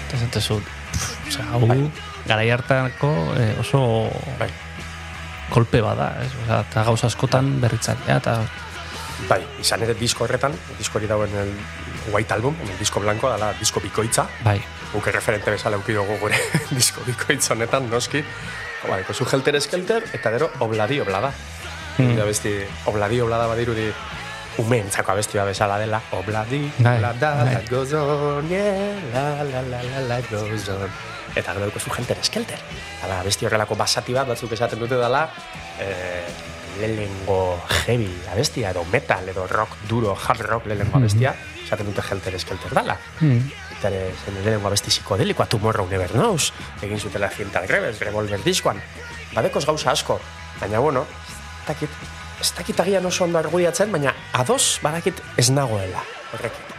Eta 0.03 0.19
zentezu, 0.19 0.59
osea, 1.31 1.49
hau, 1.55 1.81
garai 2.27 2.49
hartako 2.59 3.15
eh, 3.39 3.51
oso... 3.63 3.88
Bai. 4.43 4.51
Kolpe 5.49 5.81
bada, 5.81 6.11
ez? 6.23 6.31
Osea, 6.43 6.61
eta 6.67 6.85
gauza 6.87 7.07
askotan 7.07 7.57
berritzailea, 7.61 8.17
eta 8.21 8.39
Bai, 9.29 9.39
izan 9.63 9.81
ere 9.85 9.93
disko 9.95 10.25
horretan, 10.25 10.53
disko 10.77 10.99
hori 10.99 11.07
dauen 11.07 11.31
el 11.39 11.51
White 12.11 12.33
Album, 12.35 12.57
el 12.61 12.73
disko 12.77 12.99
blanco, 12.99 13.29
dala 13.31 13.53
disko 13.57 13.79
bikoitza, 13.79 14.27
bai, 14.43 14.59
guk 14.91 15.07
referente 15.07 15.53
bezala 15.53 15.79
euki 15.79 15.95
dugu 15.95 16.17
gure 16.21 16.39
disko 16.77 17.05
bikoitza 17.07 17.55
honetan, 17.55 17.89
noski. 17.89 18.23
Ba, 18.85 18.99
eko 19.01 19.15
zu 19.15 19.25
helter 19.25 19.55
eskelter, 19.57 20.03
eta 20.13 20.33
gero 20.35 20.51
obladi 20.61 20.99
oblada. 21.01 21.31
Mm. 21.97 22.19
besti, 22.27 22.51
obladi 22.91 23.21
oblada 23.23 23.47
badirudi 23.47 23.87
umeentzako 24.61 25.11
abesti 25.11 25.37
bat 25.37 25.47
bezala 25.49 25.77
dela. 25.81 26.01
Obladi, 26.17 26.61
Bai, 26.79 26.95
oblada, 26.97 27.33
bai. 27.43 27.53
life 27.55 27.69
goes 27.69 27.93
on, 27.93 28.47
yeah, 28.49 28.95
la, 29.13 29.43
la, 29.43 29.61
la, 29.61 29.81
la, 29.83 30.15
life 30.15 30.31
goes 30.31 30.69
on. 30.69 30.89
Eta 31.35 31.53
gero 31.53 31.67
eko 31.67 31.79
zu 31.79 31.91
helter 31.97 32.17
eskelter. 32.21 32.59
Dala, 33.01 33.19
abesti 33.19 33.45
horrelako 33.45 33.75
basati 33.75 34.13
bat, 34.15 34.27
batzuk 34.29 34.53
esaten 34.55 34.79
dute 34.79 34.95
dela, 34.95 35.25
eh, 35.83 36.23
lehengo 36.79 37.59
heavy 37.85 38.09
abestia, 38.31 38.71
edo 38.71 38.85
metal, 38.91 39.27
edo 39.29 39.45
rock 39.47 39.75
duro, 39.89 40.15
hard 40.15 40.41
rock 40.47 40.65
lehengo 40.71 40.97
abestia, 40.97 41.35
esaten 41.65 41.87
dute 41.91 42.03
helter 42.09 42.35
eskelter 42.39 42.73
dala. 42.75 42.95
Eta 43.19 43.91
ere, 43.91 44.13
zen 44.23 44.39
lehenengo 44.39 44.67
abesti 44.71 44.91
psikodelikoa, 44.93 45.45
Tomorrow 45.51 45.87
Never 45.91 46.11
Knows, 46.15 46.53
egin 46.81 46.99
zutela 46.99 47.29
Cinta 47.29 47.59
Rebels, 47.67 47.99
Revolver 47.99 48.39
diskoan. 48.43 48.79
Badekoz 49.35 49.65
gauza 49.67 49.91
asko, 49.91 50.19
baina 50.61 50.79
bueno, 50.79 51.03
ez 51.03 51.67
dakit, 51.67 51.89
ez 52.39 52.51
dakit 52.55 52.79
agian 52.79 53.05
oso 53.05 53.25
ondo 53.27 53.39
argudiatzen, 53.39 53.91
baina 53.91 54.14
ados 54.36 54.79
badakit 54.83 55.21
ez 55.38 55.49
nagoela, 55.49 56.03
horrekin. 56.33 56.73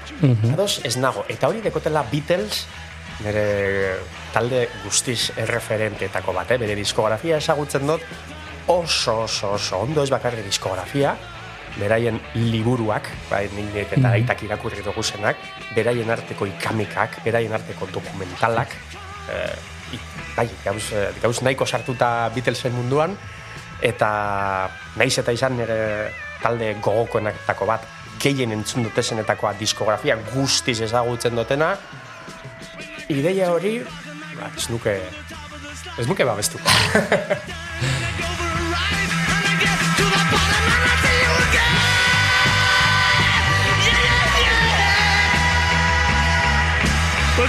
Ados 0.53 0.81
ez 0.85 0.97
nago, 1.01 1.25
eta 1.33 1.49
hori 1.49 1.63
dekotela 1.65 2.05
Beatles, 2.11 2.67
nire 3.25 3.97
talde 4.35 4.67
guztiz 4.85 5.33
erreferenteetako 5.37 6.35
bat, 6.37 6.53
eh? 6.53 6.59
bere 6.61 6.77
diskografia 6.77 7.39
ezagutzen 7.41 7.87
dut, 7.89 8.05
oso, 8.73 9.23
oso, 9.25 9.55
oso 9.57 9.81
ondo 9.85 10.05
ez 10.05 10.13
bakarri 10.13 10.45
diskografia, 10.45 11.15
beraien 11.77 12.19
liburuak, 12.35 13.09
bai, 13.31 13.47
nik 13.57 13.77
eta 13.85 14.13
aitak 14.13 14.45
irakurri 14.47 14.85
dugu 14.85 15.05
zenak, 15.05 15.41
beraien 15.77 16.13
arteko 16.13 16.49
ikamikak, 16.49 17.21
beraien 17.25 17.53
arteko 17.57 17.89
dokumentalak, 17.93 18.77
eh, 19.33 19.57
bai, 20.37 20.49
gauz, 20.65 20.93
eh, 20.93 21.09
gauz 21.23 21.41
nahiko 21.45 21.67
sartuta 21.67 22.31
Beatlesen 22.35 22.77
munduan, 22.77 23.17
eta 23.85 24.11
naiz 24.97 25.13
eta 25.21 25.33
izan 25.37 25.57
nire 25.57 25.81
talde 26.43 26.75
gogokoenetako 26.81 27.69
bat, 27.69 27.87
gehien 28.23 28.53
entzun 28.57 28.87
dutezenetakoa 28.87 29.55
diskografia 29.61 30.17
guztiz 30.33 30.81
ezagutzen 30.89 31.37
dutena, 31.37 31.75
ideia 33.13 33.51
hori, 33.53 33.79
ba, 34.37 34.51
ez 34.57 34.69
nuke, 34.73 34.99
ez 35.99 36.07
nuke 36.09 36.25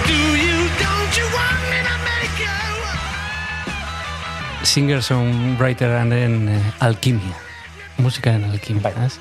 you? 0.08 0.38
singer-songwriteraren 4.68 6.48
eh, 6.48 6.74
alkimia. 6.80 7.47
Musikaren 7.98 8.44
alkimia, 8.52 8.82
Bai. 8.82 8.94
ez? 9.06 9.18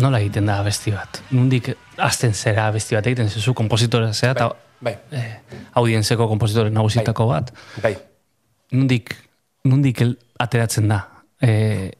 Nola 0.00 0.20
egiten 0.22 0.46
da 0.46 0.60
abesti 0.62 0.92
bat? 0.94 1.22
Nundik 1.34 1.72
azten 1.98 2.34
zera 2.34 2.68
abesti 2.70 2.94
bat 2.94 3.06
egiten 3.10 3.28
zezu 3.28 3.54
kompositore 3.58 4.12
zera, 4.14 4.32
eta 4.32 4.50
Bai, 4.80 4.94
eh, 5.12 5.40
audientzeko 5.76 6.28
kompositore 6.30 6.70
nagusitako 6.70 7.26
bat. 7.26 7.50
bai, 7.82 7.96
Nundik, 8.72 9.16
nundik 9.64 10.00
el, 10.00 10.14
ateratzen 10.38 10.88
da 10.88 11.00
eh, 11.42 11.90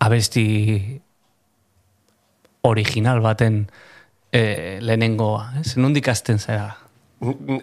abesti 0.00 1.00
original 2.62 3.20
baten 3.20 3.64
eh, 4.32 4.78
lehenengoa, 4.80 5.52
ez? 5.60 5.74
Nundik 5.76 6.08
azten 6.08 6.38
zera? 6.38 6.70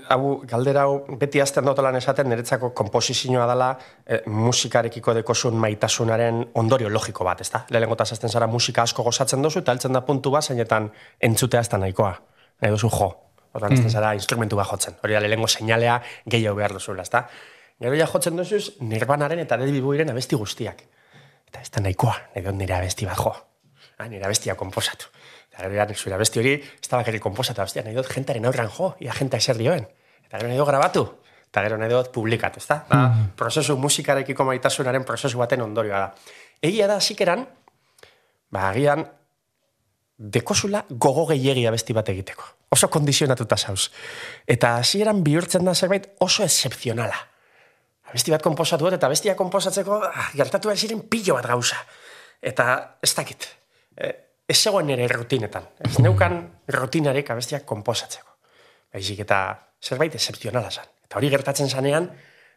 Hau, 0.10 0.41
galdera 0.47 0.86
hau, 0.88 1.18
beti 1.20 1.41
azten 1.43 1.66
dotolan 1.68 1.95
esaten, 1.99 2.30
niretzako 2.32 2.72
komposizioa 2.78 3.45
dela 3.49 3.72
eh, 4.06 4.22
musikarekiko 4.26 5.14
dekosun 5.20 5.58
maitasunaren 5.62 6.45
ondorio 6.58 6.89
logiko 6.89 7.28
bat, 7.28 7.41
ezta? 7.41 7.66
Lehenengo 7.70 7.97
azten 7.99 8.30
zara 8.30 8.47
musika 8.47 8.82
asko 8.88 9.04
gozatzen 9.04 9.41
dozu, 9.41 9.60
eta 9.60 9.76
heltzen 9.76 9.93
da 9.93 10.02
puntu 10.08 10.32
bat, 10.32 10.43
zeinetan 10.43 10.89
entzutea 11.20 11.62
ez 11.62 11.70
da 11.70 11.78
nahikoa. 11.78 12.16
Nahi 12.62 12.72
duzu 12.72 12.89
jo, 12.89 13.12
Orduan, 13.54 13.74
mm. 13.76 13.89
zara 13.91 14.14
instrumentu 14.16 14.56
bat 14.56 14.70
jotzen. 14.72 14.95
Hori 15.04 15.18
da, 15.18 15.20
lehengo 15.20 15.47
seinalea 15.47 15.99
gehiago 16.26 16.56
behar 16.56 16.78
duzula, 16.78 17.04
ezta? 17.04 17.26
Gero 17.82 17.97
ja 17.99 18.08
jotzen 18.08 18.38
duzuz, 18.39 18.78
nirbanaren 18.80 19.41
eta 19.43 19.58
David 19.60 19.82
Bowie'ren 19.84 20.14
abesti 20.14 20.39
guztiak. 20.39 20.84
Eta 21.49 21.64
ez 21.64 21.72
da 21.74 21.84
nahikoa, 21.84 22.16
nahi 22.36 22.45
dut 22.45 22.56
nire 22.56 22.78
abesti 22.78 23.10
bat 23.10 23.20
jo. 23.20 23.34
Ah, 23.97 24.08
nire 24.08 24.26
abestia 24.26 24.56
komposatu. 24.56 25.12
Eta 25.62 25.95
zure 25.95 26.16
abesti 26.16 26.39
hori, 26.39 26.53
ez 26.57 26.89
da 26.89 26.97
bakarrik 26.97 27.22
komposatu, 27.22 27.62
abestia, 27.62 27.84
nahi 27.86 27.95
dut 27.95 28.09
jentaren 28.09 28.45
aurran 28.45 28.70
jo, 28.70 28.95
ia 28.99 29.14
jenta 29.14 29.38
eser 29.38 29.57
dioen. 29.57 29.86
Eta 30.26 30.38
gero 30.38 30.49
nahi 30.49 30.57
dut 30.57 30.68
grabatu, 30.68 31.05
eta 31.49 31.64
gero 31.66 31.78
nahi 31.78 31.91
dut 31.91 32.12
publikatu, 32.16 32.59
ezta? 32.59 32.84
Da, 32.89 33.01
prozesu 33.38 33.78
musikarekiko 33.78 34.45
maitasunaren 34.47 35.05
prozesu 35.05 35.38
baten 35.38 35.62
ondorioa 35.62 35.99
da. 35.99 36.36
Egia 36.62 36.88
da, 36.88 36.99
zikeran, 36.99 37.45
ba, 38.51 38.70
agian, 38.70 39.05
dekosula 40.22 40.86
gogo 40.89 41.26
gehiegi 41.32 41.66
abesti 41.68 41.93
bat 41.97 42.09
egiteko. 42.14 42.45
Oso 42.72 42.88
kondizionatuta 42.93 43.57
zauz. 43.57 43.89
Eta 44.47 44.76
hasieran 44.80 45.24
bihurtzen 45.26 45.66
da 45.66 45.74
zerbait 45.76 46.07
oso 46.22 46.43
excepzionala. 46.45 47.18
Abesti 48.12 48.32
bat 48.32 48.43
komposatu 48.43 48.86
dut, 48.86 48.95
eta 48.99 49.09
bestia 49.09 49.36
komposatzeko 49.39 50.01
ah, 50.07 50.30
gertatu 50.36 50.72
ziren 50.76 51.01
pilo 51.09 51.36
bat 51.36 51.47
gauza. 51.47 51.80
Eta 52.41 52.97
ez 53.01 53.14
dakit. 53.16 53.47
E, 53.97 54.12
ez 54.52 54.60
zegoen 54.60 54.89
nire 54.89 55.08
rutinetan. 55.08 55.68
Ez 55.80 55.97
neukan 56.04 56.41
rutinarik 56.76 57.30
abestiak 57.32 57.64
komposatzeko. 57.66 58.36
Baizik 58.91 59.24
eta 59.24 59.39
zerbait 59.82 60.16
excepzionala 60.18 60.72
zan. 60.72 60.89
Eta 61.08 61.20
hori 61.20 61.30
gertatzen 61.32 61.70
zanean, 61.70 62.10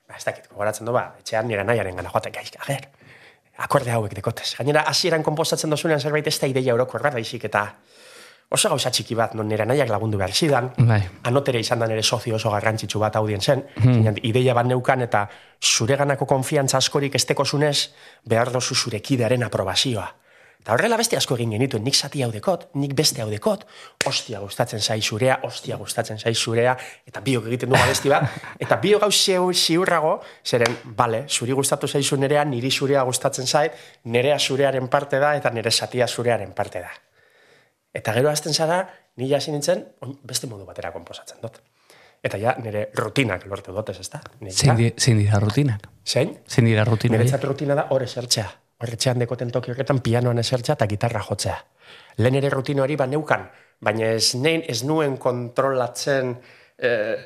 ba, 0.09 0.17
ez 0.19 0.25
dakit, 0.27 0.49
gogoratzen 0.51 0.89
du, 0.89 0.95
ba, 0.95 1.13
etxean 1.21 1.47
nire 1.51 1.65
nahiaren 1.67 1.97
gana 1.97 2.11
joatek 2.11 2.35
gaizka, 2.35 2.63
ager, 2.67 2.89
akorde 3.67 3.95
hauek 3.95 4.17
dekotez. 4.19 4.55
Gainera, 4.59 4.83
hasieran 4.91 5.23
komposatzen 5.23 5.71
dozunean 5.71 6.03
zerbait 6.03 6.27
ez 6.27 6.39
da 6.41 6.51
ideia 6.51 6.75
orokor 6.75 7.03
bat, 7.03 7.15
baizik 7.15 7.47
eta 7.51 7.69
oso 8.55 8.69
gauza 8.69 8.91
txiki 8.91 9.15
bat, 9.19 9.35
non 9.39 9.49
nire 9.49 9.67
nahiak 9.67 9.89
lagundu 9.91 10.19
behar 10.19 10.35
zidan, 10.35 10.73
Bai. 10.77 11.01
anotere 11.31 11.63
izan 11.63 11.79
da 11.83 11.89
nire 11.91 12.03
sozio 12.03 12.37
oso 12.37 12.51
garrantzitsu 12.51 12.99
bat 13.03 13.17
audien 13.17 13.41
zen, 13.41 13.65
hmm. 13.79 14.19
ideia 14.23 14.55
bat 14.55 14.67
neukan 14.67 15.07
eta 15.07 15.25
zureganako 15.63 16.27
konfiantza 16.27 16.79
askorik 16.83 17.15
estekozunez 17.15 17.95
behar 18.27 18.53
dozu 18.53 18.75
zure 18.75 19.01
kidearen 19.01 19.47
aprobazioa. 19.47 20.11
Eta 20.65 20.73
horrela 20.73 20.97
beste 20.97 21.13
asko 21.19 21.37
egin 21.37 21.51
genituen, 21.53 21.83
nik 21.85 21.93
zati 21.93 22.23
hau 22.25 22.31
dekot, 22.33 22.63
nik 22.81 22.95
beste 22.97 23.21
hau 23.21 23.27
dekot, 23.29 23.67
ostia 24.09 24.39
gustatzen 24.41 24.81
zai 24.81 25.03
zurea, 25.05 25.35
ostia 25.45 25.77
gustatzen 25.77 26.17
zai 26.17 26.33
zurea, 26.35 26.73
eta 27.05 27.21
biok 27.21 27.51
egiten 27.51 27.69
du 27.69 27.77
abesti 27.77 28.09
bat, 28.09 28.31
eta 28.65 28.79
biok 28.81 29.03
gau 29.05 29.11
ziu, 29.13 29.51
ziurrago, 29.53 30.15
zeren, 30.41 30.79
bale, 30.97 31.27
zuri 31.29 31.53
gustatu 31.53 31.87
zaizu 31.87 32.17
nerea, 32.17 32.47
niri 32.49 32.71
zurea 32.73 33.05
gustatzen 33.05 33.45
zait, 33.45 33.77
nerea 34.09 34.39
zurearen 34.41 34.89
parte 34.89 35.21
da, 35.21 35.35
eta 35.37 35.53
nire 35.53 35.71
zatia 35.71 36.09
zurearen 36.09 36.57
parte 36.57 36.81
da. 36.81 36.97
Eta 37.93 38.17
gero 38.17 38.33
hasten 38.33 38.57
zara, 38.57 38.81
ni 39.21 39.29
hasi 39.37 39.53
nintzen, 39.53 39.85
beste 40.25 40.49
modu 40.49 40.65
batera 40.65 40.97
konposatzen 40.97 41.45
dut. 41.45 41.61
Eta 42.25 42.41
ja, 42.41 42.57
nire 42.65 42.89
rutinak 42.97 43.45
lortu 43.53 43.77
dutez, 43.77 43.99
ez 44.01 44.09
da? 44.09 44.25
Zein 44.49 44.77
di- 44.81 44.95
zein 44.97 45.21
dira 45.21 45.45
rutinak? 45.45 45.91
Zein? 46.09 46.39
Zein 46.49 46.73
dira 46.73 46.89
rutina? 46.89 47.19
Niretzat 47.19 47.45
rutina 47.45 47.77
da 47.77 47.91
hor 47.93 48.09
esertzea. 48.09 48.49
Horretxean 48.83 49.21
dekoten 49.23 49.53
toki 49.55 49.71
horretan 49.73 50.01
pianoan 50.05 50.41
esertzea 50.43 50.75
eta 50.75 50.89
gitarra 50.91 51.23
jotzea. 51.23 51.57
Lehen 52.19 52.39
ere 52.41 52.51
rutino 52.51 52.83
hori 52.83 52.97
ba 52.97 53.07
neukan, 53.07 53.47
baina 53.81 54.15
ez, 54.17 54.35
nein, 54.35 54.65
ez 54.69 54.83
nuen 54.85 55.17
kontrolatzen, 55.21 56.35
eh, 56.79 57.17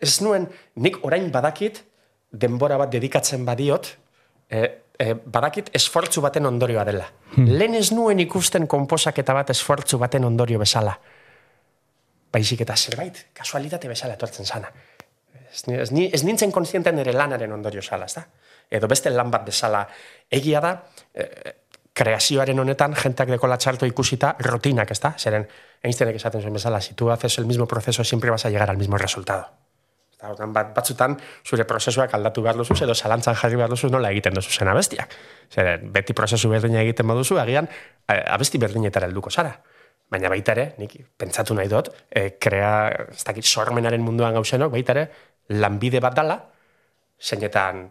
ez 0.00 0.20
nuen, 0.22 0.48
nik 0.76 1.00
orain 1.06 1.30
badakit, 1.32 1.80
denbora 2.30 2.76
bat 2.78 2.92
dedikatzen 2.92 3.44
badiot, 3.44 3.88
eh, 4.50 4.68
eh, 4.98 5.14
badakit 5.14 5.70
esfortzu 5.74 6.20
baten 6.20 6.46
ondorioa 6.46 6.84
dela. 6.84 7.06
Lehen 7.36 7.74
ez 7.74 7.90
nuen 7.92 8.20
ikusten 8.20 8.66
konposaketa 8.66 9.34
bat 9.34 9.50
esfortzu 9.50 9.98
baten 9.98 10.24
ondorio 10.24 10.58
bezala. 10.58 10.98
Baizik 12.32 12.60
eta 12.60 12.76
zerbait, 12.76 13.26
kasualitate 13.32 13.88
bezala 13.88 14.14
etortzen 14.14 14.44
sana. 14.44 14.68
Ez, 15.50 15.64
ez, 15.68 15.90
ez 16.12 16.22
nintzen 16.24 16.52
konsienten 16.52 16.96
nire 16.96 17.12
lanaren 17.12 17.52
ondorio 17.52 17.82
zala, 17.82 18.04
ez 18.04 18.14
da? 18.18 18.26
Edo 18.70 18.88
beste 18.88 19.10
lan 19.10 19.30
bat 19.30 19.46
bezala. 19.46 19.86
Egia 20.30 20.60
da, 20.60 20.74
eh, 21.14 21.54
kreazioaren 21.98 22.58
honetan, 22.58 22.94
jenteak 22.94 23.32
dekola 23.34 23.56
txarto 23.58 23.86
ikusita, 23.86 24.34
rutinak, 24.46 24.90
ez 24.90 25.00
da? 25.02 25.14
Zeren, 25.18 25.48
Einsteinek 25.82 26.18
esaten 26.18 26.42
zuen 26.42 26.54
bezala, 26.54 26.80
si 26.80 26.94
tu 26.94 27.10
haces 27.10 27.38
el 27.38 27.46
mismo 27.46 27.66
proceso, 27.66 28.04
siempre 28.04 28.30
vas 28.30 28.44
a 28.46 28.50
llegar 28.50 28.70
al 28.70 28.76
mismo 28.76 28.98
resultado. 28.98 29.48
Eta, 30.18 30.32
orduan, 30.32 30.52
bat, 30.52 30.72
batzutan, 30.74 31.14
zure 31.46 31.64
prozesuak 31.64 32.14
aldatu 32.14 32.42
behar 32.42 32.58
duzu, 32.58 32.74
edo 32.82 32.94
zalantzan 32.94 33.36
jarri 33.38 33.58
behar 33.60 33.70
duzu 33.70 33.90
nola 33.90 34.10
egiten 34.10 34.34
duzu 34.34 34.50
zen 34.50 34.68
abestiak. 34.68 35.14
Zeren, 35.54 35.92
beti 35.94 36.14
prozesu 36.18 36.50
berdina 36.50 36.82
egiten 36.82 37.06
baduzu, 37.06 37.38
agian, 37.38 37.70
abesti 38.06 38.58
berdinetara 38.58 39.06
helduko 39.06 39.30
zara. 39.30 39.54
Baina 40.10 40.30
baita 40.32 40.54
ere, 40.56 40.72
nik 40.80 40.96
pentsatu 41.20 41.54
nahi 41.54 41.68
dut, 41.70 41.92
e, 42.10 42.32
krea, 42.40 42.72
ez 43.12 43.22
dakit, 43.28 43.46
sormenaren 43.46 44.02
munduan 44.02 44.34
gauzenok, 44.34 44.72
baita 44.72 44.96
ere, 44.96 45.06
lanbide 45.54 46.00
bat 46.00 46.16
dala, 46.16 46.38
zeinetan, 47.20 47.84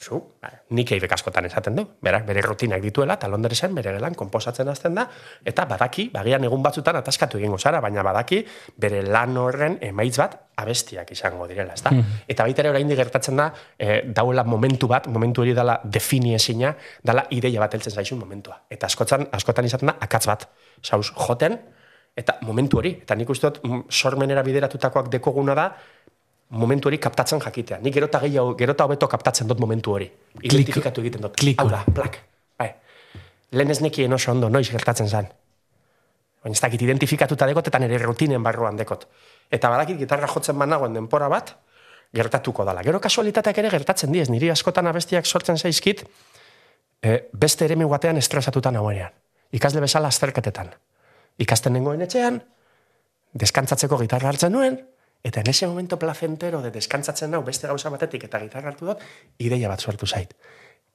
zu, 0.00 0.16
ba, 0.40 0.48
nik 0.72 0.94
eibek 0.96 1.12
askotan 1.12 1.44
esaten 1.44 1.76
du, 1.76 1.84
berak 2.00 2.24
bere 2.24 2.40
rutinak 2.40 2.80
dituela, 2.80 3.18
eta 3.20 3.28
Londresen 3.28 3.74
bere 3.76 3.92
gelan 3.98 4.14
komposatzen 4.16 4.68
hasten 4.72 4.96
da, 4.96 5.04
eta 5.44 5.66
badaki, 5.68 6.06
bagian 6.14 6.44
egun 6.48 6.62
batzutan 6.64 6.96
ataskatu 7.02 7.38
egingo 7.38 7.58
zara, 7.58 7.82
baina 7.84 8.04
badaki 8.06 8.40
bere 8.80 9.02
lan 9.04 9.36
horren 9.36 9.76
emaitz 9.84 10.16
bat 10.22 10.38
abestiak 10.60 11.12
izango 11.12 11.46
direla, 11.50 11.76
ezta? 11.76 11.92
Eta 12.28 12.46
baita 12.48 12.64
ere 12.64 12.72
oraindik 12.72 12.96
gertatzen 13.00 13.36
da, 13.36 13.50
e, 13.76 14.00
dauela 14.16 14.44
momentu 14.44 14.88
bat, 14.88 15.08
momentu 15.12 15.44
hori 15.44 15.52
dala 15.56 15.76
defini 15.84 16.34
ezina, 16.36 16.72
dala 17.04 17.26
ideia 17.36 17.60
bat 17.60 17.76
heltzen 17.76 17.92
zaizun 17.92 18.20
momentua. 18.20 18.62
Eta 18.70 18.88
askotan, 18.88 19.28
askotan 19.36 19.68
izaten 19.68 19.92
da, 19.92 19.98
akatz 20.00 20.24
bat, 20.32 20.48
zauz, 20.80 21.10
joten, 21.12 21.58
eta 22.16 22.36
momentu 22.42 22.80
hori, 22.80 22.96
eta 23.04 23.14
nik 23.16 23.30
uste 23.30 23.48
dut, 23.48 23.60
mm, 23.64 23.86
sormenera 23.90 24.42
bideratutakoak 24.42 25.10
dekoguna 25.12 25.54
da, 25.54 25.70
momentu 26.50 26.88
hori 26.88 26.98
kaptatzen 26.98 27.40
jakitea. 27.40 27.78
Nik 27.82 27.94
gerota 27.94 28.20
gehiago, 28.20 28.54
gerota 28.58 28.84
hobeto 28.84 29.08
kaptatzen 29.08 29.48
dut 29.48 29.60
momentu 29.62 29.94
hori. 29.94 30.10
Identifikatu 30.42 31.00
egiten 31.00 31.22
dut. 31.22 31.36
klik 31.38 31.60
Hau 31.62 31.68
da, 31.70 31.84
plak. 31.94 32.18
Bai. 32.58 32.72
Lehen 33.52 33.70
ez 33.70 33.80
nekien 33.80 34.12
oso 34.12 34.32
ondo, 34.32 34.48
noiz 34.48 34.68
gertatzen 34.70 35.08
zen. 35.08 35.30
Baina 36.42 36.56
ez 36.56 36.60
dakit 36.60 36.82
identifikatuta 36.82 37.46
dekot 37.46 37.68
eta 37.68 37.78
nire 37.78 37.98
rutinen 38.02 38.42
barruan 38.42 38.76
dekot. 38.76 39.06
Eta 39.50 39.70
badakit 39.70 39.98
gitarra 39.98 40.26
jotzen 40.26 40.58
banagoen 40.58 40.94
denpora 40.94 41.28
bat, 41.28 41.54
gertatuko 42.14 42.64
dala. 42.64 42.82
Gero 42.82 43.00
kasualitateak 43.00 43.58
ere 43.58 43.70
gertatzen 43.70 44.12
diez, 44.12 44.28
niri 44.30 44.50
askotan 44.50 44.86
abestiak 44.90 45.26
sortzen 45.26 45.58
zaizkit, 45.58 46.04
e, 47.02 47.18
beste 47.32 47.64
eremu 47.64 47.88
batean 47.88 48.16
estresatuta 48.16 48.70
nagoenean. 48.70 49.12
Ikasle 49.52 49.82
bezala 49.82 50.08
azterketetan. 50.08 50.70
Ikasten 51.38 51.72
nengoen 51.74 52.02
etxean, 52.06 52.40
deskantzatzeko 53.34 53.98
gitarra 54.00 54.30
hartzen 54.30 54.52
nuen, 54.52 54.78
eta 55.22 55.40
en 55.40 55.50
ese 55.50 55.66
momento 55.66 55.98
placentero 55.98 56.62
de 56.62 56.70
deskantzatzen 56.70 57.30
nau 57.30 57.42
beste 57.44 57.66
gauza 57.66 57.90
batetik 57.90 58.24
eta 58.24 58.40
gitarra 58.40 58.72
hartu 58.72 58.86
dut, 58.86 59.04
ideia 59.38 59.68
bat 59.68 59.80
sortu 59.80 60.06
zait. 60.06 60.34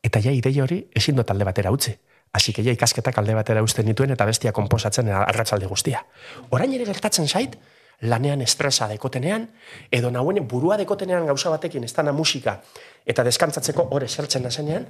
Eta 0.03 0.21
ja 0.21 0.31
ideia 0.31 0.63
hori 0.63 0.87
ezin 0.93 1.15
dut 1.15 1.31
alde 1.31 1.45
batera 1.45 1.71
utzi. 1.71 1.95
Así 2.33 2.51
que 2.53 2.63
ja 2.63 2.71
ikasketak 2.71 3.17
alde 3.17 3.33
batera 3.33 3.63
uzten 3.63 3.85
dituen 3.85 4.11
eta 4.11 4.25
bestia 4.25 4.51
konposatzen 4.51 5.09
arratsalde 5.09 5.67
guztia. 5.67 6.05
Orain 6.49 6.73
ere 6.73 6.85
gertatzen 6.85 7.27
zait, 7.27 7.55
lanean 8.01 8.41
estresa 8.41 8.87
dekotenean, 8.91 9.47
edo 9.91 10.11
nauen 10.11 10.41
burua 10.47 10.77
dekotenean 10.77 11.25
gauza 11.25 11.49
batekin 11.53 11.83
ez 11.83 11.93
dana 11.95 12.11
musika, 12.11 12.59
eta 13.05 13.23
deskantzatzeko 13.23 13.87
hor 13.91 14.03
esertzen 14.03 14.43
nazenean, 14.43 14.85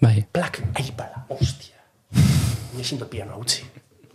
Bai. 0.00 0.24
plak, 0.32 0.60
aipala, 0.74 1.26
ostia. 1.28 1.78
Ni 2.74 2.82
ezin 2.82 2.98
dut 2.98 3.10
pianoa 3.10 3.38
utzi. 3.38 3.62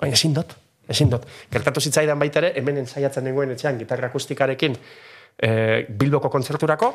Baina 0.02 0.14
ezin 0.20 0.34
dut, 0.36 0.52
ezin 0.90 1.10
dut. 1.10 1.26
Gertatu 1.52 1.82
zitzaidan 1.82 2.20
baita 2.20 2.40
ere, 2.44 2.54
hemen 2.60 2.78
ensaiatzen 2.84 3.24
nengoen 3.24 3.52
etxean 3.56 3.78
gitarra 3.80 4.08
akustikarekin 4.12 4.76
e, 5.38 5.50
Bilboko 5.90 6.30
kontzerturako, 6.30 6.92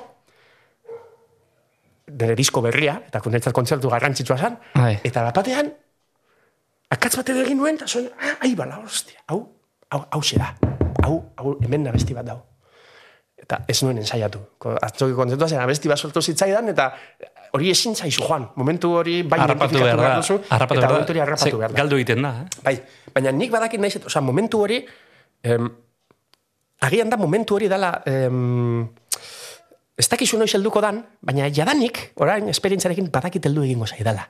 nire 2.11 2.35
disko 2.39 2.61
berria, 2.65 2.97
eta 3.07 3.21
niretzat 3.27 3.55
kontzertu 3.55 3.91
garrantzitsua 3.93 4.37
zen, 4.39 4.57
Bai. 4.75 4.99
eta 5.05 5.23
bapatean, 5.29 5.71
akatz 6.91 7.17
bat 7.21 7.29
egin 7.35 7.59
nuen, 7.61 7.79
eta 7.79 7.87
zuen, 7.87 8.09
ah, 8.19 8.37
aibala, 8.47 8.81
ostia, 8.85 9.21
hau, 9.31 9.41
hau, 9.91 10.05
hau 10.11 10.23
da, 10.37 10.55
hau, 11.05 11.17
hau, 11.37 11.57
hemen 11.63 11.87
abesti 11.89 12.15
bat 12.15 12.27
dau. 12.27 12.41
Eta 13.41 13.63
ez 13.69 13.79
nuen 13.83 13.97
ensaiatu. 13.99 14.39
Ko- 14.59 14.75
Atzoki 14.83 15.15
kontzertua 15.17 15.49
zen 15.49 15.63
abesti 15.63 15.89
bat 15.89 15.99
sortu 15.99 16.21
zitzaidan, 16.21 16.69
eta 16.75 16.91
hori 17.53 17.71
ezin 17.71 17.95
zaizu 17.97 18.23
joan. 18.27 18.49
Momentu 18.57 18.93
hori 18.99 19.23
bai 19.23 19.41
Harrapatu 19.41 19.79
behar 19.83 19.97
da. 19.99 20.17
duzu, 20.17 20.41
Harrapatu 20.49 20.79
eta 20.79 20.87
behar 20.87 20.93
momentu 20.93 21.13
hori 21.13 21.21
harrapatu 21.21 21.59
behar 21.59 21.73
da. 21.73 21.77
Galdu 21.83 21.97
egiten 21.97 22.23
da, 22.23 22.31
eh? 22.43 22.63
Bai, 22.65 22.75
baina 23.15 23.33
nik 23.33 23.51
badakit 23.51 23.81
nahi, 23.81 24.01
osea, 24.07 24.23
momentu 24.23 24.61
hori, 24.63 24.85
em, 25.43 25.71
agian 26.81 27.11
da 27.11 27.17
momentu 27.17 27.55
hori 27.59 27.69
dala, 27.69 28.03
em, 28.07 28.85
ez 30.01 30.09
dakizu 30.09 30.39
noiz 30.41 30.55
helduko 30.55 30.81
dan, 30.81 31.03
baina 31.21 31.49
jadanik, 31.53 32.13
orain, 32.17 32.49
esperientzarekin 32.49 33.11
badakit 33.13 33.45
heldu 33.47 33.63
egingo 33.67 33.87
zaidala. 33.87 34.29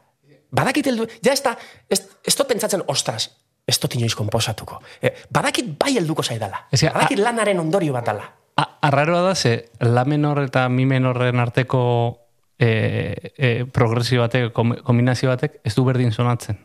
Badakit 0.51 0.87
heldu, 0.91 1.07
ja 1.23 1.33
ez 1.33 1.43
da, 1.45 1.53
ez, 1.89 2.01
ez 2.27 2.35
dut 2.37 2.49
pentsatzen, 2.51 2.83
ostras, 2.91 3.29
ez 3.69 3.79
dut 3.79 3.95
inoiz 3.95 4.17
konposatuko. 4.19 4.81
Eh, 5.01 5.13
badakit 5.31 5.77
bai 5.79 5.93
helduko 6.01 6.23
zaidala. 6.27 6.65
Ez 6.73 6.81
que, 6.81 6.91
badakit 6.91 7.19
lanaren 7.23 7.61
ondorio 7.61 7.93
bat 7.95 8.07
dala. 8.07 8.25
A- 8.57 8.79
Arraroa 8.89 9.21
da, 9.29 9.35
ze 9.35 9.71
la 9.81 10.05
menor 10.05 10.41
eta 10.43 10.69
mi 10.69 10.87
menorren 10.87 11.39
arteko 11.39 12.19
e, 12.61 13.33
e, 13.37 13.65
progresio 13.73 14.21
batek, 14.23 14.53
kom, 14.53 14.75
kombinazio 14.85 15.31
batek, 15.33 15.59
ez 15.65 15.75
du 15.75 15.85
berdin 15.89 16.13
sonatzen. 16.13 16.61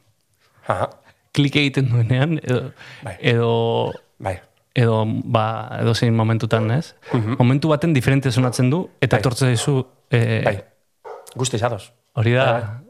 Aha, 0.68 0.90
Klik 1.36 1.56
egiten 1.60 1.90
duenean, 1.92 2.38
edo, 2.44 2.72
Bai. 3.04 3.16
edo 3.20 3.50
bai. 4.24 4.38
edo 4.76 5.02
ba, 5.08 5.44
edo 5.82 5.94
zein 5.96 6.16
momentutan, 6.16 6.70
ez? 6.72 6.94
Momentu 7.38 7.68
baten 7.72 7.94
diferente 7.94 8.32
sonatzen 8.32 8.70
du, 8.72 8.86
eta 9.02 9.18
Bai. 9.18 9.20
etortzen 9.24 9.52
dizu... 9.52 9.82
Eh, 10.12 10.42
Bai, 10.46 10.56
guzti 11.36 11.60
zadoz. 11.60 11.90
Hori 12.16 12.32
da, 12.38 12.46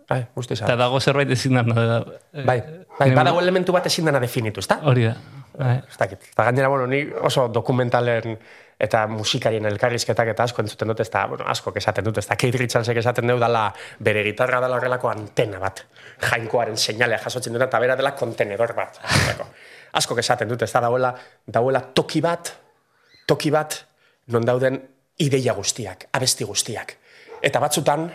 Bai, 0.10 0.20
guzti 0.38 0.53
eta 0.53 0.76
dago 0.78 0.99
zerbait 1.01 1.32
ezin 1.34 1.58
da. 1.58 1.64
eh, 1.66 2.45
Bai, 2.45 2.60
bai, 2.99 3.10
badago 3.18 3.41
elementu 3.41 3.74
bat 3.74 3.86
ezin 3.89 4.06
dena 4.06 4.20
definitu, 4.22 4.62
ezta? 4.62 4.78
Hori 4.86 5.08
da. 5.10 5.16
Bai. 5.58 5.80
Ez 5.89 5.97
dakit. 5.97 6.30
Eta 6.30 6.43
gainera, 6.45 6.68
bueno, 6.70 6.86
ni 6.86 7.01
oso 7.24 7.47
dokumentalen 7.49 8.38
eta 8.80 9.05
musikarien 9.07 9.65
elkarrizketak 9.65 10.34
eta 10.34 10.43
asko 10.43 10.61
entzuten 10.63 10.91
dut, 10.91 10.99
ez 10.99 11.09
da, 11.11 11.26
bueno, 11.32 11.45
asko 11.47 11.71
esaten 11.80 12.05
dut, 12.05 12.17
ez 12.19 12.26
da, 12.28 12.36
Keith 12.39 12.57
Richardsek 12.59 12.97
esaten 12.99 13.28
dut 13.32 13.39
dala 13.39 13.69
bere 14.03 14.23
gitarra 14.26 14.59
dela 14.63 14.80
horrelako 14.80 15.09
antena 15.11 15.61
bat, 15.61 15.86
jainkoaren 16.23 16.78
seinalea 16.78 17.21
jasotzen 17.23 17.55
dut, 17.55 17.63
eta 17.63 17.80
bera 17.80 17.95
dela 17.95 18.11
kontenedor 18.19 18.76
bat. 18.76 18.99
asko 19.99 20.17
esaten 20.19 20.51
dut, 20.51 20.61
ez 20.61 20.71
da, 20.73 20.84
dauela, 20.84 21.13
dauela 21.47 21.82
toki 21.95 22.21
bat, 22.21 22.51
toki 23.28 23.51
bat, 23.51 23.80
non 24.34 24.45
dauden 24.45 24.82
ideia 25.23 25.53
guztiak, 25.55 26.09
abesti 26.11 26.43
guztiak. 26.43 26.97
Eta 27.45 27.61
batzutan, 27.63 28.09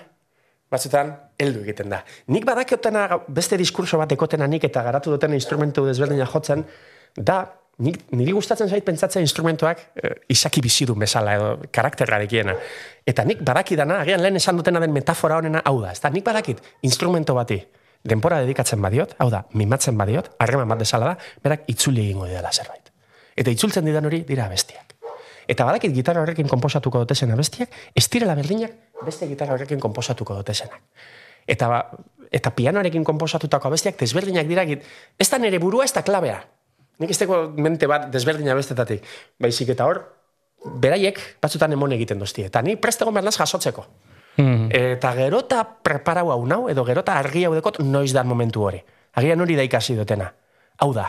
batzutan, 0.71 1.15
heldu 1.41 1.65
egiten 1.65 1.91
da. 1.93 2.03
Nik 2.35 2.45
badakiotena 2.47 3.07
beste 3.29 3.57
diskurso 3.61 3.99
bat 4.01 4.13
ekotena 4.13 4.49
nik 4.51 4.67
eta 4.69 4.83
garatu 4.85 5.15
duten 5.15 5.35
instrumentu 5.35 5.87
desberdina 5.87 6.29
jotzen, 6.29 6.67
da, 7.17 7.43
nik, 7.81 8.03
niri 8.17 8.35
gustatzen 8.37 8.69
zait 8.69 8.85
pentsatzen 8.85 9.25
instrumentuak 9.25 9.83
eh, 9.97 10.15
izaki 10.33 10.63
bizidu 10.65 10.95
bezala 10.99 11.35
edo 11.39 11.51
karakterrarekiena. 11.73 12.55
Eta 13.07 13.25
nik 13.27 13.43
badakidana, 13.47 14.01
agian 14.05 14.23
lehen 14.23 14.37
esan 14.41 14.61
dutena 14.61 14.81
den 14.83 14.93
metafora 14.95 15.41
honena, 15.41 15.63
hau 15.65 15.81
da, 15.83 15.93
ez 15.93 16.01
da, 16.01 16.13
nik 16.13 16.25
badakit 16.27 16.63
instrumento 16.87 17.35
bati 17.35 17.61
denpora 18.05 18.41
dedikatzen 18.41 18.81
badiot, 18.81 19.17
hau 19.21 19.29
da, 19.33 19.43
mimatzen 19.53 19.99
badiot, 19.99 20.33
harreman 20.41 20.69
bat 20.71 20.81
bezala 20.81 21.13
da, 21.13 21.33
berak 21.45 21.67
itzuli 21.69 22.07
egingo 22.07 22.29
didala 22.29 22.53
zerbait. 22.53 22.93
Eta 23.37 23.53
itzultzen 23.53 23.85
didan 23.85 24.09
hori 24.09 24.23
dira 24.29 24.47
abestiak. 24.49 24.95
Eta 25.51 25.67
badakit 25.67 25.93
gitarra 25.93 26.23
horrekin 26.23 26.49
konposatuko 26.49 27.03
dutesen 27.03 27.33
abestiak, 27.35 27.73
ez 27.97 28.07
direla 28.09 28.37
berdinak 28.39 28.77
beste 29.05 29.27
gitarra 29.29 29.57
horrekin 29.57 29.81
konposatuko 29.83 30.37
dutesenak. 30.39 30.81
Eta, 31.51 31.69
ba, 31.69 31.81
eta 32.31 32.53
pianoarekin 32.55 33.05
konposatutako 33.05 33.71
abestiak 33.71 33.99
desberdinak 34.01 34.47
dira, 34.47 34.65
ez 35.19 35.29
da 35.31 35.41
nere 35.43 35.59
burua, 35.59 35.85
ez 35.85 35.93
da 35.97 36.05
klabea. 36.07 36.39
Nik 37.01 37.11
ez 37.11 37.19
teko 37.19 37.43
mente 37.57 37.89
bat 37.89 38.09
desberdina 38.13 38.55
bestetatik. 38.55 39.05
Baizik 39.41 39.73
eta 39.73 39.87
hor, 39.89 40.03
beraiek 40.81 41.21
batzutan 41.41 41.73
emon 41.73 41.93
egiten 41.97 42.21
dozti. 42.21 42.45
Eta 42.45 42.63
ni 42.63 42.77
prestego 42.77 43.13
behar 43.13 43.25
naz 43.25 43.37
jasotzeko. 43.39 43.87
Mm. 44.37 44.69
Eta 44.77 45.15
gerota 45.17 45.65
preparau 45.65 46.31
hau 46.33 46.45
nau, 46.47 46.63
edo 46.73 46.85
gerota 46.85 47.17
argi 47.19 47.47
hau 47.49 47.55
dekot 47.57 47.81
noiz 47.85 48.13
da 48.13 48.25
momentu 48.25 48.65
hori. 48.69 48.81
Agian 49.17 49.41
hori 49.41 49.57
da 49.57 49.65
ikasi 49.67 49.97
dutena. 49.99 50.31
Hau 50.81 50.93
da. 50.97 51.09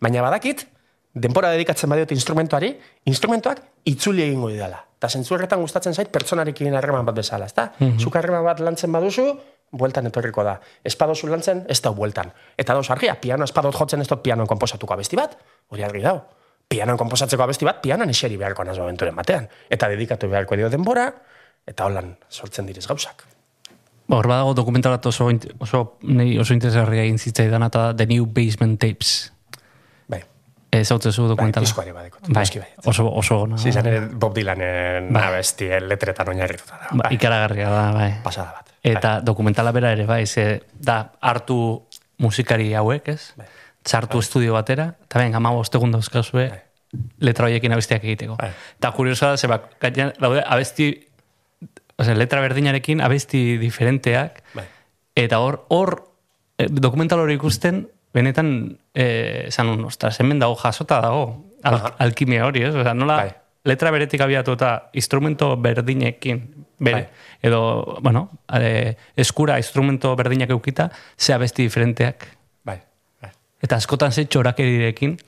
Baina 0.00 0.22
badakit, 0.22 0.66
denpora 1.14 1.50
dedikatzen 1.54 1.90
badiot 1.90 2.12
instrumentuari, 2.14 2.74
instrumentuak 3.10 3.62
itzuli 3.90 4.24
egingo 4.26 4.50
didala. 4.52 4.84
Eta 5.00 5.08
zentzu 5.08 5.34
horretan 5.34 5.62
gustatzen 5.62 5.94
zait 5.96 6.10
pertsonarekin 6.12 6.74
harreman 6.76 7.06
bat 7.08 7.16
bezala, 7.16 7.46
ezta? 7.48 7.70
Mm 7.78 7.98
Zuk 7.98 8.16
harreman 8.16 8.44
bat 8.44 8.60
lantzen 8.60 8.92
baduzu, 8.92 9.30
bueltan 9.72 10.06
etorriko 10.10 10.42
da. 10.44 10.56
Espadozu 10.84 11.28
lantzen, 11.30 11.64
ez 11.68 11.80
da 11.82 11.90
bueltan. 11.94 12.32
Eta 12.58 12.74
dauz 12.74 12.88
argia, 12.90 13.14
piano 13.20 13.44
espadot 13.44 13.74
jotzen 13.76 14.00
ez 14.02 14.08
dut 14.08 14.22
pianoan 14.22 14.46
konposatuko 14.50 14.94
abesti 14.94 15.16
bat, 15.16 15.36
hori 15.70 15.84
argi 15.86 16.00
dau. 16.02 16.20
Pianoan 16.70 16.98
konposatzeko 16.98 17.42
abesti 17.42 17.64
bat, 17.66 17.80
pianoan 17.82 18.10
eseri 18.10 18.36
beharko 18.38 18.64
naz 18.64 18.78
momenturen 18.78 19.14
batean. 19.16 19.48
Eta 19.70 19.88
dedikatu 19.90 20.28
beharko 20.30 20.56
dio 20.56 20.68
denbora, 20.70 21.08
eta 21.66 21.84
holan 21.86 22.16
sortzen 22.28 22.66
direz 22.66 22.86
gauzak. 22.86 23.24
Ba, 24.10 24.16
Hor 24.18 24.26
badago 24.26 24.54
dokumental 24.58 24.92
bat 24.96 25.06
oso, 25.06 25.28
oso, 25.62 25.80
nei 26.02 26.32
oso 26.38 26.54
interesgarria 26.54 27.04
egin 27.06 27.18
zitzaidan 27.18 27.62
eta 27.62 27.78
da 27.90 27.96
The 27.96 28.06
New 28.10 28.26
Basement 28.26 28.78
Tapes. 28.82 29.32
Bai, 30.10 30.24
Ez 30.72 30.90
hau 30.90 30.98
zu 31.00 31.10
bai, 31.10 31.28
dokumentala. 31.28 31.64
diskoari 31.66 31.92
badekot. 31.92 32.22
Bai, 32.28 32.44
bai. 32.58 32.68
oso, 32.86 33.06
oso 33.12 33.40
ona. 33.42 33.58
Sí, 33.58 33.68
izan 33.70 33.86
ere 33.86 34.00
Bob 34.06 34.34
Dylanen 34.34 35.12
Bai. 35.12 35.22
abesti 35.28 35.68
letretan 35.80 36.28
oinarrituta 36.28 36.74
da. 36.78 36.88
Ba, 36.90 37.04
Bai, 37.08 37.14
ikaragarria 37.14 37.68
da, 37.70 37.92
bai. 37.92 38.10
pasada 38.22 38.52
bat. 38.58 38.69
Eta 38.82 39.20
dokumentala 39.20 39.72
bera 39.76 39.92
ere, 39.92 40.06
bai, 40.08 40.24
ze, 40.26 40.62
da 40.72 41.12
hartu 41.20 41.82
musikari 42.20 42.72
hauek, 42.74 43.08
ez? 43.12 43.32
Bai. 43.36 43.46
Txartu 43.84 44.20
estudio 44.20 44.54
batera, 44.56 44.90
eta 45.04 45.20
ben, 45.20 45.34
ama 45.36 45.52
bostegun 45.56 45.92
dauzkazue, 45.92 46.46
letra 47.20 47.46
horiekin 47.48 47.72
abestiak 47.76 48.04
egiteko. 48.04 48.36
Bai. 48.40 48.50
Eta 48.78 48.92
kuriosa 48.96 49.32
da, 49.32 49.40
ze, 49.40 49.48
bak, 49.50 49.70
daude 50.20 50.42
abesti, 50.44 50.90
ose, 52.00 52.16
letra 52.16 52.40
berdinarekin 52.44 53.00
abesti 53.04 53.58
diferenteak, 53.60 54.42
Bai. 54.54 54.66
eta 55.16 55.40
hor, 55.44 55.64
hor, 55.68 55.96
eh, 56.58 56.68
dokumental 56.70 57.20
hori 57.20 57.36
ikusten, 57.36 57.86
benetan, 58.16 58.78
eh, 58.94 59.46
esan 59.48 59.68
un, 59.68 59.84
ostras, 59.84 60.18
hemen 60.20 60.40
dago 60.40 60.56
jasota 60.56 61.00
dago, 61.04 61.44
al, 61.62 61.80
alkimia 61.98 62.46
hori, 62.46 62.64
ez? 62.64 62.74
Osa, 62.74 62.94
nola, 62.94 63.20
Bai. 63.24 63.36
letra 63.64 63.92
beretik 63.92 64.24
abiatu 64.24 64.56
eta 64.56 64.90
instrumento 64.96 65.52
berdinekin, 65.56 66.66
bere, 66.80 67.02
Bai. 67.02 67.08
edo, 67.42 67.98
bueno, 68.00 68.30
eh, 68.52 68.96
eskura 69.16 69.58
instrumento 69.58 70.14
berdinak 70.16 70.50
eukita, 70.50 70.90
ze 71.16 71.34
abesti 71.34 71.62
diferenteak. 71.62 72.26
Bai, 72.64 72.80
bai. 73.20 73.30
Eta 73.60 73.76
askotan 73.76 74.12
ze 74.12 74.24
txorakerirekin 74.24 75.18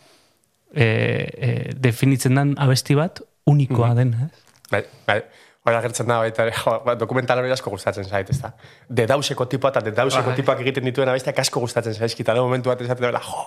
eh, 0.74 1.28
eh, 1.36 1.70
definitzen 1.76 2.34
den 2.34 2.56
abesti 2.58 2.96
bat 2.96 3.20
unikoa 3.46 3.92
den, 3.94 4.16
ez? 4.26 4.44
Bai, 4.72 4.84
bai. 5.06 5.20
Hora 5.62 5.78
gertzen 5.84 6.08
da, 6.10 6.16
baita, 6.24 6.48
ba, 6.82 6.96
dokumental 6.98 7.38
hori 7.38 7.52
asko 7.54 7.70
gustatzen 7.70 8.08
zait, 8.08 8.30
ez 8.32 8.40
da. 8.40 8.50
De 8.88 9.04
dauseko 9.06 9.46
tipoa 9.46 9.70
eta 9.70 9.84
de 9.84 9.92
dauseko 9.94 10.32
tipoak 10.34 10.64
egiten 10.64 10.88
dituen 10.88 11.12
abestiak 11.12 11.38
asko 11.38 11.60
gustatzen 11.62 11.94
zaizkita. 11.94 12.34
Da 12.34 12.42
momentu 12.42 12.72
bat 12.72 12.80
esaten 12.82 13.06
dela, 13.06 13.20
jo, 13.22 13.44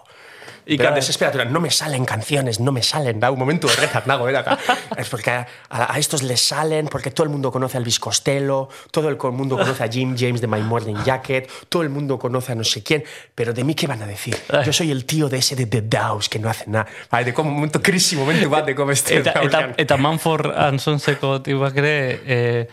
Ika 0.67 0.91
desesperatura, 0.91 1.45
no 1.45 1.59
me 1.59 1.69
salen 1.69 2.05
canciones, 2.05 2.59
no 2.59 2.71
me 2.71 2.81
salen, 2.81 3.19
da 3.19 3.29
un 3.29 3.37
momento 3.37 3.67
horretan 3.67 4.03
nago, 4.07 4.27
era. 4.27 4.57
Es 4.97 5.09
porque 5.09 5.29
a, 5.29 5.45
a 5.69 5.99
estos 5.99 6.23
les 6.23 6.41
salen, 6.41 6.87
porque 6.87 7.11
todo 7.11 7.23
el 7.25 7.29
mundo 7.29 7.51
conoce 7.51 7.77
a 7.77 7.79
Elvis 7.79 7.99
Costello, 7.99 8.69
todo 8.91 9.09
el 9.09 9.17
mundo 9.31 9.57
conoce 9.57 9.83
a 9.83 9.87
Jim 9.87 10.15
James 10.17 10.41
de 10.41 10.47
My 10.47 10.61
Morning 10.61 10.95
Jacket, 11.05 11.49
todo 11.69 11.83
el 11.83 11.89
mundo 11.89 12.17
conoce 12.17 12.53
a 12.53 12.55
no 12.55 12.63
sé 12.63 12.81
quién, 12.81 13.03
pero 13.35 13.53
de 13.53 13.63
mí 13.63 13.75
qué 13.75 13.85
van 13.85 14.01
a 14.01 14.07
decir? 14.07 14.35
Yo 14.65 14.73
soy 14.73 14.89
el 14.91 15.05
tío 15.05 15.29
de 15.29 15.37
ese 15.37 15.55
de 15.55 15.67
The 15.67 15.81
Dows 15.83 16.29
que 16.29 16.39
no 16.39 16.49
hace 16.49 16.65
nada. 16.67 16.87
Bai, 17.11 17.23
de 17.23 17.33
como 17.33 17.51
momento 17.51 17.81
krisi 17.81 18.15
momentu 18.15 18.49
bat, 18.49 18.65
de 18.65 18.73
como 18.73 18.91
este. 18.91 19.17
Eta, 19.17 19.33
eta, 19.43 19.73
eta 19.77 19.97
Manford 19.97 20.51
Ansonseko 20.57 21.41
tipak 21.43 21.77
ere 21.77 22.21
eh, 22.25 22.67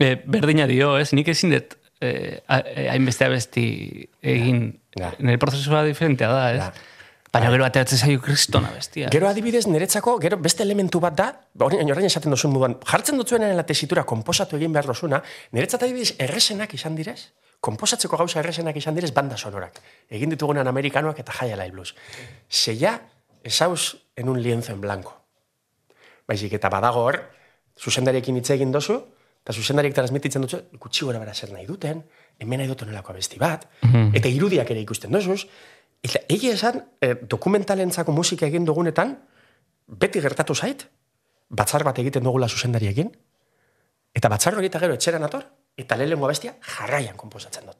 eh, 0.00 0.22
berdina 0.26 0.66
dio, 0.66 0.98
ez? 0.98 1.12
Nik 1.12 1.28
ezin 1.28 1.50
dut 1.54 1.76
eh, 2.00 2.42
a- 2.48 2.58
eh, 2.66 2.88
hainbeste 2.90 3.24
abesti 3.24 4.08
egin. 4.20 4.80
Ja. 4.98 5.12
Nire 5.18 5.38
prozesua 5.38 5.84
diferentea 5.84 6.28
da, 6.32 6.44
ez? 6.52 6.60
Ja. 6.60 6.72
Baina 7.36 7.50
gero 7.52 7.66
ateratzen 7.66 8.00
zaio 8.00 8.20
kristona 8.24 8.70
bestia. 8.72 9.10
Gero 9.12 9.28
adibidez 9.28 9.66
niretzako, 9.68 10.16
gero 10.22 10.38
beste 10.40 10.64
elementu 10.64 11.00
bat 11.04 11.16
da, 11.18 11.26
orain 11.66 11.90
orain 11.92 12.08
esaten 12.08 12.32
duzun 12.32 12.54
moduan, 12.54 12.76
jartzen 12.88 13.20
dutzuenen 13.20 13.52
la 13.58 13.64
tesitura 13.68 14.06
konposatu 14.08 14.56
egin 14.56 14.72
behar 14.72 14.88
dozuna, 14.88 15.20
niretzat 15.52 15.84
adibidez 15.84 16.14
erresenak 16.22 16.72
izan 16.78 16.96
direz, 16.96 17.18
konposatzeko 17.60 18.16
gauza 18.22 18.40
erresenak 18.40 18.78
izan 18.80 18.96
direz 18.96 19.12
banda 19.14 19.36
sonorak. 19.36 19.82
Egin 20.08 20.32
ditugunan 20.32 20.68
amerikanoak 20.72 21.20
eta 21.20 21.34
High 21.36 21.52
Alive 21.58 21.76
Blues. 21.76 21.94
Seia 22.48 22.96
esauz 23.44 23.96
en 24.16 24.28
un 24.32 24.40
lienzo 24.42 24.72
en 24.72 24.80
blanco. 24.80 25.14
Baizik 26.26 26.56
eta 26.56 26.72
badago 26.72 27.04
hor, 27.04 27.20
zuzendariekin 27.76 28.40
hitz 28.40 28.48
egin 28.56 28.72
dozu, 28.72 28.96
eta 29.46 29.54
zuzendariek 29.54 29.94
transmititzen 29.94 30.42
dutzu, 30.42 30.64
gutxi 30.80 31.04
gora 31.06 31.20
bera 31.22 31.34
zer 31.34 31.52
nahi 31.54 31.68
duten, 31.68 32.00
hemen 32.42 32.58
nahi 32.58 32.70
dut 32.72 32.82
onelako 32.82 33.12
abesti 33.12 33.38
bat, 33.38 33.68
eta 33.86 34.32
irudiak 34.32 34.72
ere 34.74 34.82
ikusten 34.82 35.12
dozuz, 35.14 35.44
eta 36.02 36.20
egia 36.28 36.54
esan, 36.54 36.82
eh, 37.00 37.14
dokumentalentzako 37.22 38.12
musika 38.12 38.46
egin 38.46 38.64
dugunetan, 38.64 39.16
beti 39.86 40.20
gertatu 40.20 40.54
zait, 40.54 40.86
batzar 41.48 41.84
bat 41.84 41.98
egiten 41.98 42.24
dugula 42.24 42.48
zuzendariekin, 42.48 43.10
eta 44.14 44.28
batzar 44.28 44.56
hori 44.56 44.66
eta 44.66 44.80
gero 44.82 44.94
etxeran 44.94 45.24
ator, 45.24 45.46
eta 45.76 45.96
lehenengo 45.96 46.26
abestia 46.26 46.54
jarraian 46.60 47.16
konposatzen 47.16 47.66
dut. 47.66 47.76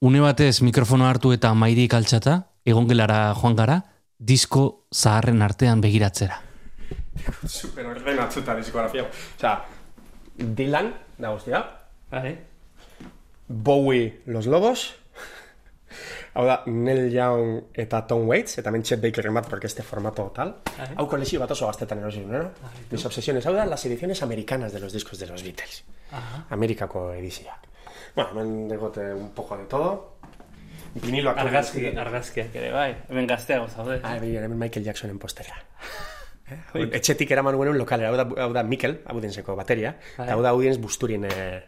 Une 0.00 0.20
batez 0.20 0.60
mikrofono 0.62 1.06
hartu 1.06 1.32
eta 1.32 1.54
mairik 1.54 1.94
altxata, 1.94 2.42
egon 2.64 2.88
gelara 2.88 3.32
joan 3.34 3.56
gara, 3.56 3.80
disko 4.18 4.86
zaharren 4.94 5.42
artean 5.42 5.80
begiratzera. 5.80 6.42
Super 7.46 7.86
ordenatzuta 7.86 8.54
diskografia. 8.58 9.06
Osea, 9.36 9.54
Dylan, 10.36 10.92
da 11.18 11.32
guztia, 11.32 11.62
Bai. 12.10 12.36
Bowie, 13.48 14.22
Los 14.26 14.46
Lobos, 14.46 14.94
hau 16.36 16.44
da, 16.44 16.56
Neil 16.68 17.08
Young 17.12 17.72
eta 17.72 18.02
Tom 18.06 18.26
Waits, 18.28 18.58
eta 18.60 18.72
Chet 18.82 19.00
Baker 19.00 19.30
bat 19.32 19.48
porque 19.48 19.66
este 19.66 19.82
formato 19.82 20.30
tal. 20.34 20.56
Hau 20.96 21.06
kolexio 21.08 21.40
bat 21.40 21.50
oso 21.50 21.66
gaztetan 21.66 21.98
erosi 21.98 22.20
no? 22.20 22.50
Mis 22.90 23.04
obsesiones, 23.04 23.46
hau 23.46 23.54
da, 23.54 23.64
las 23.64 23.84
ediciones 23.86 24.22
americanas 24.22 24.72
de 24.72 24.80
los 24.80 24.92
discos 24.92 25.18
de 25.18 25.26
los 25.26 25.42
Beatles. 25.42 25.84
Amerikako 26.50 27.12
edizioak. 27.14 27.66
Bueno, 28.14 28.30
hemen 28.30 28.68
degote 28.68 29.14
un 29.14 29.30
poco 29.30 29.56
de 29.56 29.64
todo. 29.64 30.16
Viniloak. 30.94 31.38
Argazki, 31.38 31.86
argazkiak 31.96 32.54
ere, 32.54 32.70
bai. 32.72 32.90
Hemen 33.08 33.26
gazteago 33.26 33.68
zaude. 33.68 34.00
Ah, 34.02 34.16
hemen 34.16 34.58
Michael 34.58 34.84
Jacksonen 34.84 35.18
postera. 35.18 35.56
Eh? 36.46 36.84
Etxetik 36.94 37.32
eraman 37.34 37.56
nuen 37.58 37.74
lokalera, 37.74 38.12
hau 38.12 38.18
da, 38.20 38.44
hau 38.44 38.52
da 38.54 38.62
Mikel, 38.62 39.00
audenseko 39.10 39.56
bateria, 39.58 39.96
hau 40.22 40.36
da 40.44 40.52
audiens 40.54 40.78
busturien, 40.78 41.24
eh, 41.26 41.64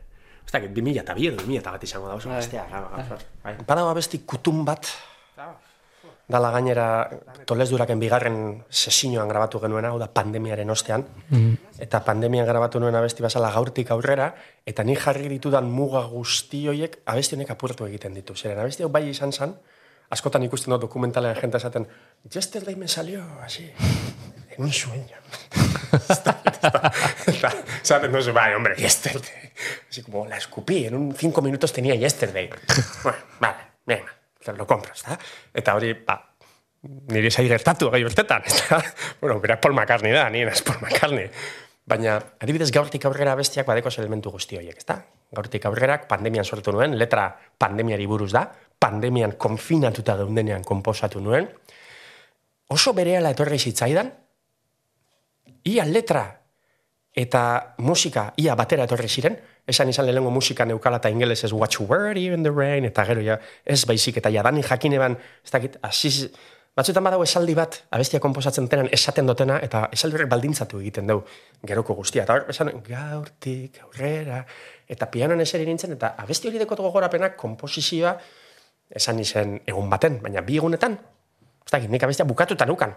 ez 0.48 0.52
dakit, 0.52 0.72
2000 0.72 1.02
eta 1.04 1.14
bi 1.14 1.28
edo 1.28 1.36
2000 1.42 1.60
eta 1.60 1.72
bat 1.76 1.82
izango 1.84 2.08
da, 2.08 2.16
oso 2.16 2.32
gaztea. 2.32 2.64
Bai. 3.44 3.54
Badago 3.68 3.90
abesti 3.92 4.22
kutun 4.24 4.64
bat, 4.64 4.88
dala 6.28 6.50
gainera 6.52 6.86
Toles 7.48 7.68
Duraken 7.68 8.00
bigarren 8.00 8.38
sesioan 8.68 9.28
grabatu 9.28 9.60
genuen 9.60 9.84
hau 9.88 9.98
da 10.00 10.08
pandemiaren 10.12 10.70
ostean, 10.72 11.04
eta 11.78 12.00
pandemian 12.04 12.48
grabatu 12.48 12.80
nuen 12.80 12.96
abesti 12.96 13.24
basala 13.24 13.52
gaurtik 13.52 13.92
aurrera, 13.92 14.30
eta 14.64 14.84
ni 14.84 14.96
jarri 14.96 15.28
ditudan 15.28 15.68
muga 15.68 16.06
guzti 16.08 16.66
hoiek 16.68 17.00
abesti 17.04 17.36
honek 17.36 17.52
apurtu 17.56 17.88
egiten 17.88 18.16
ditu. 18.16 18.36
Zeren 18.36 18.60
abesti 18.64 18.88
hau 18.88 18.92
bai 18.92 19.04
izan 19.08 19.32
zen, 19.32 19.52
askotan 20.08 20.48
ikusten 20.48 20.72
dut 20.72 20.88
dokumentalean 20.88 21.36
jente 21.36 21.60
esaten, 21.60 21.88
yesterday 22.32 22.76
me 22.76 22.88
salió, 22.88 23.24
así, 23.44 23.68
en 24.56 24.64
un 24.64 24.72
sueño. 24.72 25.76
Eta, 27.28 27.52
Esaten 27.82 28.12
duzu, 28.12 28.32
bai, 28.36 28.52
hombre, 28.54 28.74
yesterday. 28.78 29.52
Así 29.88 30.02
como 30.02 30.26
la 30.26 30.36
escupí, 30.36 30.86
en 30.86 30.94
un 30.94 31.14
cinco 31.14 31.42
minutos 31.42 31.72
tenía 31.72 31.94
yesterday. 31.94 32.50
bueno, 33.02 33.18
vale, 33.40 33.56
venga, 33.86 34.12
te 34.44 34.52
lo 34.52 34.66
compro, 34.66 34.92
ezta? 34.92 35.18
Eta 35.54 35.74
hori, 35.74 35.94
ba, 36.06 36.18
niri 37.12 37.30
zai 37.30 37.48
gertatu 37.48 37.90
gai 37.90 38.02
urtetan, 38.04 38.42
ezta? 38.46 38.82
bueno, 39.20 39.40
beraz 39.40 39.60
Paul 39.60 39.74
McCartney 39.74 40.12
da, 40.12 40.28
nire 40.30 40.52
ez 40.52 40.62
Paul 40.62 40.78
McCartney. 40.82 41.30
Baina, 41.88 42.18
adibidez, 42.40 42.68
gaurtik 42.70 43.06
aurrera 43.08 43.34
bestiak 43.38 43.66
badeko 43.66 43.88
elementu 43.96 44.30
guzti 44.30 44.58
horiek, 44.58 44.76
ezta? 44.76 45.00
Gaurtik 45.32 45.64
aurrerak 45.64 46.04
pandemian 46.08 46.44
sortu 46.44 46.72
nuen, 46.72 46.98
letra 47.00 47.30
pandemiari 47.58 48.06
buruz 48.06 48.30
da, 48.32 48.44
pandemian 48.78 49.32
konfinatuta 49.40 50.16
geundenean 50.20 50.64
konposatu 50.64 51.20
nuen, 51.24 51.48
oso 52.68 52.92
berehala 52.92 53.32
etorri 53.32 53.58
zitzaidan, 53.58 54.12
ia 55.64 55.84
letra 55.84 56.26
eta 57.18 57.74
musika 57.82 58.32
ia 58.38 58.54
batera 58.54 58.84
etorri 58.86 59.08
ziren, 59.08 59.38
esan 59.66 59.90
izan 59.90 60.06
lehenengo 60.06 60.30
musika 60.30 60.64
neukala 60.64 61.00
eta 61.02 61.10
ingelesez 61.10 61.52
What 61.52 61.74
you 61.74 61.86
were 61.86 62.14
in 62.16 62.42
the 62.42 62.50
rain, 62.50 62.84
eta 62.84 63.04
gero 63.04 63.20
ja, 63.20 63.38
ez 63.64 63.84
baizik, 63.86 64.16
eta 64.16 64.30
jadani 64.30 64.62
jakin 64.62 64.94
eban, 64.94 65.18
ez 65.44 65.50
dakit, 65.50 65.76
asiz, 65.82 66.30
batzuetan 66.78 67.04
badago 67.04 67.26
esaldi 67.26 67.56
bat, 67.58 67.80
abestia 67.90 68.20
komposatzen 68.22 68.68
denan 68.70 68.88
esaten 68.94 69.26
dotena, 69.26 69.58
eta 69.58 69.88
esaldi 69.92 70.16
horrek 70.16 70.30
baldintzatu 70.30 70.80
egiten 70.80 71.10
dugu, 71.10 71.26
geroko 71.66 71.98
guztia. 71.98 72.22
Eta 72.22 72.38
hor, 72.38 72.46
esan, 72.54 72.70
gaurtik, 72.86 73.82
aurrera, 73.82 74.44
eta 74.88 75.10
pianoan 75.10 75.42
eseri 75.44 75.66
nintzen, 75.66 75.98
eta 75.98 76.14
abesti 76.22 76.48
hori 76.48 76.62
dekot 76.62 76.86
gogorapenak 76.86 77.36
komposizioa, 77.36 78.14
esan 78.88 79.18
izen 79.20 79.58
egun 79.66 79.90
baten, 79.90 80.22
baina 80.22 80.40
bi 80.46 80.62
egunetan, 80.62 80.96
ez 81.66 81.72
dakit, 81.74 81.90
nik 81.90 82.06
abestia 82.06 82.24
bukatuta 82.24 82.64
nukan, 82.68 82.94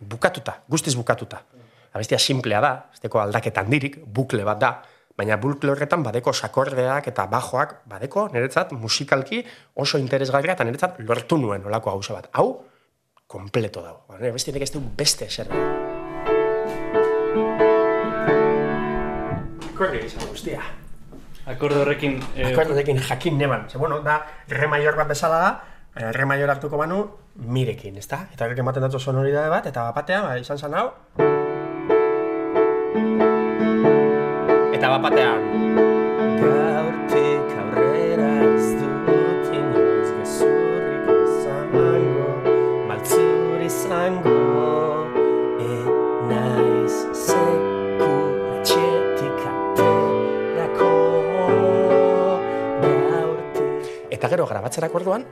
bukatuta, 0.00 0.62
guztiz 0.66 0.96
bukatuta. 0.96 1.44
Abestia 1.92 2.18
simplea 2.18 2.60
da, 2.62 2.72
ez 2.94 3.00
deko 3.02 3.18
aldaketan 3.18 3.70
dirik, 3.70 3.98
bukle 4.06 4.44
bat 4.46 4.60
da, 4.62 4.70
baina 5.18 5.36
bukle 5.42 5.72
horretan 5.72 6.04
badeko 6.06 6.32
sakordeak 6.32 7.08
eta 7.10 7.26
bajoak, 7.26 7.80
badeko 7.90 8.28
niretzat 8.32 8.72
musikalki 8.72 9.42
oso 9.74 9.98
interesgarria 9.98 10.54
eta 10.54 10.64
niretzat 10.64 11.00
lortu 11.02 11.38
nuen 11.38 11.66
olako 11.66 11.90
gauza 11.96 12.14
bat. 12.14 12.30
Hau, 12.32 12.62
kompleto 13.26 13.82
dago. 13.82 14.04
Ba, 14.08 14.20
Beste 14.30 14.54
ez 14.54 14.70
du 14.72 14.80
beste 14.96 15.26
eser. 15.26 15.50
Akorde 19.74 20.04
izan 20.06 20.28
guztia. 20.28 20.62
Akorde 21.50 21.82
horrekin... 21.82 22.20
eh, 22.36 22.52
Akordeekin 22.52 23.00
jakin 23.02 23.38
neban. 23.38 23.66
Ze, 23.68 23.78
bueno, 23.78 24.00
da, 24.06 24.20
re 24.48 24.66
mayor 24.68 24.94
bat 24.94 25.08
bezala 25.08 25.38
da, 25.42 25.50
eh, 25.96 26.12
re 26.12 26.24
mayor 26.24 26.50
hartuko 26.50 26.76
banu, 26.76 27.02
mirekin, 27.34 27.96
ezta? 27.98 28.28
Eta 28.32 28.46
horrek 28.46 28.62
ematen 28.62 28.82
datu 28.86 29.00
sonoridade 29.00 29.48
bat, 29.50 29.66
eta 29.66 29.88
bapatea, 29.90 30.22
ba, 30.22 30.38
izan 30.38 30.58
zan 30.58 30.74
hau. 30.74 31.39
Eta 34.80 34.88
bapatean. 34.96 35.42
Gaurtik 36.40 37.50
aurrera 37.60 38.30
ez 38.46 38.68
dut 38.78 39.50
inoiz 39.52 40.08
gezurrik 40.08 41.10
izango, 41.18 41.84
maltzur 42.88 43.60
izango. 43.68 44.38
Eta 54.10 54.28
gero 54.32 54.44
grabatzerako 54.48 54.98
orduan, 54.98 55.22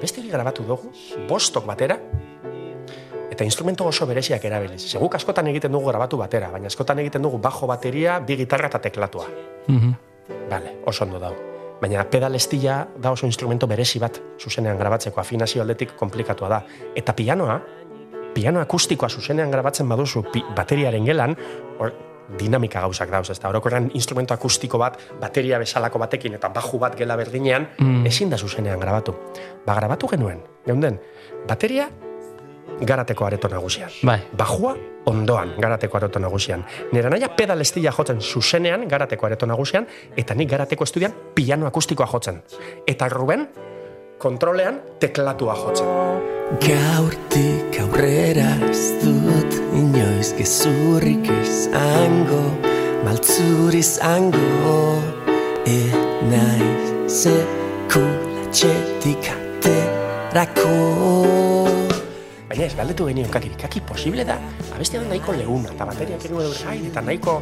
beste 0.00 0.20
hori 0.20 0.30
grabatu 0.32 0.68
dugu, 0.68 0.92
bostok 1.28 1.64
batera, 1.68 1.98
eta 3.38 3.46
instrumento 3.46 3.86
oso 3.86 4.02
bereziak 4.02 4.42
erabiliz. 4.48 4.80
Seguk 4.82 5.14
askotan 5.14 5.46
egiten 5.46 5.70
dugu 5.70 5.92
grabatu 5.92 6.18
batera, 6.18 6.48
baina 6.50 6.66
askotan 6.66 6.98
egiten 6.98 7.22
dugu 7.22 7.38
bajo 7.38 7.68
bateria, 7.70 8.16
bi 8.18 8.34
gitarra 8.34 8.66
eta 8.66 8.80
teklatua. 8.82 9.28
Vale, 10.50 10.72
oso 10.90 11.04
ondo 11.04 11.20
dago. 11.22 11.36
Baina 11.78 12.02
pedal 12.10 12.34
estila 12.34 12.80
da 12.98 13.12
oso 13.14 13.30
instrumento 13.30 13.68
berezi 13.70 14.00
bat 14.02 14.18
zuzenean 14.42 14.74
grabatzeko 14.80 15.20
afinazio 15.20 15.62
aldetik 15.62 15.94
komplikatua 15.94 16.48
da. 16.50 16.58
Eta 16.96 17.14
pianoa, 17.14 17.60
piano 18.34 18.58
akustikoa 18.60 19.08
zuzenean 19.08 19.54
grabatzen 19.54 19.86
baduzu 19.88 20.24
pi, 20.32 20.42
bateriaren 20.56 21.06
gelan, 21.06 21.38
hor, 21.78 21.94
dinamika 22.42 22.82
gauzak 22.88 23.14
dauz, 23.14 23.30
ez 23.30 23.38
da, 23.38 23.52
orokorrean 23.54 23.92
instrumento 23.94 24.34
akustiko 24.34 24.82
bat, 24.82 24.98
bateria 25.22 25.62
bezalako 25.62 26.02
batekin 26.02 26.34
eta 26.40 26.50
baju 26.58 26.82
bat 26.82 26.98
gela 26.98 27.14
berdinean, 27.16 27.70
ezin 28.04 28.34
da 28.34 28.36
zuzenean 28.36 28.82
grabatu. 28.82 29.14
Ba, 29.62 29.78
grabatu 29.78 30.10
genuen, 30.10 30.42
geunden, 30.66 30.98
bateria 31.46 31.86
garateko 32.80 33.26
areto 33.26 33.48
nagusian. 33.48 33.90
Bai. 34.02 34.20
Bajua 34.36 34.76
ondoan 35.06 35.54
garateko 35.58 35.96
areto 35.96 36.18
nagusian. 36.20 36.64
Nera 36.92 37.10
naia 37.10 37.28
pedal 37.36 37.60
estila 37.60 37.92
jotzen 37.92 38.20
zuzenean 38.20 38.88
garateko 38.88 39.26
areto 39.26 39.46
nagusian, 39.46 39.86
eta 40.16 40.34
nik 40.34 40.50
garateko 40.50 40.84
estudian 40.84 41.12
piano 41.34 41.66
akustikoa 41.66 42.06
jotzen. 42.06 42.42
Eta 42.86 43.08
Ruben, 43.08 43.48
kontrolean 44.18 44.80
teklatua 45.00 45.54
jotzen. 45.56 45.86
Gaurtik 46.64 47.80
aurrera 47.82 48.56
ez 48.70 48.92
dut 49.02 49.52
inoiz 49.76 50.32
gezurrik 50.38 51.26
izango 51.28 52.44
Maltzur 53.04 53.74
izango 53.76 55.02
E 55.68 55.92
naiz 56.30 56.88
sekulatxetik 57.20 59.24
aterako 59.34 60.78
Baina 62.48 62.64
ez, 62.64 62.72
galdetu 62.78 63.04
genion 63.10 63.28
kaki, 63.28 63.50
kaki 63.60 63.82
posible 63.84 64.24
da, 64.24 64.38
abestia 64.72 65.02
da 65.02 65.08
nahiko 65.10 65.34
leuna, 65.36 65.74
eta 65.74 65.84
bateriak 65.84 66.22
enu 66.24 66.38
edo 66.40 66.54
jain, 66.56 66.86
eta 66.88 67.02
nahiko 67.04 67.34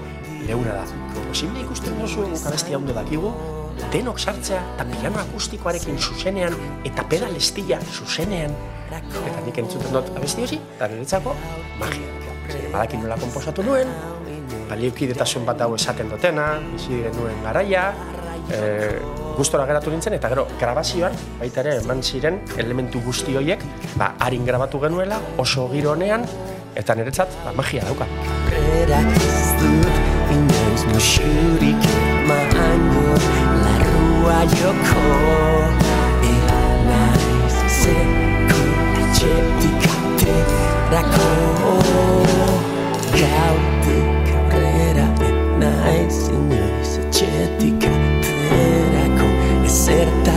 leuna 0.49 0.81
da. 0.81 0.87
Posible 1.29 1.63
ikusten 1.63 1.95
duzu 2.01 2.25
abestia 2.51 2.81
ondo 2.81 2.97
dakigu, 2.97 3.31
denok 3.95 4.19
sartzea, 4.19 4.65
eta 4.75 4.87
piano 4.91 5.21
akustikoarekin 5.23 6.01
zuzenean, 6.03 6.59
eta 6.91 7.07
pedal 7.07 7.39
estila 7.39 7.79
zuzenean, 7.87 8.57
eta 8.91 9.45
nik 9.47 9.63
entzuten 9.63 9.95
dut 9.95 10.11
abesti 10.19 10.43
hori, 10.49 10.59
eta 10.75 10.91
niretzako 10.91 11.37
magia. 11.79 12.11
Zer, 12.51 12.67
badakin 12.75 13.07
nola 13.07 13.19
komposatu 13.23 13.63
nuen, 13.67 13.95
baliokidetasun 14.67 15.47
bat 15.47 15.63
dago 15.63 15.79
esaten 15.79 16.11
dutena, 16.11 16.49
bizi 16.73 16.97
diren 16.97 17.15
nuen 17.21 17.47
garaia, 17.47 17.93
e, 18.51 18.61
gustora 19.37 19.67
geratu 19.69 19.93
nintzen, 19.93 20.17
eta 20.17 20.31
gero, 20.33 20.47
grabazioan, 20.61 21.15
baita 21.41 21.61
ere, 21.63 21.77
eman 21.83 22.03
ziren 22.03 22.41
elementu 22.57 23.03
guzti 23.05 23.37
horiek, 23.37 23.63
ba, 24.01 24.15
harin 24.25 24.47
grabatu 24.49 24.81
genuela, 24.81 25.21
oso 25.43 25.69
giro 25.73 25.93
honean, 25.93 26.25
eta 26.75 26.97
niretzat, 26.97 27.29
ba, 27.45 27.53
magia 27.57 27.85
dauka. 27.85 28.09
Joko 34.47 35.07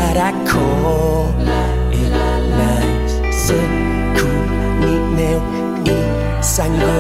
Ezertarako 0.10 1.34
E 1.94 2.02
naiz 2.10 3.14
sekula 3.46 4.70
ni 4.82 4.94
neu 5.14 5.42
izango 6.42 6.96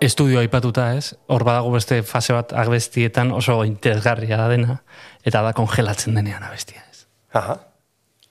Estudio 0.00 0.40
aipatuta 0.40 0.94
ez, 0.96 1.12
hor 1.28 1.44
badago 1.44 1.74
beste 1.76 2.00
fase 2.08 2.32
bat 2.32 2.56
abestietan 2.56 3.34
oso 3.36 3.60
interesgarria 3.68 4.40
da 4.40 4.48
dena, 4.48 4.78
eta 5.26 5.42
da 5.44 5.52
kongelatzen 5.52 6.16
denean 6.16 6.42
abestia 6.48 6.80
ez. 6.88 7.04
Aha, 7.36 7.58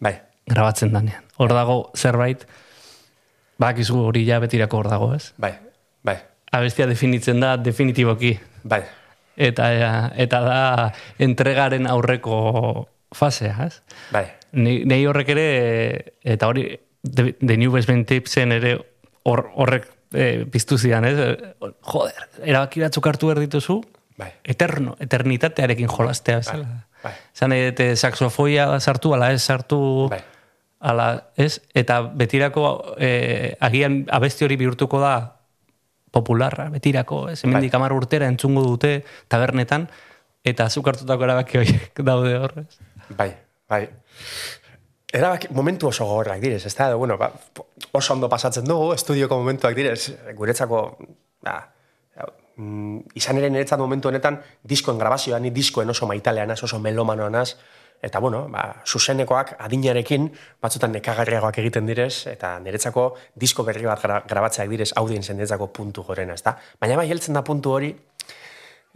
bai, 0.02 0.16
Grabatzen 0.50 0.96
denean. 0.96 1.28
Hor 1.38 1.54
dago 1.54 1.92
zerbait, 1.94 2.48
bakizu 3.62 4.00
hori 4.10 4.26
ja 4.26 4.40
betirako 4.42 4.82
hor 4.82 4.90
dago 4.90 5.14
ez. 5.14 5.34
bai, 5.38 5.54
bai, 6.02 6.18
Abestia 6.52 6.88
definitzen 6.88 7.40
da 7.44 7.58
definitiboki. 7.58 8.40
bai, 8.64 8.82
Eta, 9.38 9.70
eta 10.18 10.42
da 10.42 10.60
entregaren 11.22 11.86
aurreko 11.88 12.90
fasea, 13.16 13.68
ez? 13.68 13.82
bai. 14.12 14.26
Ni, 14.58 14.80
nei 14.90 15.04
horrek 15.06 15.30
ere, 15.36 15.48
eta 16.26 16.48
hori, 16.50 16.72
The, 17.08 17.36
the 17.40 17.56
New 17.58 17.72
Basement 17.72 18.08
Tipsen 18.10 18.52
ere 18.52 18.74
hor, 19.24 19.46
horrek 19.56 19.86
e, 20.12 20.46
piztu 20.52 20.78
zidan, 20.80 21.06
ez? 21.06 21.16
Joder, 21.62 22.26
erabaki 22.44 22.82
batzuk 22.84 23.08
hartu 23.08 23.30
behar 23.30 23.40
dituzu, 23.44 23.78
Bai. 24.18 24.32
eterno, 24.44 24.96
eternitatearekin 25.00 25.88
jolastea 25.88 26.42
bezala. 26.42 26.82
Bai. 27.04 27.14
Zan 27.38 27.54
edete 27.54 27.92
saxofoia 27.96 28.80
sartu, 28.80 29.14
ala 29.14 29.30
ez 29.32 29.44
sartu, 29.44 29.80
Bai. 30.10 30.20
ala 30.80 31.08
ez, 31.38 31.60
eta 31.78 32.02
betirako 32.02 32.96
eh, 32.98 33.56
agian 33.62 34.06
abesti 34.12 34.46
hori 34.46 34.58
bihurtuko 34.58 35.00
da 35.00 35.37
popularra, 36.12 36.70
betirako, 36.74 37.28
ez, 37.30 37.44
hemendik 37.44 37.74
Bai. 37.74 37.92
urtera 37.92 38.28
entzungo 38.28 38.64
dute 38.64 39.04
tabernetan, 39.28 39.88
eta 40.44 40.70
zuk 40.70 40.88
hartutako 40.88 41.28
erabaki 41.28 41.58
horiek 41.62 42.02
daude 42.10 42.38
horrez. 42.38 42.80
Bai, 43.18 43.32
bai. 43.70 43.88
Erabaki, 45.14 45.48
momentu 45.56 45.88
oso 45.88 46.06
gogorrak 46.06 46.42
direz, 46.42 46.66
ez 46.66 46.76
da, 46.76 46.94
bueno, 46.96 47.18
ba, 47.18 47.32
oso 47.92 48.14
ondo 48.14 48.28
pasatzen 48.30 48.66
dugu, 48.68 48.92
estudioko 48.94 49.38
momentuak 49.40 49.76
direz, 49.76 50.12
guretzako, 50.36 50.82
ba, 51.44 51.58
mm, 52.58 53.16
izan 53.16 53.40
ere 53.40 53.50
niretzat 53.50 53.80
momentu 53.80 54.12
honetan, 54.12 54.42
diskoen 54.64 55.00
grabazioa, 55.00 55.40
ni 55.40 55.54
diskoen 55.56 55.90
oso 55.90 56.08
maitalean, 56.10 56.52
oso 56.52 56.80
melomanoan 56.84 57.40
az, 57.40 57.56
eta 58.02 58.20
bueno, 58.20 58.48
ba, 58.50 58.82
zuzenekoak 58.86 59.56
adinarekin, 59.60 60.30
batzutan 60.62 60.92
nekagarriagoak 60.94 61.58
egiten 61.64 61.86
direz, 61.90 62.28
eta 62.28 62.60
niretzako 62.60 63.16
disko 63.36 63.64
berri 63.68 63.86
bat 63.90 64.02
gra, 64.02 64.22
grabatzeak 64.28 64.70
direz, 64.70 64.92
audienzen 64.96 65.36
niretzako 65.38 65.68
puntu 65.74 66.04
gorena, 66.04 66.34
ez 66.38 66.44
da? 66.46 66.58
Baina 66.80 66.96
bai, 67.00 67.08
heltzen 67.10 67.34
da 67.34 67.42
puntu 67.44 67.72
hori, 67.80 67.96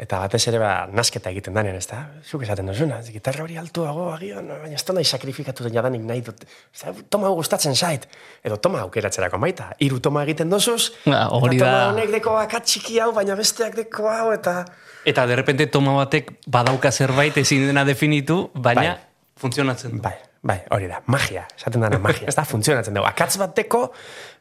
Eta 0.01 0.17
batez 0.17 0.39
ere 0.49 0.57
ba, 0.57 0.87
nasketa 0.89 1.29
egiten 1.29 1.53
danen, 1.53 1.75
ez 1.77 1.83
da? 1.85 1.99
Zuk 2.25 2.41
esaten 2.41 2.65
duzuna, 2.65 3.01
gitarra 3.05 3.43
hori 3.43 3.57
altuago, 3.59 4.07
agian, 4.15 4.47
baina 4.63 4.73
ez 4.73 4.81
da 4.87 4.95
nahi 4.97 5.05
sakrifikatu 5.05 5.67
den 5.67 5.75
jadanik 5.75 6.01
nahi 6.07 6.23
dut. 6.25 6.41
Ez 6.73 6.81
da, 6.87 6.93
toma 7.13 7.27
hau 7.29 7.35
gustatzen 7.37 7.75
zait. 7.75 8.07
Edo 8.41 8.57
toma 8.57 8.79
aukeratzerako 8.87 9.37
maita. 9.37 9.67
Hiru 9.83 9.99
toma 10.01 10.23
egiten 10.25 10.49
dozuz, 10.49 10.87
Ah, 11.05 11.27
hori 11.29 11.59
eta 11.59 11.65
da. 11.65 11.71
toma 11.83 11.91
honek 11.91 12.15
deko 12.15 12.33
akats 12.39 12.71
txiki 12.71 12.97
hau, 13.03 13.11
baina 13.13 13.35
besteak 13.37 13.75
deko 13.83 14.09
hau, 14.09 14.31
eta... 14.33 14.63
Eta 15.05 15.25
de 15.25 15.35
repente 15.35 15.65
toma 15.67 15.93
batek 15.97 16.31
badauka 16.45 16.91
zerbait 16.91 17.37
ezin 17.37 17.65
dena 17.67 17.85
definitu, 17.85 18.51
baina 18.53 18.81
Bai. 18.81 18.97
funtzionatzen 19.35 19.95
du. 19.97 20.01
Bai, 20.01 20.13
bai, 20.41 20.59
hori 20.69 20.87
da, 20.87 21.01
magia, 21.09 21.47
esaten 21.57 21.81
dana 21.81 21.97
magia, 21.99 22.27
ez 22.31 22.35
da, 22.37 22.45
funtzionatzen 22.45 22.93
dugu. 22.93 23.07
Akatz 23.09 23.37
bat 23.41 23.55
deko, 23.57 23.87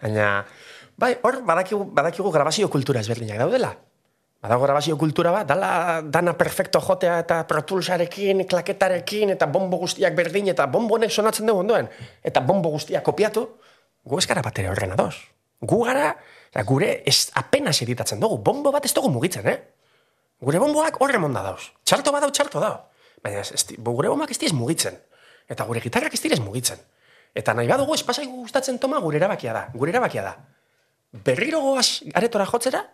baina, 0.02 0.44
bai, 1.00 1.14
hor, 1.22 1.40
badakigu, 1.48 1.86
badakigu 1.96 2.32
grabazio 2.34 2.68
kultura 2.68 3.00
ezberdinak 3.00 3.40
daudela. 3.40 3.72
Badago 4.40 4.64
grabazio 4.64 4.96
kultura 5.00 5.32
bat, 5.32 5.48
dala, 5.48 6.00
dana 6.04 6.36
perfecto 6.36 6.80
jotea 6.80 7.18
eta 7.20 7.42
protulsarekin, 7.48 8.46
klaketarekin, 8.48 9.34
eta 9.36 9.48
bombo 9.48 9.80
guztiak 9.80 10.16
berdin, 10.16 10.48
eta 10.52 10.68
bombo 10.68 10.96
honek 10.96 11.12
sonatzen 11.12 11.48
dugu 11.48 11.60
ondoen, 11.64 11.88
eta 12.24 12.40
bombo 12.40 12.72
guztiak 12.72 13.04
kopiatu, 13.04 13.46
gu 14.04 14.20
ez 14.20 14.26
gara 14.28 14.44
bat 14.44 14.56
ere 14.60 14.72
horren 14.72 14.96
adoz. 14.96 15.14
Gu 15.60 15.82
gara, 15.84 16.14
gure 16.64 17.02
ez 17.04 17.28
apenas 17.36 17.82
editatzen 17.84 18.20
dugu, 18.20 18.40
bombo 18.44 18.72
bat 18.72 18.84
ez 18.88 18.94
dugu 18.96 19.12
mugitzen, 19.12 19.48
eh? 19.48 19.58
Gure 20.40 20.60
bomboak 20.62 21.00
horre 21.04 21.18
monda 21.20 21.42
dauz. 21.44 21.70
Txarto 21.84 22.12
badau, 22.14 22.30
txarto 22.32 22.60
dau. 22.62 22.76
Baina 23.24 23.42
ez, 23.44 23.64
gure 23.76 24.08
bomboak 24.08 24.32
ez 24.32 24.38
diez 24.40 24.52
mugitzen. 24.56 24.96
Eta 25.50 25.66
gure 25.68 25.82
gitarrak 25.84 26.14
ez 26.14 26.22
direz 26.22 26.40
mugitzen. 26.40 26.80
Eta 27.36 27.54
nahi 27.54 27.68
badugu 27.68 27.94
espasaigu 27.94 28.42
gustatzen 28.44 28.78
toma 28.78 29.00
gure 29.04 29.20
erabakia 29.20 29.52
da. 29.52 29.66
Gure 29.74 29.92
erabakia 29.92 30.24
da. 30.24 30.32
Berriro 31.26 31.60
goaz 31.60 32.00
aretora 32.14 32.46
jotzera, 32.46 32.84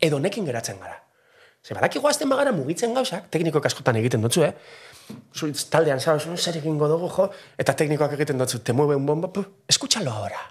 edo 0.00 0.20
nekin 0.20 0.46
geratzen 0.46 0.78
gara. 0.80 1.00
Ze 1.64 1.74
badaki 1.74 1.98
goazten 1.98 2.28
bagara 2.28 2.52
mugitzen 2.52 2.92
gauzak, 2.94 3.30
teknikoak 3.32 3.66
askotan 3.70 3.96
egiten 3.96 4.20
dutzu, 4.20 4.44
eh? 4.44 4.52
Zu 5.32 5.48
taldean 5.72 6.00
zauz, 6.00 6.26
zer 6.36 6.58
egingo 6.60 6.88
dugu, 6.88 7.08
jo? 7.08 7.30
Eta 7.58 7.72
teknikoak 7.72 8.12
egiten 8.18 8.38
dutzu, 8.38 8.60
te 8.60 8.72
mueve 8.76 8.96
un 9.00 9.06
bombo, 9.06 9.32
pu, 9.32 9.44
escúchalo 9.68 10.12
ahora. 10.12 10.42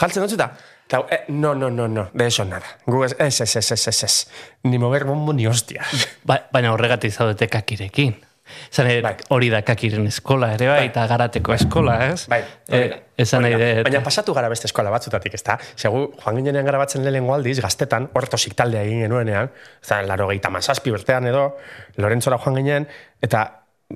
Jaltzen 0.00 0.24
dutzu 0.24 0.38
eta, 0.38 0.48
eta, 0.86 1.02
eh, 1.10 1.24
no, 1.28 1.54
no, 1.54 1.70
no, 1.70 1.86
no, 1.88 2.08
de 2.14 2.26
eso 2.26 2.44
nada. 2.44 2.66
Gu 2.86 3.04
ez, 3.04 3.14
ez, 3.18 3.40
ez, 3.40 3.56
ez, 3.56 3.88
ez, 3.88 4.04
ez. 4.04 4.28
Ni 4.64 4.78
mover 4.78 5.04
bombo 5.04 5.32
ni 5.32 5.46
hostia. 5.46 5.84
Ba, 6.28 6.40
baina 6.52 6.72
horregatik 6.72 7.12
zaudete 7.12 7.48
kakirekin. 7.48 8.16
Zan 8.72 8.88
Bai. 9.04 9.14
hori 9.32 9.48
da 9.52 9.62
kakiren 9.64 10.06
eskola 10.10 10.50
ere 10.56 10.66
bai, 10.66 10.78
Bai. 10.80 10.88
eta 10.90 11.04
garateko 11.08 11.54
eskola, 11.54 11.94
ez? 12.10 12.26
Bai. 12.28 12.40
Eh, 12.68 12.98
esan 13.22 13.44
nahi 13.46 13.54
dut. 13.54 13.84
Baina 13.86 14.02
pasatu 14.04 14.34
gara 14.34 14.50
beste 14.52 14.66
eskola 14.68 14.90
batzutatik, 14.92 15.36
ezta? 15.38 15.56
Segu, 15.76 16.02
joan 16.18 16.40
ginenean 16.40 16.66
garabatzen 16.66 17.04
lehenengo 17.04 17.36
aldiz, 17.36 17.58
gaztetan, 17.62 18.10
hortosik 18.18 18.56
taldea 18.58 18.82
egin 18.88 19.06
genuenean, 19.06 19.52
eta 19.84 20.02
laro 20.08 20.28
gehieta 20.32 20.50
mazazpi 20.52 20.92
urtean 20.92 21.30
edo, 21.30 21.46
Lorentzora 22.02 22.40
joan 22.42 22.58
ginen, 22.60 22.88
eta 23.22 23.46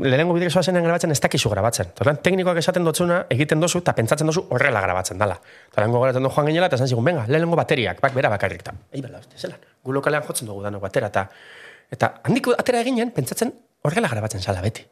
lehenengo 0.01 0.35
bidek 0.35 0.51
zoazenean 0.51 0.85
grabatzen 0.85 1.11
ez 1.11 1.21
dakizu 1.21 1.51
grabatzen. 1.51 1.93
Tortan, 1.97 2.19
teknikoak 2.23 2.59
esaten 2.61 2.85
dotzuna, 2.85 3.23
egiten 3.31 3.61
dozu, 3.61 3.81
eta 3.85 3.95
pentsatzen 3.97 4.27
dozu 4.27 4.47
horrela 4.51 4.81
grabatzen 4.85 5.19
dala. 5.19 5.39
Eta 5.71 5.81
lehenengo 5.81 6.03
garatzen 6.03 6.27
du 6.27 6.31
joan 6.31 6.51
ginela, 6.51 6.67
eta 6.71 6.77
esan 6.77 6.89
zigun, 6.89 7.05
venga, 7.05 7.25
lehenengo 7.29 7.57
bateriak, 7.57 8.01
bak, 8.03 8.15
bera 8.15 8.31
bakarrik, 8.33 8.65
eta, 8.65 8.75
ei, 8.93 9.03
bela, 9.05 9.21
uste, 9.23 9.39
zelan, 9.39 9.63
gu 9.85 9.97
lokalean 9.97 10.27
jotzen 10.27 10.49
dugu 10.49 10.65
danok 10.65 10.83
batera, 10.83 11.11
eta, 11.13 11.27
eta 11.93 12.13
handik 12.25 12.51
atera 12.57 12.83
eginen, 12.85 13.13
pentsatzen 13.17 13.53
horrela 13.83 14.11
grabatzen 14.13 14.43
zala 14.43 14.65
beti. 14.65 14.85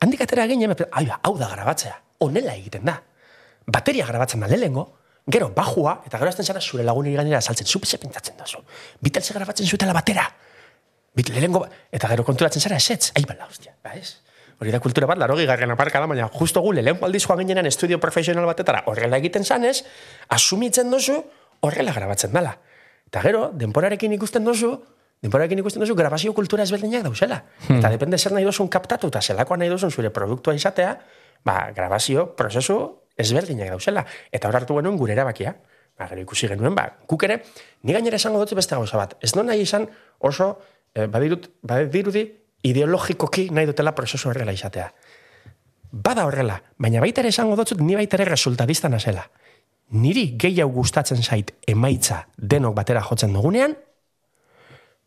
Handik 0.00 0.22
atera 0.22 0.46
ginen, 0.46 0.74
ai, 0.92 1.06
ba, 1.06 1.18
hau 1.22 1.34
da 1.38 1.48
grabatzea. 1.50 1.96
Honela 2.22 2.54
egiten 2.54 2.84
da. 2.86 3.00
Bateria 3.66 4.06
grabatzen 4.06 4.40
da 4.40 4.46
lehengo, 4.46 4.86
gero 5.26 5.50
bajua, 5.54 5.98
eta 6.06 6.18
gero 6.18 6.30
azten 6.30 6.46
zara 6.46 6.60
zure 6.60 6.84
lagunei 6.84 7.14
gainera 7.14 7.40
saltzen, 7.40 7.66
zu 7.66 7.80
ze 7.84 7.98
pentsatzen 7.98 8.36
duzu. 8.38 8.62
Beatlese 9.00 9.34
grabatzen 9.34 9.66
zutela 9.66 9.92
batera. 9.92 10.24
Bit, 11.14 11.30
lehengo, 11.34 11.66
eta 11.90 12.08
gero 12.08 12.24
konturatzen 12.24 12.62
zara 12.62 12.76
esetz. 12.76 13.12
Ai, 13.16 13.24
bala, 13.26 13.46
hostia, 13.50 13.74
ba 13.82 13.94
ez? 13.94 14.20
Hori 14.58 14.72
da 14.74 14.80
kultura 14.82 15.06
bat, 15.06 15.18
laro 15.18 15.36
garren 15.38 15.70
aparka 15.70 16.00
da, 16.02 16.06
baina 16.10 16.28
justo 16.34 16.60
gu 16.60 16.72
lehenko 16.72 17.06
aldiz 17.06 17.22
joan 17.22 17.38
ginenan 17.38 17.66
estudio 17.66 18.00
profesional 18.00 18.46
batetara 18.46 18.82
horrela 18.86 19.18
egiten 19.18 19.44
zanez, 19.44 19.84
asumitzen 20.28 20.90
duzu 20.90 21.20
horrela 21.60 21.92
grabatzen 21.94 22.32
dala. 22.32 22.56
Eta 23.06 23.22
gero, 23.22 23.50
denporarekin 23.54 24.12
ikusten 24.18 24.44
duzu, 24.44 24.72
denporarekin 25.22 25.62
ikusten 25.62 25.84
duzu 25.84 25.94
grabazio 25.94 26.34
kultura 26.34 26.66
ezberdinak 26.66 27.06
dauzela. 27.06 27.44
Eta 27.70 27.90
depende 27.94 28.18
zer 28.18 28.34
nahi 28.34 28.44
duzun 28.44 28.68
kaptatu 28.68 29.12
eta 29.12 29.22
zelakoa 29.22 29.56
nahi 29.62 29.70
duzun 29.70 29.94
zure 29.94 30.10
produktua 30.10 30.54
izatea, 30.58 30.96
ba, 31.46 31.70
grabazio 31.74 32.32
prozesu 32.34 32.80
ezberdinak 33.16 33.70
dauzela. 33.76 34.04
Eta 34.32 34.50
hor 34.50 34.58
hartu 34.58 34.80
genuen 34.80 34.98
gure 34.98 35.14
erabakia. 35.14 35.54
Ba, 35.98 36.10
gero 36.10 36.22
ikusi 36.26 36.50
genuen, 36.50 36.74
ba, 36.74 36.90
guk 37.06 37.24
ere, 37.26 37.40
ni 37.82 37.94
gainera 37.94 38.18
esango 38.18 38.42
dut 38.42 38.58
beste 38.58 38.74
gauza 38.74 38.98
bat. 38.98 39.16
Ez 39.22 39.32
non 39.34 39.46
nahi 39.50 39.62
izan 39.62 39.88
oso, 40.18 40.58
eh, 40.94 41.06
badirut, 41.06 41.48
badirudi, 41.62 42.26
ideologikoki 42.62 43.48
nahi 43.50 43.66
dutela 43.66 43.94
prozesu 43.94 44.28
horrela 44.30 44.52
izatea. 44.52 44.90
Bada 45.92 46.26
horrela, 46.26 46.60
baina 46.78 47.00
baita 47.00 47.22
ere 47.22 47.32
esango 47.32 47.56
dut 47.56 47.80
ni 47.80 47.96
baita 47.96 48.18
ere 48.18 48.28
resultadista 48.28 48.88
nazela. 48.88 49.28
Niri 49.90 50.34
gehiago 50.36 50.72
gustatzen 50.72 51.22
zait 51.22 51.54
emaitza 51.66 52.26
denok 52.36 52.74
batera 52.76 53.00
jotzen 53.02 53.32
dugunean, 53.32 53.76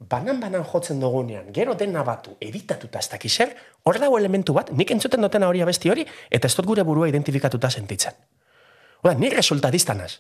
banan-banan 0.10 0.66
jotzen 0.66 1.00
dugunean, 1.00 1.52
gero 1.54 1.76
dena 1.78 2.04
batu, 2.04 2.34
editatuta 2.42 3.00
ez 3.00 3.10
dakiz 3.12 3.32
zer, 3.38 3.54
hor 3.86 4.00
dago 4.02 4.18
elementu 4.18 4.54
bat, 4.54 4.72
nik 4.74 4.92
entzuten 4.92 5.22
dutena 5.22 5.48
hori 5.48 5.62
abesti 5.62 5.92
hori, 5.94 6.06
eta 6.30 6.50
ez 6.50 6.56
dut 6.58 6.66
gure 6.66 6.84
burua 6.84 7.10
identifikatuta 7.12 7.70
sentitzen. 7.70 8.18
Oda, 9.04 9.14
ni 9.14 9.30
resultadista 9.30 9.94
naz. 9.94 10.20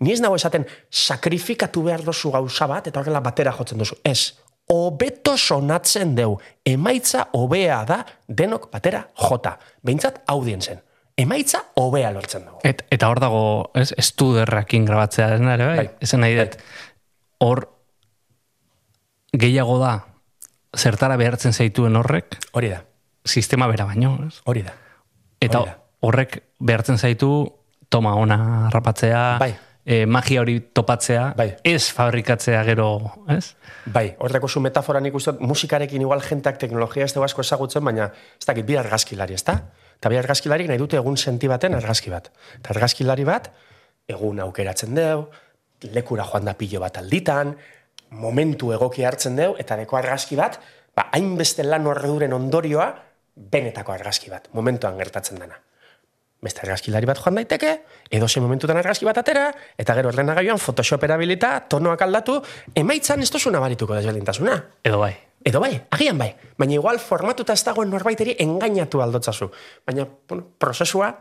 Ni 0.00 0.12
ez 0.12 0.20
nago 0.20 0.36
esaten 0.36 0.66
sakrifikatu 0.90 1.82
behar 1.86 2.04
dozu 2.04 2.32
gauza 2.32 2.66
bat, 2.66 2.86
eta 2.88 3.00
horrela 3.00 3.20
batera 3.20 3.52
jotzen 3.56 3.78
duzu. 3.78 3.96
Ez, 4.04 4.34
hobeto 4.68 5.36
sonatzen 5.36 6.14
deu. 6.16 6.38
Emaitza 6.64 7.26
hobea 7.32 7.84
da 7.88 8.04
denok 8.28 8.70
batera 8.72 9.06
jota. 9.18 9.58
Behintzat 9.82 10.22
audientzen. 10.32 10.80
Emaitza 11.16 11.58
hobea 11.76 12.10
lortzen 12.14 12.46
dugu. 12.46 12.60
Et, 12.64 12.84
eta 12.90 13.08
hor 13.10 13.20
dago, 13.20 13.42
ez, 13.74 13.90
estuderrakin 14.00 14.86
grabatzea 14.88 15.28
dena 15.34 15.54
ere, 15.58 15.66
bai? 15.66 15.76
Bai. 15.82 15.88
Esan 16.00 16.22
nahi 16.24 16.38
dut, 16.38 16.56
hor 17.44 17.66
gehiago 19.32 19.76
da, 19.80 19.92
zertara 20.76 21.16
behartzen 21.20 21.52
zaituen 21.52 21.96
horrek, 22.00 22.38
Hori 22.56 22.70
da, 22.72 22.82
sistema 23.28 23.66
bera 23.68 23.84
baino, 23.88 24.14
ez? 24.26 24.40
hori 24.48 24.62
da. 24.64 24.72
Eta 25.40 25.60
Hori 25.60 25.70
da. 25.70 25.76
horrek 26.08 26.38
behartzen 26.60 26.98
zaitu 26.98 27.28
toma 27.92 28.14
ona 28.16 28.70
rapatzea, 28.72 29.22
Bai. 29.40 29.52
Eh, 29.84 30.06
magia 30.06 30.40
hori 30.40 30.60
topatzea, 30.72 31.34
Bai. 31.36 31.56
ez 31.64 31.90
fabrikatzea 31.92 32.62
gero, 32.64 32.88
ez? 33.28 33.54
Bai, 33.86 34.14
horreko 34.18 34.48
zu 34.48 34.60
metafora 34.60 35.00
nik 35.00 35.14
uste 35.14 35.32
musikarekin 35.40 36.02
igual 36.02 36.22
jentak 36.22 36.58
teknologia 36.58 37.04
ez 37.04 37.16
asko 37.16 37.40
ezagutzen, 37.40 37.84
baina 37.84 38.12
ez 38.38 38.46
dakit 38.46 38.66
bi 38.66 38.76
argazkilari, 38.76 39.34
ez 39.34 39.44
da? 39.44 39.58
Eta 39.98 40.08
bi 40.08 40.18
argazkilarik 40.18 40.68
nahi 40.68 40.78
dute 40.78 40.96
egun 40.96 41.16
senti 41.16 41.48
baten 41.48 41.74
argazki 41.74 42.10
bat. 42.10 42.30
Eta 42.58 42.70
argazkilari 42.74 43.24
bat, 43.24 43.50
egun 44.08 44.40
aukeratzen 44.40 44.94
deu, 44.94 45.28
lekura 45.92 46.24
joan 46.24 46.44
da 46.44 46.54
pilo 46.54 46.80
bat 46.80 46.98
alditan, 46.98 47.56
momentu 48.10 48.72
egoki 48.72 49.04
hartzen 49.04 49.36
deu, 49.36 49.54
eta 49.58 49.76
deko 49.76 49.96
argazki 49.96 50.36
bat, 50.36 50.60
ba, 50.94 51.08
hainbeste 51.12 51.64
lan 51.64 51.86
horreduren 51.86 52.32
ondorioa, 52.32 52.92
benetako 53.34 53.92
argazki 53.92 54.30
bat, 54.30 54.48
momentuan 54.52 54.98
gertatzen 54.98 55.38
dena. 55.40 55.56
Beste 56.42 56.64
argazkilari 56.64 57.06
bat 57.06 57.20
joan 57.22 57.36
daiteke, 57.38 57.72
edo 58.10 58.26
ze 58.28 58.40
momentutan 58.42 58.76
argazki 58.76 59.06
bat 59.06 59.18
atera, 59.20 59.44
eta 59.78 59.94
gero 59.94 60.10
ordenagailuan 60.10 60.58
Photoshop 60.58 61.04
erabilita, 61.06 61.52
tonoak 61.70 62.02
aldatu, 62.02 62.40
emaitzan 62.74 63.22
ez 63.22 63.30
tozu 63.30 63.52
nabarituko 63.54 63.94
desberdintasuna. 63.94 64.56
Edo 64.82 64.98
bai. 64.98 65.12
Edo 65.44 65.60
bai, 65.62 65.74
agian 65.90 66.18
bai. 66.18 66.32
Baina 66.58 66.74
igual 66.74 66.98
formatuta 67.02 67.54
ez 67.54 67.62
dagoen 67.66 67.90
norbaiteri 67.90 68.34
engainatu 68.42 69.02
aldotzazu. 69.02 69.50
Baina, 69.86 70.06
bueno, 70.28 70.48
prozesua 70.58 71.12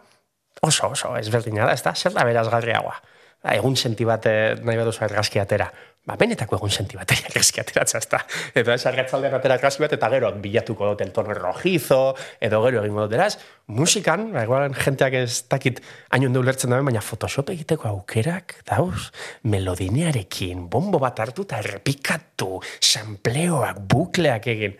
oso 0.61 0.89
oso 0.89 1.15
ezberdina 1.17 1.65
da, 1.65 1.73
ez 1.73 1.83
da? 1.85 1.93
Zer 1.95 2.13
da 2.17 2.25
berazgarriagoa? 2.25 2.97
Ba, 3.41 3.55
egun 3.57 3.77
senti 3.77 4.05
bat 4.05 4.25
eh, 4.29 4.55
nahi 4.61 4.77
baduzu 4.77 5.05
argazki 5.05 5.41
atera. 5.41 5.71
Ba, 6.01 6.15
benetako 6.17 6.57
egun 6.57 6.71
senti 6.73 6.97
bat 6.97 7.11
argazki 7.13 7.59
ateratzea, 7.61 7.99
ezta. 8.01 8.19
Eta 8.57 8.73
ez 8.73 8.85
argatzaldean 8.89 9.35
atera 9.37 9.53
argazki 9.59 9.83
bat, 9.83 9.91
eta 9.93 10.07
gero 10.09 10.31
bilatuko 10.41 10.87
dut 10.89 11.03
el 11.05 11.11
tono 11.13 11.35
rojizo, 11.37 11.99
edo 12.41 12.61
gero 12.63 12.81
egingo 12.81 13.05
dut, 13.05 13.13
eraz, 13.19 13.35
musikan, 13.77 14.31
ba, 14.33 14.41
igual 14.47 14.73
jenteak 14.73 15.19
ez 15.19 15.43
dakit 15.51 15.77
hain 16.09 16.25
ulertzen 16.25 16.73
dabe, 16.73 16.87
baina 16.89 17.03
Photoshop 17.05 17.51
egiteko 17.53 17.91
aukerak, 17.91 18.57
dauz, 18.65 19.11
melodinearekin, 19.45 20.65
bombo 20.73 20.97
bat 21.03 21.21
hartu 21.21 21.45
eta 21.45 21.61
errepikatu, 21.61 22.57
sampleoak, 22.81 23.85
bukleak 23.93 24.49
egin, 24.55 24.73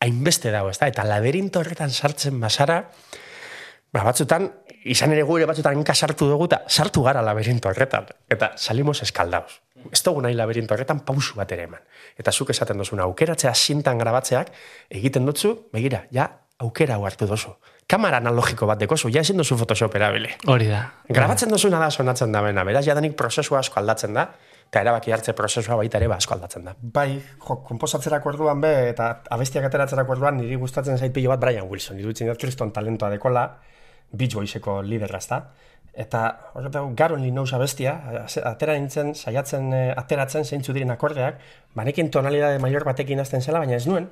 hainbeste 0.00 0.54
dago, 0.56 0.72
ezta? 0.72 0.88
Eta 0.88 1.04
laberinto 1.04 1.60
horretan 1.60 1.92
sartzen 1.92 2.40
basara, 2.40 2.80
ba, 3.92 4.06
batzutan, 4.08 4.48
izan 4.88 5.12
ere 5.12 5.22
gure 5.28 5.44
batzutan 5.46 5.76
hanka 5.76 5.94
sartu 5.94 6.32
dugu, 6.32 6.48
eta 6.48 6.62
sartu 6.68 7.04
gara 7.04 7.20
laberinto 7.22 7.68
horretan. 7.68 8.08
Eta 8.32 8.54
salimos 8.56 9.02
eskaldaos. 9.04 9.60
Ez 9.90 10.02
dugu 10.04 10.22
nahi 10.22 10.36
laberinto 10.38 10.74
horretan 10.74 11.00
pausu 11.06 11.36
bat 11.38 11.52
ere 11.52 11.66
eman. 11.68 11.82
Eta 12.18 12.32
zuk 12.32 12.50
esaten 12.54 12.78
duzuna, 12.78 13.06
aukeratzea 13.08 13.54
sintan 13.54 13.98
grabatzeak, 13.98 14.52
egiten 14.90 15.26
dutzu, 15.26 15.54
begira, 15.72 16.04
ja, 16.12 16.28
aukera 16.62 16.96
hau 16.96 17.06
hartu 17.06 17.26
duzu. 17.26 17.54
Kamara 17.90 18.22
analogiko 18.22 18.66
bat 18.70 18.80
dekozu, 18.80 19.10
ja 19.12 19.20
ezin 19.20 19.40
duzu 19.40 19.56
Photoshop 19.58 19.94
erabili. 19.98 20.30
Hori 20.48 20.68
da. 20.70 20.84
Grabatzen 21.10 21.50
duzuna 21.52 21.80
da 21.82 21.90
sonatzen 21.90 22.32
da 22.32 22.42
bena, 22.44 22.64
beraz, 22.64 22.84
jadanik 22.86 23.16
prozesua 23.18 23.60
asko 23.60 23.80
aldatzen 23.80 24.14
da, 24.16 24.28
eta 24.70 24.80
erabaki 24.80 25.12
hartze 25.12 25.34
prozesua 25.36 25.76
baita 25.76 25.98
ere 25.98 26.08
ba 26.08 26.16
asko 26.22 26.36
aldatzen 26.36 26.70
da. 26.70 26.76
Bai, 26.80 27.18
jo, 27.18 27.58
komposatzerako 27.66 28.32
orduan 28.32 28.62
be, 28.62 28.72
eta 28.94 29.10
abestiak 29.36 29.66
ateratzerako 29.68 30.16
orduan 30.16 30.38
niri 30.40 30.56
gustatzen 30.60 30.96
zait 30.98 31.12
pilo 31.12 31.34
bat 31.34 31.42
Brian 31.42 31.68
Wilson, 31.68 31.98
iruditzen 32.00 32.30
dut 32.30 32.40
kriston 32.40 32.72
talentoa 32.72 33.10
dekola, 33.12 33.44
Beach 34.12 34.36
Boyseko 34.36 34.80
liderra 34.84 35.18
ezta. 35.18 35.42
Eta 35.92 36.20
horretu 36.56 36.86
God 36.96 37.16
Only 37.18 37.30
Knows 37.30 37.52
abestia, 37.52 37.98
atera 38.48 38.76
nintzen, 38.78 39.12
saiatzen 39.14 39.72
eh, 39.76 39.88
ateratzen 39.92 40.46
zeintzu 40.48 40.72
diren 40.72 40.90
akordeak, 40.94 41.42
banekin 41.76 42.08
tonalidade 42.10 42.62
maior 42.64 42.86
batekin 42.88 43.20
hasten 43.20 43.44
zela, 43.44 43.60
baina 43.60 43.76
ez 43.76 43.84
nuen, 43.86 44.08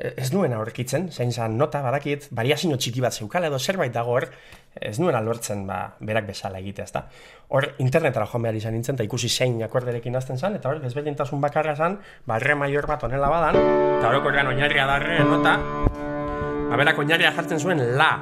ez 0.00 0.32
nuen 0.32 0.52
aurkitzen, 0.56 1.10
zein 1.12 1.32
zan 1.32 1.56
nota, 1.58 1.82
badakit, 1.84 2.26
variazio 2.34 2.76
txiki 2.76 3.02
bat 3.04 3.14
zeukala 3.14 3.50
edo 3.50 3.58
zerbait 3.58 3.92
dago 3.92 4.16
hor, 4.16 4.26
ez 4.74 4.96
nuen 4.98 5.14
alortzen 5.14 5.66
ba, 5.68 5.80
berak 6.00 6.26
bezala 6.30 6.58
egitea, 6.62 6.88
ezta. 6.88 7.04
Hor, 7.48 7.68
internetara 7.84 8.26
joan 8.26 8.48
behar 8.48 8.58
izan 8.58 8.74
nintzen, 8.74 8.98
eta 8.98 9.06
ikusi 9.06 9.28
zein 9.28 9.60
akorderekin 9.66 10.16
hasten 10.16 10.38
zan, 10.38 10.56
eta 10.56 10.72
hor, 10.72 10.80
desberdintasun 10.82 11.40
bakarra 11.40 11.76
zan, 11.76 12.00
ba, 12.26 12.40
re 12.42 12.58
maior 12.58 12.90
bat 12.90 13.06
onela 13.06 13.30
badan, 13.30 13.60
eta 14.00 14.10
orokorrean 14.10 14.50
oinarria 14.54 14.86
da 14.88 14.98
nota, 15.30 15.56
ba, 15.94 16.76
berak 16.76 16.98
oinarria 16.98 17.34
jartzen 17.36 17.60
zuen 17.60 17.86
la, 17.98 18.12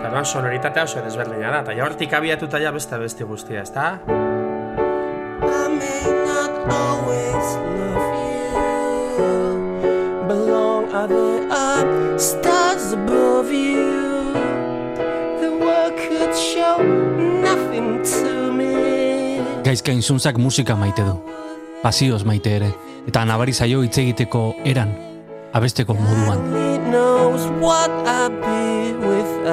Eta 0.00 0.08
orduan 0.08 0.24
sonoritatea 0.24 0.86
oso 0.86 1.02
desberdina 1.04 1.50
da, 1.52 1.58
eta 1.60 1.74
ja 1.76 1.84
hortik 1.84 2.14
abiatuta 2.16 2.56
ja 2.58 2.70
beste 2.72 2.96
beste 2.96 3.24
guztia, 3.28 3.60
ezta? 3.60 3.98
I 4.08 5.68
may 5.68 6.08
not 6.24 6.52
always 6.72 7.50
love 7.76 8.08
you. 8.16 9.28
Belong 10.24 10.88
other 10.96 11.44
up, 11.52 12.16
stars 12.16 12.94
above 12.96 13.52
you. 13.52 14.32
The 15.44 15.52
world 15.60 15.92
could 16.00 16.32
show 16.32 16.80
nothing 17.44 18.00
to 18.00 18.52
me. 18.56 19.44
Gaizka 19.68 19.92
inzuntzak 19.92 20.40
musika 20.40 20.80
maite 20.80 21.04
du. 21.04 21.20
Pasioz 21.82 22.24
maite 22.24 22.56
ere. 22.56 22.72
Eta 23.06 23.28
nabari 23.28 23.52
zaio 23.52 23.84
hitz 23.84 23.98
egiteko 24.00 24.54
eran. 24.64 24.96
Abesteko 25.52 25.92
moduan. 25.92 26.40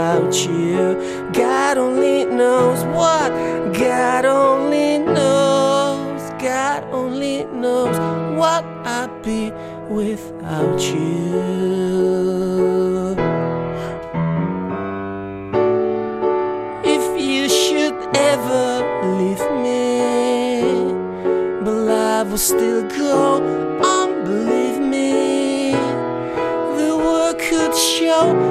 Without 0.08 0.36
you. 0.48 1.32
God 1.34 1.78
only 1.78 2.26
knows 2.26 2.84
what. 2.96 3.30
God 3.74 4.26
only 4.26 5.00
knows. 5.00 6.22
God 6.42 6.84
only 6.94 7.44
knows 7.46 7.98
what 8.38 8.64
I'd 8.86 9.22
be 9.22 9.52
without 9.90 10.80
you. 10.80 11.28
If 16.86 17.22
you 17.22 17.50
should 17.50 17.98
ever 18.16 18.66
leave 19.20 19.46
me, 19.66 20.64
but 21.64 21.74
life 21.74 22.28
will 22.30 22.38
still 22.38 22.88
go 22.88 23.42
on, 23.84 24.24
believe 24.24 24.80
me. 24.80 25.72
The 26.78 26.96
world 26.96 27.40
could 27.40 27.76
show 27.76 28.47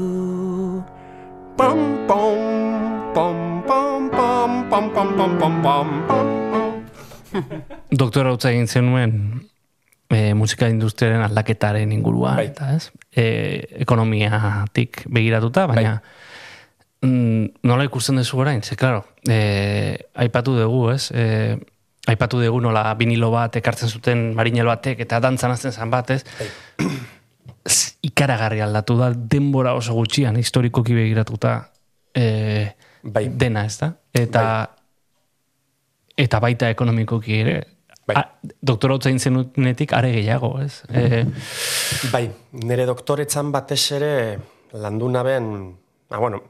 Pam, 1.57 1.79
pam, 2.07 3.13
pam, 3.13 3.63
pam, 3.67 4.09
pam, 4.09 4.69
pam, 4.69 4.89
pam, 4.93 5.09
pam, 5.17 5.37
pam, 5.39 5.61
pam. 5.63 5.87
Doktora 7.91 8.33
utza 8.33 8.49
egin 8.53 8.67
zenuen 8.67 9.13
e, 10.09 10.33
musika 10.33 10.69
industriaren 10.71 11.21
aldaketaren 11.27 11.91
inguruan, 11.93 12.39
Bai. 12.39 12.47
eta 12.49 12.71
ez? 12.77 12.89
E, 13.11 13.25
ekonomiatik 13.83 15.03
begiratuta, 15.13 15.67
baina 15.69 15.99
mm, 17.05 17.59
nola 17.69 17.85
ikusten 17.85 18.17
duzu 18.17 18.39
orain? 18.41 18.63
Ze, 18.63 18.75
claro, 18.79 19.03
e, 19.29 19.97
aipatu 20.15 20.55
dugu, 20.57 20.89
ez? 20.95 21.11
E, 21.13 21.57
aipatu 22.09 22.41
dugu 22.41 22.61
nola 22.63 22.87
vinilo 22.97 23.29
bat 23.35 23.59
ekartzen 23.61 23.89
zuten 23.91 24.31
marinel 24.37 24.69
batek 24.71 25.05
eta 25.05 25.19
dantzan 25.21 25.53
azten 25.53 25.75
zan 25.75 25.91
bat, 25.93 26.15
ez? 26.17 26.23
Z- 26.23 27.18
Ikaragarri 28.05 28.61
aldatu 28.63 28.97
da 28.99 29.11
denbora 29.13 29.73
oso 29.77 29.93
gutxian, 29.93 30.37
historikoki 30.39 30.95
begiratuta 30.95 31.55
e, 32.15 32.75
Bai. 33.03 33.27
dena, 33.29 33.65
ez 33.65 33.77
da? 33.79 33.93
Eta, 34.13 34.43
eta 36.17 36.39
baita 36.43 36.69
ekonomikoki 36.73 37.41
ere, 37.41 37.59
Bai. 38.09 38.23
Doktora 38.65 38.95
hotza 38.97 39.11
zenutenetik 39.13 39.91
are 39.93 40.09
gehiago, 40.11 40.55
ez? 40.63 40.81
E, 40.89 41.25
Bai, 42.09 42.23
nire 42.65 42.87
doktoretzan 42.89 43.51
batez 43.53 43.83
ere 43.99 44.13
landu 44.73 45.09
naben, 45.13 45.75
ah, 46.09 46.17
bueno, 46.17 46.41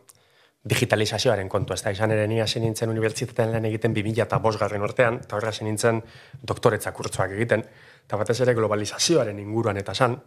digitalizazioaren 0.70 1.50
kontu, 1.50 1.74
ez 1.74 1.82
da, 1.84 1.92
izan 1.92 2.12
ere 2.16 2.28
ni 2.28 2.40
hasi 2.40 2.60
nintzen 2.64 2.92
unibertsitatean 2.92 3.52
lan 3.56 3.68
egiten 3.70 3.96
2000 3.96 4.26
eta 4.26 4.40
bosgarren 4.44 4.84
urtean, 4.86 5.20
eta 5.24 5.38
horra 5.38 5.52
hasi 5.54 5.68
nintzen 5.68 6.02
doktoretza 6.44 6.92
kurtzoak 6.96 7.36
egiten, 7.36 7.64
eta 8.06 8.20
batez 8.20 8.40
ere 8.46 8.56
globalizazioaren 8.58 9.40
inguruan 9.40 9.80
eta 9.82 9.96
san, 9.96 10.18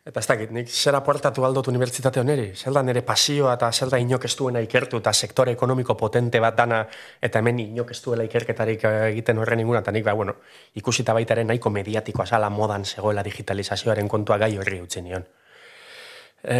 Eta 0.00 0.16
ez 0.22 0.26
dakit, 0.26 0.52
nik 0.56 0.70
zer 0.72 0.96
aportatu 0.96 1.44
aldot 1.44 1.66
unibertsitate 1.68 2.22
honeri, 2.22 2.46
zer 2.56 2.72
da 2.72 2.80
nire 2.82 3.02
pasioa 3.04 3.52
eta 3.58 3.68
zer 3.70 3.90
da 3.92 3.98
inok 4.00 4.24
ez 4.24 4.32
duena 4.38 4.62
ikertu 4.64 4.96
eta 5.02 5.12
sektore 5.12 5.52
ekonomiko 5.52 5.92
potente 5.94 6.40
bat 6.40 6.56
dana 6.56 6.78
eta 7.20 7.42
hemen 7.42 7.60
inok 7.66 7.92
ez 7.92 7.98
duela 8.00 8.24
ikerketarik 8.24 8.86
eh, 8.88 8.94
egiten 9.10 9.42
horren 9.42 9.60
inguruan, 9.60 9.84
eta 9.84 9.92
nik, 9.92 10.06
ba, 10.08 10.14
bueno, 10.16 10.38
ikusita 10.80 11.12
baita 11.12 11.36
ere 11.36 11.44
nahiko 11.44 11.68
mediatikoa 11.74 12.26
zala 12.26 12.48
modan 12.48 12.88
zegoela 12.88 13.22
digitalizazioaren 13.28 14.08
kontua 14.08 14.40
gai 14.40 14.54
horri 14.56 14.80
utzi 14.80 15.04
nion. 15.04 15.28
E, 16.40 16.58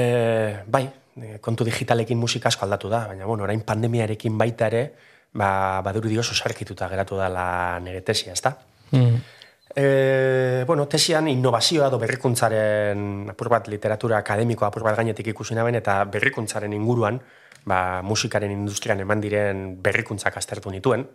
bai, 0.66 0.84
eh, 1.16 1.38
kontu 1.40 1.64
digitalekin 1.64 2.20
musika 2.20 2.52
asko 2.52 2.68
aldatu 2.68 2.92
da, 2.92 3.06
baina 3.08 3.24
bueno, 3.24 3.48
orain 3.48 3.64
pandemiarekin 3.64 4.36
baita 4.36 4.68
ere, 4.68 4.86
ba, 5.32 5.80
badurudi 5.80 6.20
oso 6.20 6.36
sarkituta 6.36 6.92
geratu 6.92 7.16
dala 7.16 7.80
nire 7.80 8.04
tesia, 8.04 8.36
ezta? 8.36 8.58
mm, 8.92 9.39
E, 9.74 10.64
bueno, 10.66 10.88
tesian 10.88 11.28
innovazioa 11.30 11.86
edo 11.88 11.98
berrikuntzaren 12.02 13.30
apur 13.30 13.50
bat 13.52 13.68
literatura 13.70 14.18
akademikoa 14.18 14.68
apur 14.68 14.82
bat 14.82 14.96
gainetik 14.98 15.30
ikusi 15.30 15.54
naben 15.54 15.78
eta 15.78 16.02
berrikuntzaren 16.10 16.72
inguruan, 16.74 17.20
ba, 17.70 18.02
musikaren 18.02 18.50
industrian 18.50 19.00
eman 19.04 19.22
diren 19.22 19.76
berrikuntzak 19.82 20.36
aztertu 20.36 20.72
nituen. 20.74 21.06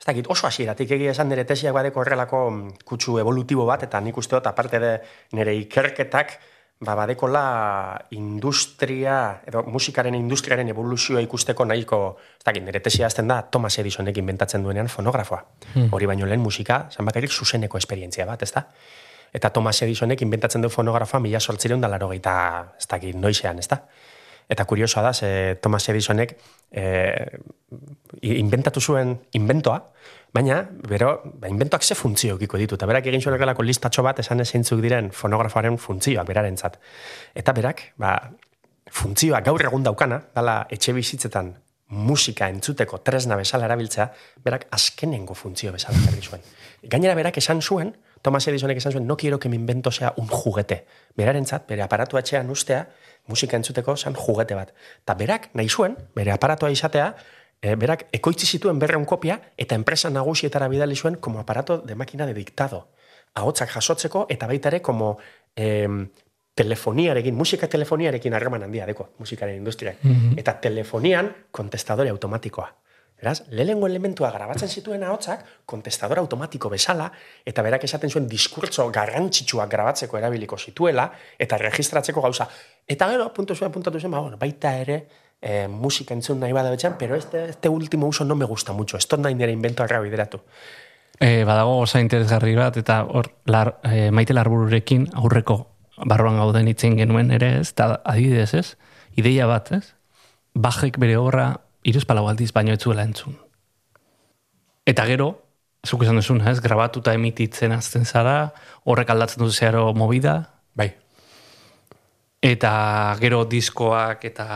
Ez 0.00 0.06
dakit, 0.08 0.26
oso 0.32 0.48
hasieratik 0.48 0.90
egia 0.96 1.12
esan 1.12 1.28
nire 1.28 1.44
tesiak 1.44 1.74
badeko 1.76 2.00
horrelako 2.00 2.38
mm, 2.50 2.70
kutsu 2.88 3.18
evolutibo 3.20 3.66
bat, 3.68 3.84
eta 3.84 4.00
nik 4.00 4.16
uste 4.16 4.38
dut, 4.38 4.48
aparte 4.48 4.80
de 4.80 4.92
nire 5.36 5.54
ikerketak, 5.60 6.38
ba, 6.82 6.94
badekola 6.98 7.44
industria, 8.10 9.42
edo 9.46 9.62
musikaren 9.70 10.16
industriaren 10.18 10.68
evoluzioa 10.74 11.22
ikusteko 11.22 11.64
nahiko, 11.68 12.00
ez 12.40 12.46
dakit, 12.48 12.64
nire 12.66 12.82
tesia 12.82 13.06
azten 13.06 13.30
da 13.30 13.40
Thomas 13.42 13.76
Edisonek 13.78 14.18
inventatzen 14.18 14.64
duenean 14.66 14.90
fonografoa. 14.90 15.42
Hori 15.90 16.10
baino 16.10 16.26
lehen 16.26 16.42
musika, 16.42 16.86
zan 16.90 17.06
bakarrik 17.06 17.30
zuzeneko 17.30 17.78
esperientzia 17.78 18.26
bat, 18.26 18.42
ez 18.42 18.50
da? 18.52 18.66
Eta 19.32 19.50
Thomas 19.50 19.78
Edisonek 19.86 20.20
inventatzen 20.26 20.64
du 20.64 20.68
fonografoa 20.68 21.22
mila 21.22 21.40
sortzireun 21.40 21.80
da 21.80 21.88
laro 21.88 22.12
ez 22.12 22.20
dakit, 22.88 23.14
noizean, 23.16 23.58
ez 23.58 23.68
da? 23.68 23.78
Eta 24.50 24.66
kuriosoa 24.66 25.02
da, 25.02 25.12
ze 25.14 25.56
Thomas 25.62 25.88
Edisonek 25.88 26.34
e, 26.70 26.82
inventatu 28.22 28.80
zuen 28.80 29.16
inventoa, 29.32 29.78
baina, 30.32 30.62
bero, 30.88 31.20
ba, 31.24 31.48
inventoak 31.52 31.84
ze 31.84 31.94
funtzio 31.94 32.36
ekiko 32.36 32.60
ditu, 32.60 32.78
eta 32.80 32.88
berak 32.88 33.06
egin 33.10 33.20
zuen 33.20 33.36
egalako 33.36 33.62
listatxo 33.62 34.02
bat 34.02 34.18
esan 34.22 34.40
ezintzuk 34.40 34.80
diren 34.80 35.10
fonografoaren 35.12 35.76
funtzioak 35.78 36.26
berarentzat. 36.28 36.78
Eta 37.34 37.52
berak, 37.52 37.84
ba, 38.00 38.16
funtzioa 38.92 39.42
gaur 39.44 39.64
egun 39.68 39.84
daukana, 39.84 40.22
dala 40.34 40.62
etxe 40.70 40.94
bizitzetan 40.96 41.52
musika 41.92 42.48
entzuteko 42.48 43.02
tresna 43.04 43.36
bezala 43.36 43.66
erabiltzea, 43.68 44.06
berak 44.44 44.64
azkenengo 44.72 45.34
funtzio 45.36 45.72
bezala 45.74 46.00
jarri 46.00 46.22
zuen. 46.24 46.44
Gainera 46.88 47.14
berak 47.14 47.36
esan 47.38 47.60
zuen, 47.60 47.92
Thomas 48.22 48.46
Edisonek 48.48 48.78
esan 48.78 48.92
zuen, 48.92 49.06
no 49.06 49.16
quiero 49.16 49.38
que 49.38 49.50
mi 49.50 49.56
invento 49.56 49.90
sea 49.90 50.14
un 50.16 50.26
juguete. 50.26 50.86
Berarentzat, 51.16 51.66
bere 51.68 51.82
aparatu 51.82 52.16
etxean 52.16 52.48
ustea, 52.50 52.86
musika 53.26 53.58
entzuteko 53.60 53.96
zan 53.96 54.14
juguete 54.14 54.56
bat. 54.56 54.72
Ta 55.04 55.14
berak, 55.14 55.50
nahi 55.54 55.68
zuen, 55.68 55.98
bere 56.16 56.32
aparatua 56.32 56.70
izatea, 56.70 57.12
e, 57.62 57.76
berak 57.78 58.08
ekoitzi 58.12 58.46
zituen 58.46 58.80
berreun 58.82 59.06
kopia, 59.06 59.38
eta 59.56 59.78
enpresa 59.78 60.10
nagusietara 60.10 60.68
bidali 60.68 60.96
zuen 60.96 61.16
como 61.16 61.40
aparato 61.40 61.78
de 61.78 61.94
máquina 61.94 62.26
de 62.26 62.34
dictado. 62.34 62.88
Ahotsak 63.34 63.70
jasotzeko, 63.70 64.26
eta 64.28 64.46
baita 64.46 64.68
ere, 64.68 64.82
como 64.82 65.16
em, 65.56 66.10
telefoniarekin, 66.54 67.34
musika 67.34 67.68
telefoniarekin 67.68 68.34
harreman 68.34 68.66
handia 68.66 68.84
deko, 68.86 69.14
musikaren 69.18 69.56
industriak. 69.56 70.02
Eta 70.36 70.58
telefonian 70.60 71.30
kontestadore 71.50 72.10
automatikoa. 72.10 72.68
Beraz, 73.22 73.44
lehenengo 73.54 73.86
elementua 73.86 74.32
grabatzen 74.34 74.68
zituen 74.68 75.04
ahotsak 75.06 75.44
kontestador 75.64 76.18
automatiko 76.18 76.68
bezala, 76.68 77.06
eta 77.46 77.62
berak 77.62 77.84
esaten 77.86 78.10
zuen 78.10 78.26
diskurtso 78.26 78.88
garrantzitsuak 78.90 79.70
grabatzeko 79.70 80.18
erabiliko 80.18 80.58
zituela, 80.58 81.06
eta 81.38 81.56
registratzeko 81.62 82.20
gauza. 82.20 82.48
Eta 82.84 83.08
gero, 83.14 83.28
puntu 83.32 83.54
zuen, 83.54 83.70
puntatu 83.72 84.00
zen, 84.00 84.10
ba, 84.10 84.24
bueno, 84.26 84.40
baita 84.40 84.74
ere, 84.76 85.06
eh, 85.42 85.68
musika 85.68 86.14
entzun 86.14 86.40
nahi 86.40 86.52
bada 86.52 86.70
betxan, 86.70 86.96
pero 86.98 87.16
este, 87.16 87.50
este 87.50 87.68
último 87.68 88.06
uso 88.06 88.24
no 88.24 88.34
me 88.34 88.44
gusta 88.44 88.72
mucho, 88.72 88.96
esto 88.96 89.16
nahi 89.16 89.34
nire 89.34 89.52
inventoa 89.52 90.00
bideratu. 90.00 90.40
E, 91.20 91.44
badago 91.44 91.78
osa 91.80 92.00
interesgarri 92.00 92.54
bat, 92.56 92.76
eta 92.76 93.02
hor, 93.04 93.28
lar, 93.46 93.76
e, 93.84 94.10
maite 94.10 94.32
larbururekin 94.32 95.10
aurreko 95.12 95.68
barruan 96.06 96.38
gauden 96.38 96.68
itzen 96.68 96.96
genuen 96.96 97.30
ere 97.30 97.58
ez, 97.60 97.68
eta 97.74 98.00
adibidez 98.04 98.54
ez, 98.54 98.66
ideia 99.16 99.46
bat 99.46 99.70
ez, 99.72 99.94
bajek 100.54 100.98
bere 100.98 101.18
obra 101.18 101.60
iruz 101.84 102.04
aldiz 102.08 102.52
baino 102.52 102.72
etzuela 102.72 103.02
entzun. 103.02 103.36
Eta 104.86 105.04
gero, 105.06 105.42
zuk 105.86 106.02
esan 106.02 106.16
duzun, 106.16 106.40
ez, 106.48 106.60
grabatuta 106.60 107.12
emititzen 107.12 107.72
azten 107.72 108.04
zara, 108.04 108.54
horrek 108.84 109.10
aldatzen 109.10 109.42
duzu 109.42 109.58
zeharo 109.58 109.92
movida, 109.94 110.48
Bai, 110.74 110.94
eta 112.40 113.14
gero 113.20 113.44
diskoak 113.44 114.24
eta 114.24 114.46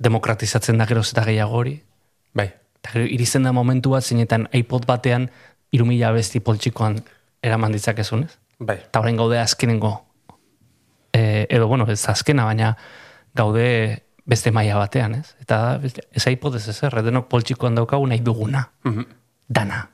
demokratizatzen 0.00 0.80
da 0.80 0.86
gero 0.88 1.04
eta 1.04 1.24
gehiago 1.24 1.56
hori. 1.62 1.80
bai. 2.34 2.50
Eta 2.80 2.92
gero 2.94 3.04
iristen 3.04 3.42
da 3.44 3.52
momentu 3.52 3.90
bat 3.90 4.04
zeinetan 4.04 4.48
iPod 4.52 4.86
batean 4.86 5.28
irumila 5.72 6.08
abesti 6.08 6.40
poltsikoan 6.40 7.00
eraman 7.42 7.72
ditzakezun, 7.72 8.24
ez? 8.24 8.38
Bai. 8.58 8.76
Eta 8.76 9.00
orain 9.00 9.16
gaude 9.16 9.38
azkenengo. 9.38 9.92
E, 11.12 11.46
edo, 11.50 11.68
bueno, 11.68 11.86
ez 11.90 12.08
azkena, 12.08 12.44
baina 12.44 12.76
gaude 13.34 14.02
beste 14.24 14.50
maila 14.50 14.78
batean, 14.78 15.14
ez? 15.20 15.34
Eta 15.40 15.80
ez 15.82 16.26
iPod 16.26 16.56
ez 16.56 16.66
ez, 16.68 16.78
redenok 16.92 17.28
poltsikoan 17.28 17.74
daukagu 17.74 18.06
nahi 18.06 18.20
duguna. 18.24 18.68
Dana. 19.48 19.88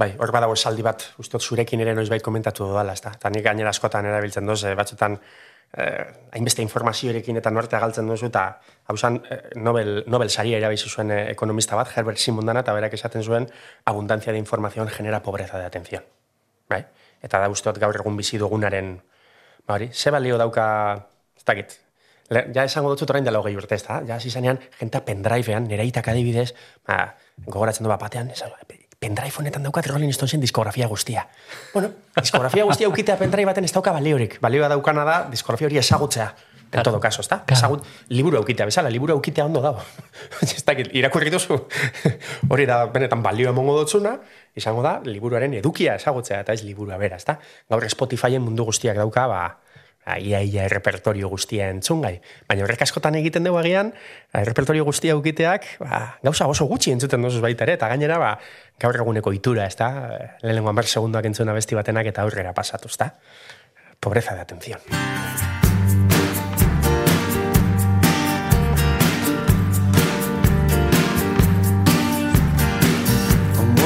Bai, 0.00 0.14
hor 0.16 0.32
badago 0.32 0.54
esaldi 0.56 0.84
bat, 0.86 1.02
ustot 1.20 1.42
zurekin 1.42 1.80
ere 1.84 1.92
noizbait 1.94 2.22
komentatu 2.24 2.64
dudala, 2.64 2.94
ezta? 2.96 3.12
Eta 3.18 3.28
nik 3.32 3.44
gainera 3.44 3.72
askotan 3.74 4.06
erabiltzen 4.08 4.46
doz, 4.48 4.62
batzutan 4.78 5.18
eh, 5.76 6.06
hainbeste 6.32 6.62
informazioarekin 6.62 7.36
eta 7.40 7.50
norte 7.50 7.78
galtzen 7.78 8.08
duzu, 8.08 8.26
eta 8.30 8.60
hau 8.86 8.96
zan, 8.96 9.20
eh, 9.30 9.50
Nobel, 9.56 10.04
Nobel 10.06 10.30
saria 10.30 10.58
erabizi 10.58 10.88
zuen 10.88 11.10
eh, 11.10 11.30
ekonomista 11.30 11.76
bat, 11.76 11.92
Herbert 11.96 12.18
Simon 12.18 12.46
dana, 12.46 12.64
eta 12.64 12.74
berak 12.74 12.94
esaten 12.94 13.22
zuen, 13.22 13.50
abundancia 13.84 14.32
de 14.32 14.38
información 14.38 14.88
genera 14.88 15.22
pobreza 15.22 15.58
de 15.58 15.64
atención. 15.64 16.04
Bai? 16.68 16.84
Eta 17.22 17.38
da 17.38 17.48
ustot 17.52 17.78
gaur 17.78 17.96
egun 17.96 18.16
bizi 18.16 18.38
dugunaren, 18.38 19.00
ba 19.66 19.74
hori, 19.74 19.90
ze 19.92 20.10
balio 20.10 20.38
dauka, 20.38 21.06
ez 21.36 21.44
dakit, 21.44 21.80
Le, 22.30 22.44
ja 22.54 22.62
esango 22.62 22.92
dutzu 22.92 23.08
orain 23.10 23.24
dela 23.26 23.40
hogei 23.42 23.56
urte, 23.58 23.74
ez 23.74 23.82
da? 23.82 23.96
Ja, 24.06 24.20
hasi 24.20 24.30
zanean, 24.30 24.60
jenta 24.78 25.00
pendrivean, 25.02 25.66
nereitak 25.66 26.12
adibidez, 26.12 26.52
ba, 26.86 27.16
gogoratzen 27.48 27.82
du 27.82 27.90
bat 27.90 27.98
batean, 27.98 28.30
ez, 28.30 28.38
pendrive 29.00 29.32
honetan 29.40 29.64
daukat 29.64 29.86
Rolling 29.88 30.12
Stonesen 30.12 30.42
diskografia 30.44 30.86
guztia. 30.86 31.24
Bueno, 31.72 31.88
diskografia 32.20 32.64
guztia 32.68 32.88
ukitea 32.88 33.16
pendrive 33.16 33.48
baten 33.48 33.64
ez 33.64 33.72
dauka 33.72 33.94
baliorik. 33.96 34.36
Balioa 34.44 34.68
daukana 34.68 35.06
da, 35.08 35.14
diskografia 35.32 35.70
hori 35.70 35.80
ezagutzea. 35.80 36.34
En 36.70 36.84
todo 36.84 37.00
caso, 37.00 37.22
ezta? 37.24 37.40
Ezagut, 37.50 37.82
liburu 38.12 38.36
aukitea 38.38 38.66
bezala, 38.68 38.90
liburu 38.92 39.16
aukitea 39.16 39.46
ondo 39.48 39.62
dago. 39.64 39.80
ez 40.44 40.62
dakit, 40.66 40.92
irakurri 40.94 41.32
duzu. 41.32 41.56
hori 42.52 42.66
da, 42.68 42.84
benetan 42.92 43.24
balio 43.24 43.48
emongo 43.50 43.78
dutzuna, 43.80 44.18
izango 44.54 44.84
da, 44.84 44.98
liburuaren 45.08 45.56
edukia 45.58 45.96
ezagutzea, 45.96 46.44
eta 46.44 46.52
ez 46.52 46.62
liburua 46.62 47.00
bera, 47.00 47.16
ezta? 47.16 47.40
Gaur 47.72 47.88
Spotifyen 47.88 48.44
mundu 48.44 48.68
guztiak 48.68 49.00
dauka, 49.00 49.26
ba, 49.32 49.42
ia 50.18 50.40
ia 50.42 50.64
errepertorio 50.64 51.28
guztia 51.28 51.68
entzungai. 51.70 52.20
Baina 52.48 52.64
horrek 52.64 52.82
askotan 52.82 53.14
egiten 53.20 53.44
dugu 53.44 53.58
agian, 53.60 53.92
errepertorio 54.34 54.84
guztia 54.84 55.16
ukiteak, 55.16 55.66
ba, 55.80 56.18
gauza 56.22 56.48
oso 56.48 56.66
gutxi 56.66 56.92
entzuten 56.94 57.22
duzuz 57.22 57.42
baita 57.44 57.66
ere, 57.68 57.78
eta 57.78 57.88
gainera, 57.92 58.18
ba, 58.18 58.32
gaur 58.80 58.96
eguneko 58.96 59.32
itura, 59.36 59.66
ez 59.66 59.76
da? 59.76 59.90
Lehenengo 60.42 60.72
hamar 60.72 60.88
segundoak 60.88 61.30
entzuna 61.30 61.52
besti 61.56 61.78
batenak 61.78 62.06
eta 62.10 62.22
aurrera 62.22 62.54
pasatu, 62.56 62.88
ez 62.88 62.98
da? 62.98 63.12
Pobreza 64.00 64.34
de 64.34 64.40
atención. 64.40 64.80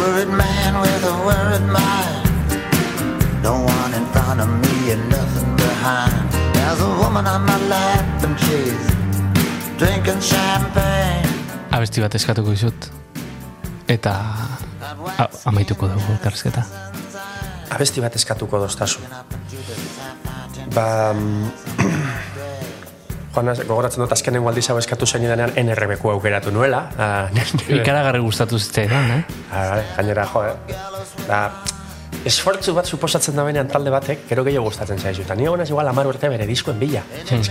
Worried 0.05 0.29
man 0.29 0.81
with 0.81 1.05
a 1.05 1.17
worried 1.27 1.67
mind. 1.73 3.43
No 3.43 3.65
one 3.65 3.95
in 3.95 4.07
front 4.13 4.41
of 4.41 4.49
me 4.49 4.75
nothing 5.09 5.24
behind. 5.85 6.29
There's 6.57 6.81
a 6.81 6.91
woman 7.03 7.27
on 7.29 7.45
my 7.45 7.59
lap 7.69 8.25
and 8.25 8.37
she's 8.41 8.85
drinking 9.77 10.21
champagne. 10.21 11.29
Abesti 11.77 12.01
bat 12.01 12.15
eskatuko 12.17 12.55
dizut. 12.55 12.89
Eta 13.89 14.13
a, 15.19 15.29
amaituko 15.51 15.91
dugu 15.93 16.17
elkarrizketa. 16.17 16.65
Abesti 17.75 18.01
bat 18.01 18.17
eskatuko 18.17 18.63
doztazu. 18.65 19.05
Ba, 20.75 20.87
mm, 21.13 21.51
Joan, 23.35 23.51
gogoratzen 23.67 24.05
dut 24.05 24.13
azkenengo 24.15 24.49
aldiz 24.49 24.69
hau 24.71 24.79
eskatu 24.79 25.07
zen 25.11 25.27
idanean 25.27 25.53
NRBQ 25.59 26.15
aukeratu 26.15 26.55
nuela. 26.55 26.85
Ah, 26.97 27.29
Ikaragarri 27.81 28.23
gustatu 28.25 28.61
zitzaidan, 28.63 29.11
eh? 29.19 29.23
Ah, 29.51 29.65
vale, 29.75 29.87
gainera, 29.99 30.29
jo, 30.33 30.45
eh? 30.49 30.79
Da, 31.27 31.41
esfortzu 32.25 32.73
bat 32.77 32.89
suposatzen 32.89 33.37
da 33.37 33.45
benean 33.45 33.69
talde 33.69 33.93
batek, 33.93 34.25
gero 34.29 34.45
gehiago 34.47 34.71
gustatzen 34.71 34.99
zaizu. 34.99 35.23
Eta 35.27 35.37
ni 35.37 35.45
egonez 35.45 35.69
igual 35.71 35.89
amar 35.89 36.09
urte 36.09 36.29
bere 36.33 36.47
diskoen 36.49 36.79
bila. 36.81 37.03
Mm. 37.05 37.45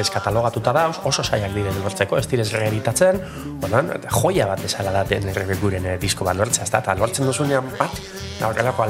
Eskatalogatuta 0.00 0.72
da, 0.76 0.86
oso 1.10 1.24
saiak 1.24 1.52
diren 1.54 1.76
lortzeko, 1.84 2.18
ez 2.18 2.26
direz 2.30 2.48
reeditatzen, 2.56 3.20
ordan, 3.60 3.92
joia 4.08 4.48
bat 4.48 4.64
esala 4.64 4.94
daten 4.96 5.28
errebekuren 5.34 5.90
eh, 5.92 5.98
disko 6.00 6.24
bat 6.28 6.40
lortzea, 6.40 6.66
da? 6.72 6.80
Eta 6.84 6.96
lortzen 7.00 7.28
duzunean 7.28 7.68
bat, 7.78 8.00
da 8.40 8.48
horrelako 8.48 8.88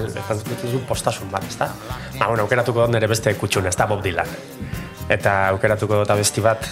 duzu 0.63 0.85
postasun 0.89 1.31
bat, 1.35 1.47
ez 1.51 1.59
da? 1.59 1.71
Ba, 2.19 2.29
bueno, 2.29 2.47
aukeratuko 2.47 2.87
dut 2.87 2.95
nire 2.95 3.11
beste 3.11 3.35
kutxun, 3.41 3.67
ez 3.67 3.77
da 3.77 3.91
Bob 3.91 4.05
Dylan. 4.07 4.31
Eta 5.11 5.37
aukeratuko 5.51 6.05
dut 6.05 6.15
abesti 6.15 6.45
bat, 6.45 6.71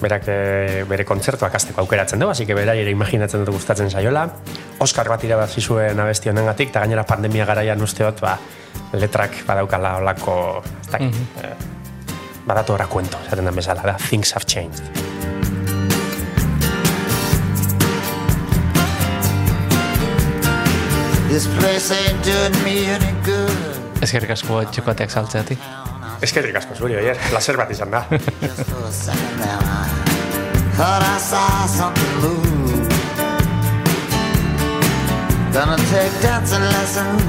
berak 0.00 0.28
eh, 0.28 0.84
bere 0.88 1.04
kontzertuak 1.04 1.54
azteko 1.54 1.82
aukeratzen 1.84 2.20
du, 2.20 2.28
hasi 2.30 2.46
que 2.46 2.56
ere 2.58 2.90
imaginatzen 2.90 3.44
dut 3.44 3.54
gustatzen 3.54 3.90
saiola. 3.90 4.26
Oscar 4.80 5.08
bat 5.08 5.24
irabazi 5.24 5.60
zuen 5.60 6.00
abesti 6.00 6.30
honengatik, 6.30 6.70
eta 6.70 6.80
gainera 6.80 7.04
pandemia 7.04 7.46
garaian 7.46 7.80
usteot, 7.82 8.20
ba, 8.20 8.38
letrak 8.92 9.44
badaukala 9.46 9.96
olako, 9.98 10.62
ez 10.80 10.90
dakit, 10.90 11.20
eh, 11.44 11.54
badatu 12.46 12.74
ora 12.74 12.86
kuento, 12.86 13.18
esaten 13.26 13.44
den 13.44 13.54
bezala, 13.54 13.82
da, 13.82 13.96
things 14.08 14.32
have 14.34 14.46
changed. 14.46 14.82
This 21.30 21.46
place 21.58 21.92
ain't 21.92 22.24
doing 22.24 22.56
me 22.64 22.90
any 22.90 23.12
good. 23.24 24.02
Ezkerrik 24.02 24.32
asko 24.34 24.64
txokoateak 24.72 25.12
saltzeatik. 25.14 25.62
Eskerrik 26.20 26.56
asko 26.60 26.74
zuri, 26.76 26.96
oier, 27.00 27.16
placer 27.30 27.56
bat 27.56 27.70
izan 27.72 27.90
da. 27.90 28.04
Thought. 30.80 31.96
Gonna 35.52 35.76
take 35.90 36.12
dancing 36.22 36.62
lessons 36.62 37.22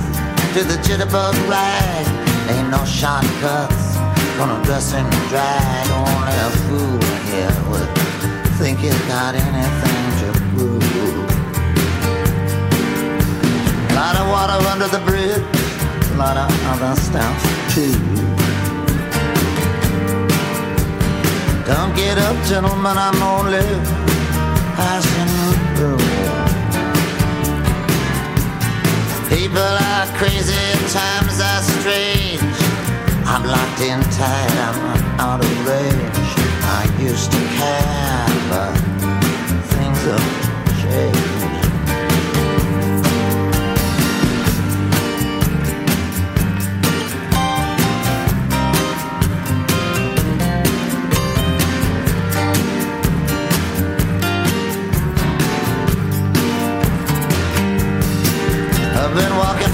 to 0.54 0.64
the 0.64 0.78
jitterbug 0.84 1.36
rag. 1.50 2.06
Ain't 2.52 2.70
no 2.70 2.84
shortcuts. 2.86 3.98
Gonna 4.38 4.64
dress 4.64 4.94
in 4.94 5.10
drag. 5.30 5.88
Only 5.90 6.36
a 6.48 6.50
fool 6.68 7.00
here 7.32 7.56
would 7.72 7.90
think 8.60 8.80
got 9.08 9.36
anything 9.36 10.04
to 10.20 10.28
prove. 10.54 10.82
lot 13.96 14.16
of 14.16 14.28
water 14.30 14.60
under 14.70 14.88
the 14.88 15.00
bridge. 15.06 15.44
Lot 16.18 16.38
of 16.38 16.50
other 16.72 16.96
stuff 17.02 17.38
too. 17.74 18.31
Don't 21.66 21.96
get 21.96 22.18
up, 22.18 22.36
gentlemen, 22.46 22.98
I'm 22.98 23.22
only 23.22 23.62
passing 24.76 25.32
through. 25.76 25.98
People 29.30 29.60
are 29.60 30.08
crazy, 30.18 30.54
times 30.92 31.40
are 31.40 31.62
strange. 31.62 32.42
I'm 33.26 33.44
locked 33.46 33.82
in 33.82 34.02
tight, 34.18 34.52
I'm 34.68 35.20
out 35.20 35.40
of 35.46 35.68
range. 35.68 36.30
I 36.64 36.84
used 37.00 37.32
to 37.32 37.38
care, 37.58 38.26
but 38.50 38.74
things 39.72 40.02
have 40.10 40.82
changed. 40.82 41.31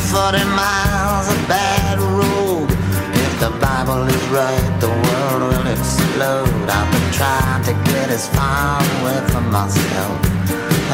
40 0.08 0.38
miles 0.56 1.28
of 1.28 1.48
bad 1.50 2.00
road. 2.00 2.70
If 3.12 3.34
the 3.42 3.52
Bible 3.60 4.04
is 4.08 4.24
right, 4.30 4.72
the 4.80 4.88
world 4.88 5.42
will 5.52 5.68
explode. 5.68 6.48
I've 6.70 6.90
been 6.94 7.12
trying 7.12 7.64
to 7.68 7.74
get 7.92 8.10
as 8.10 8.30
far 8.30 8.80
away 9.00 9.20
from 9.32 9.52
myself 9.52 10.18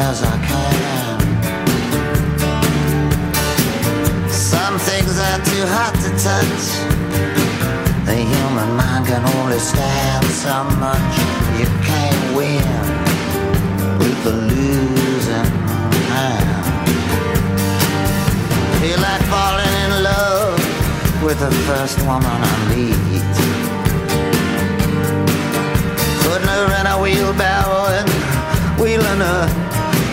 as 0.08 0.24
I 0.24 0.36
can. 0.50 1.20
Some 4.32 4.80
things 4.80 5.20
are 5.20 5.42
too 5.46 5.66
hot 5.78 5.94
to 6.04 6.10
touch. 6.28 6.66
The 8.08 8.16
human 8.16 8.70
mind 8.76 9.06
can 9.06 9.24
only 9.38 9.60
stand 9.60 10.26
so 10.26 10.64
much. 10.82 11.14
You 11.60 11.68
can't 11.86 12.36
win 12.36 12.66
with 14.00 14.24
the 14.24 14.34
losing 14.50 15.52
hand. 16.10 16.53
Like 19.14 19.30
falling 19.30 19.76
in 19.86 19.92
love 20.02 20.58
with 21.24 21.38
the 21.40 21.52
first 21.70 22.00
woman 22.00 22.26
I 22.26 22.56
meet. 22.74 23.36
Putting 26.26 26.48
her 26.48 26.66
in 26.80 26.86
a 26.88 26.98
wheelbarrow 26.98 27.94
and 28.00 28.10
wheeling 28.82 29.22
her 29.30 29.46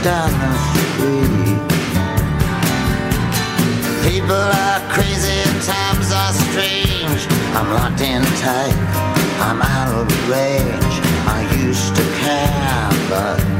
down 0.04 0.30
the 0.42 0.52
street. 0.68 1.60
People 4.04 4.36
are 4.36 4.80
crazy 4.92 5.32
and 5.48 5.62
times 5.64 6.12
are 6.12 6.34
strange. 6.52 7.22
I'm 7.56 7.72
locked 7.72 8.02
in 8.02 8.22
tight, 8.44 8.76
I'm 9.40 9.62
out 9.62 9.94
of 9.96 10.28
range. 10.28 10.94
I 11.24 11.48
used 11.64 11.96
to 11.96 12.04
care, 12.20 12.90
but 13.08 13.59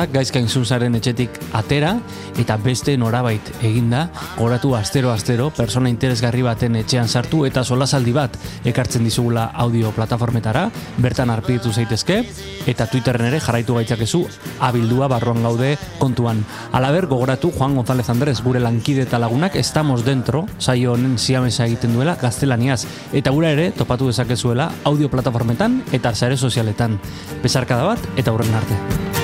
podcastak, 0.00 0.14
gaizka 0.14 0.40
inzunzaren 0.40 0.94
etxetik 0.96 1.30
atera, 1.52 1.98
eta 2.38 2.56
beste 2.56 2.96
norabait 2.96 3.42
eginda, 3.62 4.08
goratu 4.38 4.74
astero-astero, 4.74 5.50
persona 5.50 5.90
interesgarri 5.90 6.42
baten 6.42 6.76
etxean 6.76 7.08
sartu, 7.08 7.44
eta 7.44 7.62
solasaldi 7.64 8.12
bat 8.12 8.36
ekartzen 8.64 9.04
dizugula 9.04 9.50
audio 9.54 9.90
plataformetara, 9.92 10.70
bertan 10.98 11.30
arpiditu 11.30 11.72
zaitezke, 11.72 12.24
eta 12.66 12.86
Twitterren 12.86 13.28
ere 13.28 13.40
jarraitu 13.40 13.74
gaitzakezu, 13.74 14.24
abildua 14.60 15.08
barruan 15.08 15.42
gaude 15.42 15.76
kontuan. 15.98 16.44
Alaber, 16.72 17.06
gogoratu 17.06 17.50
Juan 17.50 17.76
González 17.76 18.08
Andrés, 18.08 18.40
gure 18.42 18.60
lankide 18.60 19.02
eta 19.02 19.18
lagunak, 19.18 19.56
estamos 19.56 20.04
dentro, 20.04 20.46
saio 20.58 20.94
honen 20.94 21.18
siamesa 21.18 21.66
egiten 21.66 21.94
duela, 21.94 22.16
gaztelaniaz, 22.16 22.86
eta 23.12 23.30
gura 23.30 23.52
ere, 23.52 23.70
topatu 23.72 24.08
dezakezuela, 24.08 24.70
audio 24.84 25.10
plataformetan 25.10 25.82
eta 25.92 26.14
sare 26.14 26.36
sozialetan. 26.36 27.00
Besarkada 27.42 27.84
bat, 27.84 28.12
eta 28.16 28.32
hurren 28.32 28.54
arte. 28.54 29.19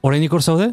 Horreinik 0.00 0.32
hor 0.32 0.42
zaude? 0.42 0.72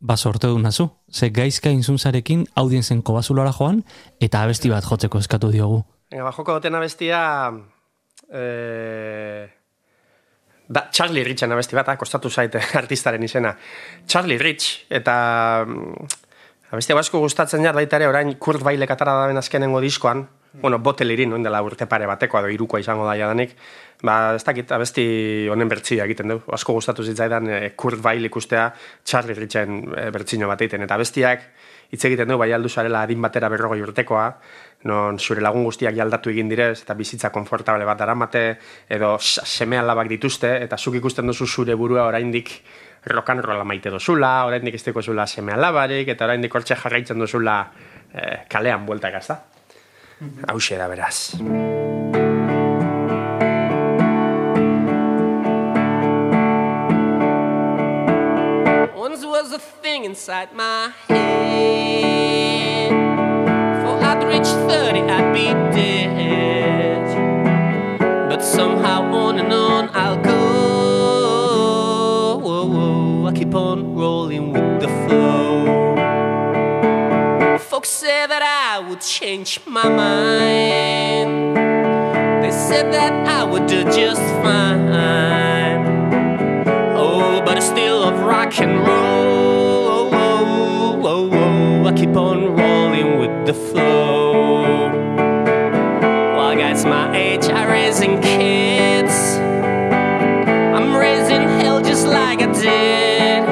Ba 0.00 0.16
sorte 0.16 0.46
du 0.46 0.58
nazu. 0.58 0.88
Ze 1.12 1.30
gaizka 1.30 1.70
inzunzarekin 1.70 2.46
audienzen 2.56 3.02
kobazulara 3.02 3.52
joan 3.52 3.82
eta 4.20 4.42
abesti 4.42 4.70
bat 4.70 4.84
jotzeko 4.84 5.18
eskatu 5.18 5.50
diogu. 5.52 5.82
Venga, 6.10 6.24
ba, 6.24 6.32
joko 6.32 6.56
duten 6.58 6.74
abestia... 6.74 7.20
Eh, 8.30 9.48
da, 10.68 10.86
Charlie 10.92 11.24
Richen 11.26 11.52
abesti 11.52 11.76
bat, 11.76 11.88
ah, 11.90 11.98
kostatu 11.98 12.30
zaite 12.30 12.62
artistaren 12.82 13.22
izena. 13.22 13.56
Charlie 14.06 14.38
Rich, 14.38 14.86
eta... 14.90 15.64
mm, 15.66 16.18
Abestia 16.70 16.94
asko 16.94 17.18
gustatzen 17.18 17.64
jat 17.66 17.74
baita 17.74 17.98
ere 17.98 18.06
orain 18.06 18.28
Kurt 18.38 18.62
Bailek 18.62 18.92
atara 18.94 19.16
daben 19.18 19.40
azkenengo 19.40 19.80
diskoan, 19.82 20.20
bueno, 20.62 20.78
botelirin, 20.78 21.32
noin 21.32 21.42
dela 21.42 21.58
urte 21.66 21.88
pare 21.90 22.06
bateko 22.06 22.38
edo 22.38 22.50
irukoa 22.54 22.78
izango 22.78 23.08
da 23.08 23.16
jadanik, 23.18 23.56
ba, 24.02 24.34
ez 24.36 24.44
dakit, 24.44 24.70
abesti 24.72 25.04
honen 25.52 25.68
bertsia 25.68 26.06
egiten 26.08 26.34
du. 26.34 26.38
Asko 26.54 26.74
gustatu 26.76 27.04
zitzaidan 27.04 27.48
eh, 27.50 27.72
Kurt 27.76 28.00
Bail 28.02 28.24
ikustea 28.28 28.70
Charlie 29.04 29.36
Richen 29.36 29.82
e, 29.96 30.08
bertsino 30.14 30.48
bat 30.48 30.62
egiten. 30.62 30.86
Eta 30.86 30.96
abestiak 30.96 31.46
hitz 31.90 32.02
egiten 32.06 32.30
du, 32.30 32.38
bai 32.38 32.52
aldu 32.54 32.70
zarela 32.70 33.02
adin 33.02 33.20
batera 33.22 33.50
berrogoi 33.50 33.80
urtekoa, 33.82 34.26
non 34.88 35.18
zure 35.18 35.42
lagun 35.42 35.64
guztiak 35.66 35.96
jaldatu 35.96 36.30
egin 36.30 36.48
direz, 36.48 36.82
eta 36.84 36.94
bizitza 36.94 37.32
konfortable 37.34 37.84
bat 37.88 37.98
daramate, 37.98 38.44
edo 38.88 39.16
seme 39.20 39.78
alabak 39.78 40.08
dituzte, 40.08 40.54
eta 40.64 40.78
zuk 40.78 41.00
ikusten 41.00 41.26
duzu 41.26 41.46
zure 41.46 41.74
burua 41.74 42.06
oraindik 42.08 42.54
rock 43.10 43.30
and 43.30 43.44
rolla 43.44 43.64
maite 43.64 43.90
dozula, 43.90 44.44
oraindik 44.46 44.74
ez 44.74 44.84
zula 45.04 45.26
seme 45.26 45.52
alabarik, 45.52 46.08
eta 46.08 46.24
oraindik 46.24 46.54
hortxe 46.54 46.76
jarraitzen 46.76 47.18
duzula 47.18 47.72
eh, 48.14 48.46
kalean 48.48 48.86
bueltak 48.86 49.14
ez 49.14 49.26
da. 49.26 49.40
Hauxe 50.46 50.76
da 50.76 50.88
beraz. 50.88 52.09
Was 59.42 59.52
a 59.52 59.58
thing 59.58 60.04
inside 60.04 60.52
my 60.52 60.92
head. 61.08 62.90
For 63.80 63.98
I'd 64.04 64.22
reach 64.22 64.46
30, 64.46 65.00
I'd 65.00 65.32
be 65.32 65.46
dead. 65.74 67.16
But 68.28 68.42
somehow 68.42 69.00
on 69.14 69.38
and 69.38 69.50
on 69.50 69.88
I'll 69.94 70.20
go. 70.22 70.40
Whoa, 72.38 72.66
whoa, 72.66 73.26
I 73.28 73.32
keep 73.32 73.54
on 73.54 73.94
rolling 73.94 74.52
with 74.52 74.80
the 74.82 74.88
flow. 74.88 75.96
Folks 77.58 77.88
said 77.88 78.26
that 78.26 78.42
I 78.42 78.80
would 78.86 79.00
change 79.00 79.58
my 79.66 79.88
mind. 79.88 81.56
They 82.44 82.50
said 82.50 82.92
that 82.92 83.12
I 83.26 83.44
would 83.44 83.66
do 83.66 83.84
just 83.84 84.20
fine. 84.42 84.80
Oh, 87.32 87.40
but 87.40 87.56
I 87.56 87.60
still 87.60 88.00
love 88.00 88.18
rock 88.24 88.58
and 88.60 88.80
roll. 88.80 90.10
Oh, 90.12 91.00
oh, 91.04 91.30
oh, 91.32 91.86
I 91.86 91.92
keep 91.92 92.16
on 92.16 92.56
rolling 92.56 93.20
with 93.20 93.46
the 93.46 93.54
flow. 93.54 94.88
While 96.34 96.56
guys 96.56 96.84
my 96.84 97.16
age 97.16 97.44
are 97.44 97.68
raising 97.68 98.20
kids, 98.20 99.14
I'm 100.76 100.92
raising 100.96 101.42
hell 101.60 101.80
just 101.80 102.04
like 102.08 102.42
I 102.42 102.50
did. 102.52 103.44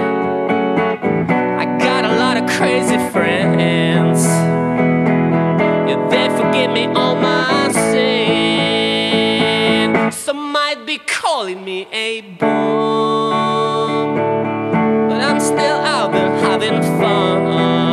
I 1.63 1.65
got 1.79 2.05
a 2.05 2.17
lot 2.19 2.37
of 2.37 2.51
crazy 2.51 2.99
friends. 3.13 4.25
Yeah, 5.89 6.09
they 6.11 6.29
forgive 6.37 6.73
me 6.73 6.87
all 6.87 7.15
my 7.15 7.71
sin. 7.71 8.11
Some 10.11 10.51
might 10.51 10.85
be 10.85 10.99
calling 10.99 11.65
me 11.65 11.87
a 11.93 12.23
I'm 12.23 12.58
still 15.49 15.81
out 15.81 16.13
there 16.13 16.31
having 16.41 16.83
fun. 17.01 17.88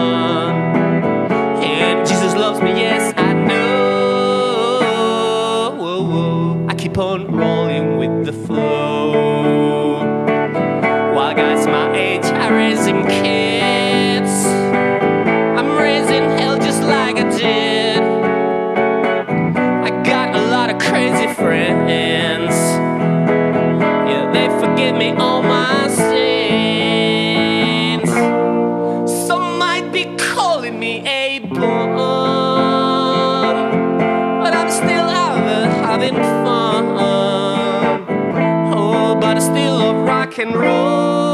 Roll. 40.56 41.26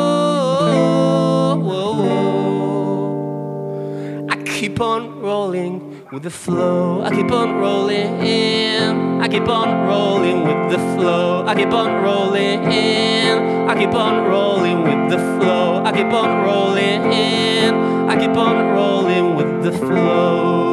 I 4.29 4.35
keep 4.43 4.79
on 4.81 5.19
rolling 5.21 6.01
with 6.11 6.23
the 6.23 6.29
flow. 6.29 7.01
I 7.03 7.09
keep 7.15 7.31
on 7.31 7.55
rolling. 7.55 8.21
I 9.21 9.27
keep 9.27 9.47
on 9.47 9.87
rolling 9.87 10.43
with 10.47 10.71
the 10.71 10.79
flow. 10.95 11.45
I 11.45 11.53
keep 11.55 11.71
on 11.71 12.01
rolling. 12.03 12.59
I 13.69 13.75
keep 13.77 13.93
on 13.93 14.25
rolling 14.25 14.83
with 14.83 15.11
the 15.11 15.17
flow. 15.17 15.83
I 15.85 15.91
keep 15.91 16.11
on 16.21 16.43
rolling. 16.43 17.01
I 18.09 18.15
keep 18.19 18.35
on 18.35 18.73
rolling 18.75 19.35
with 19.35 19.63
the 19.63 19.71
flow. 19.71 20.70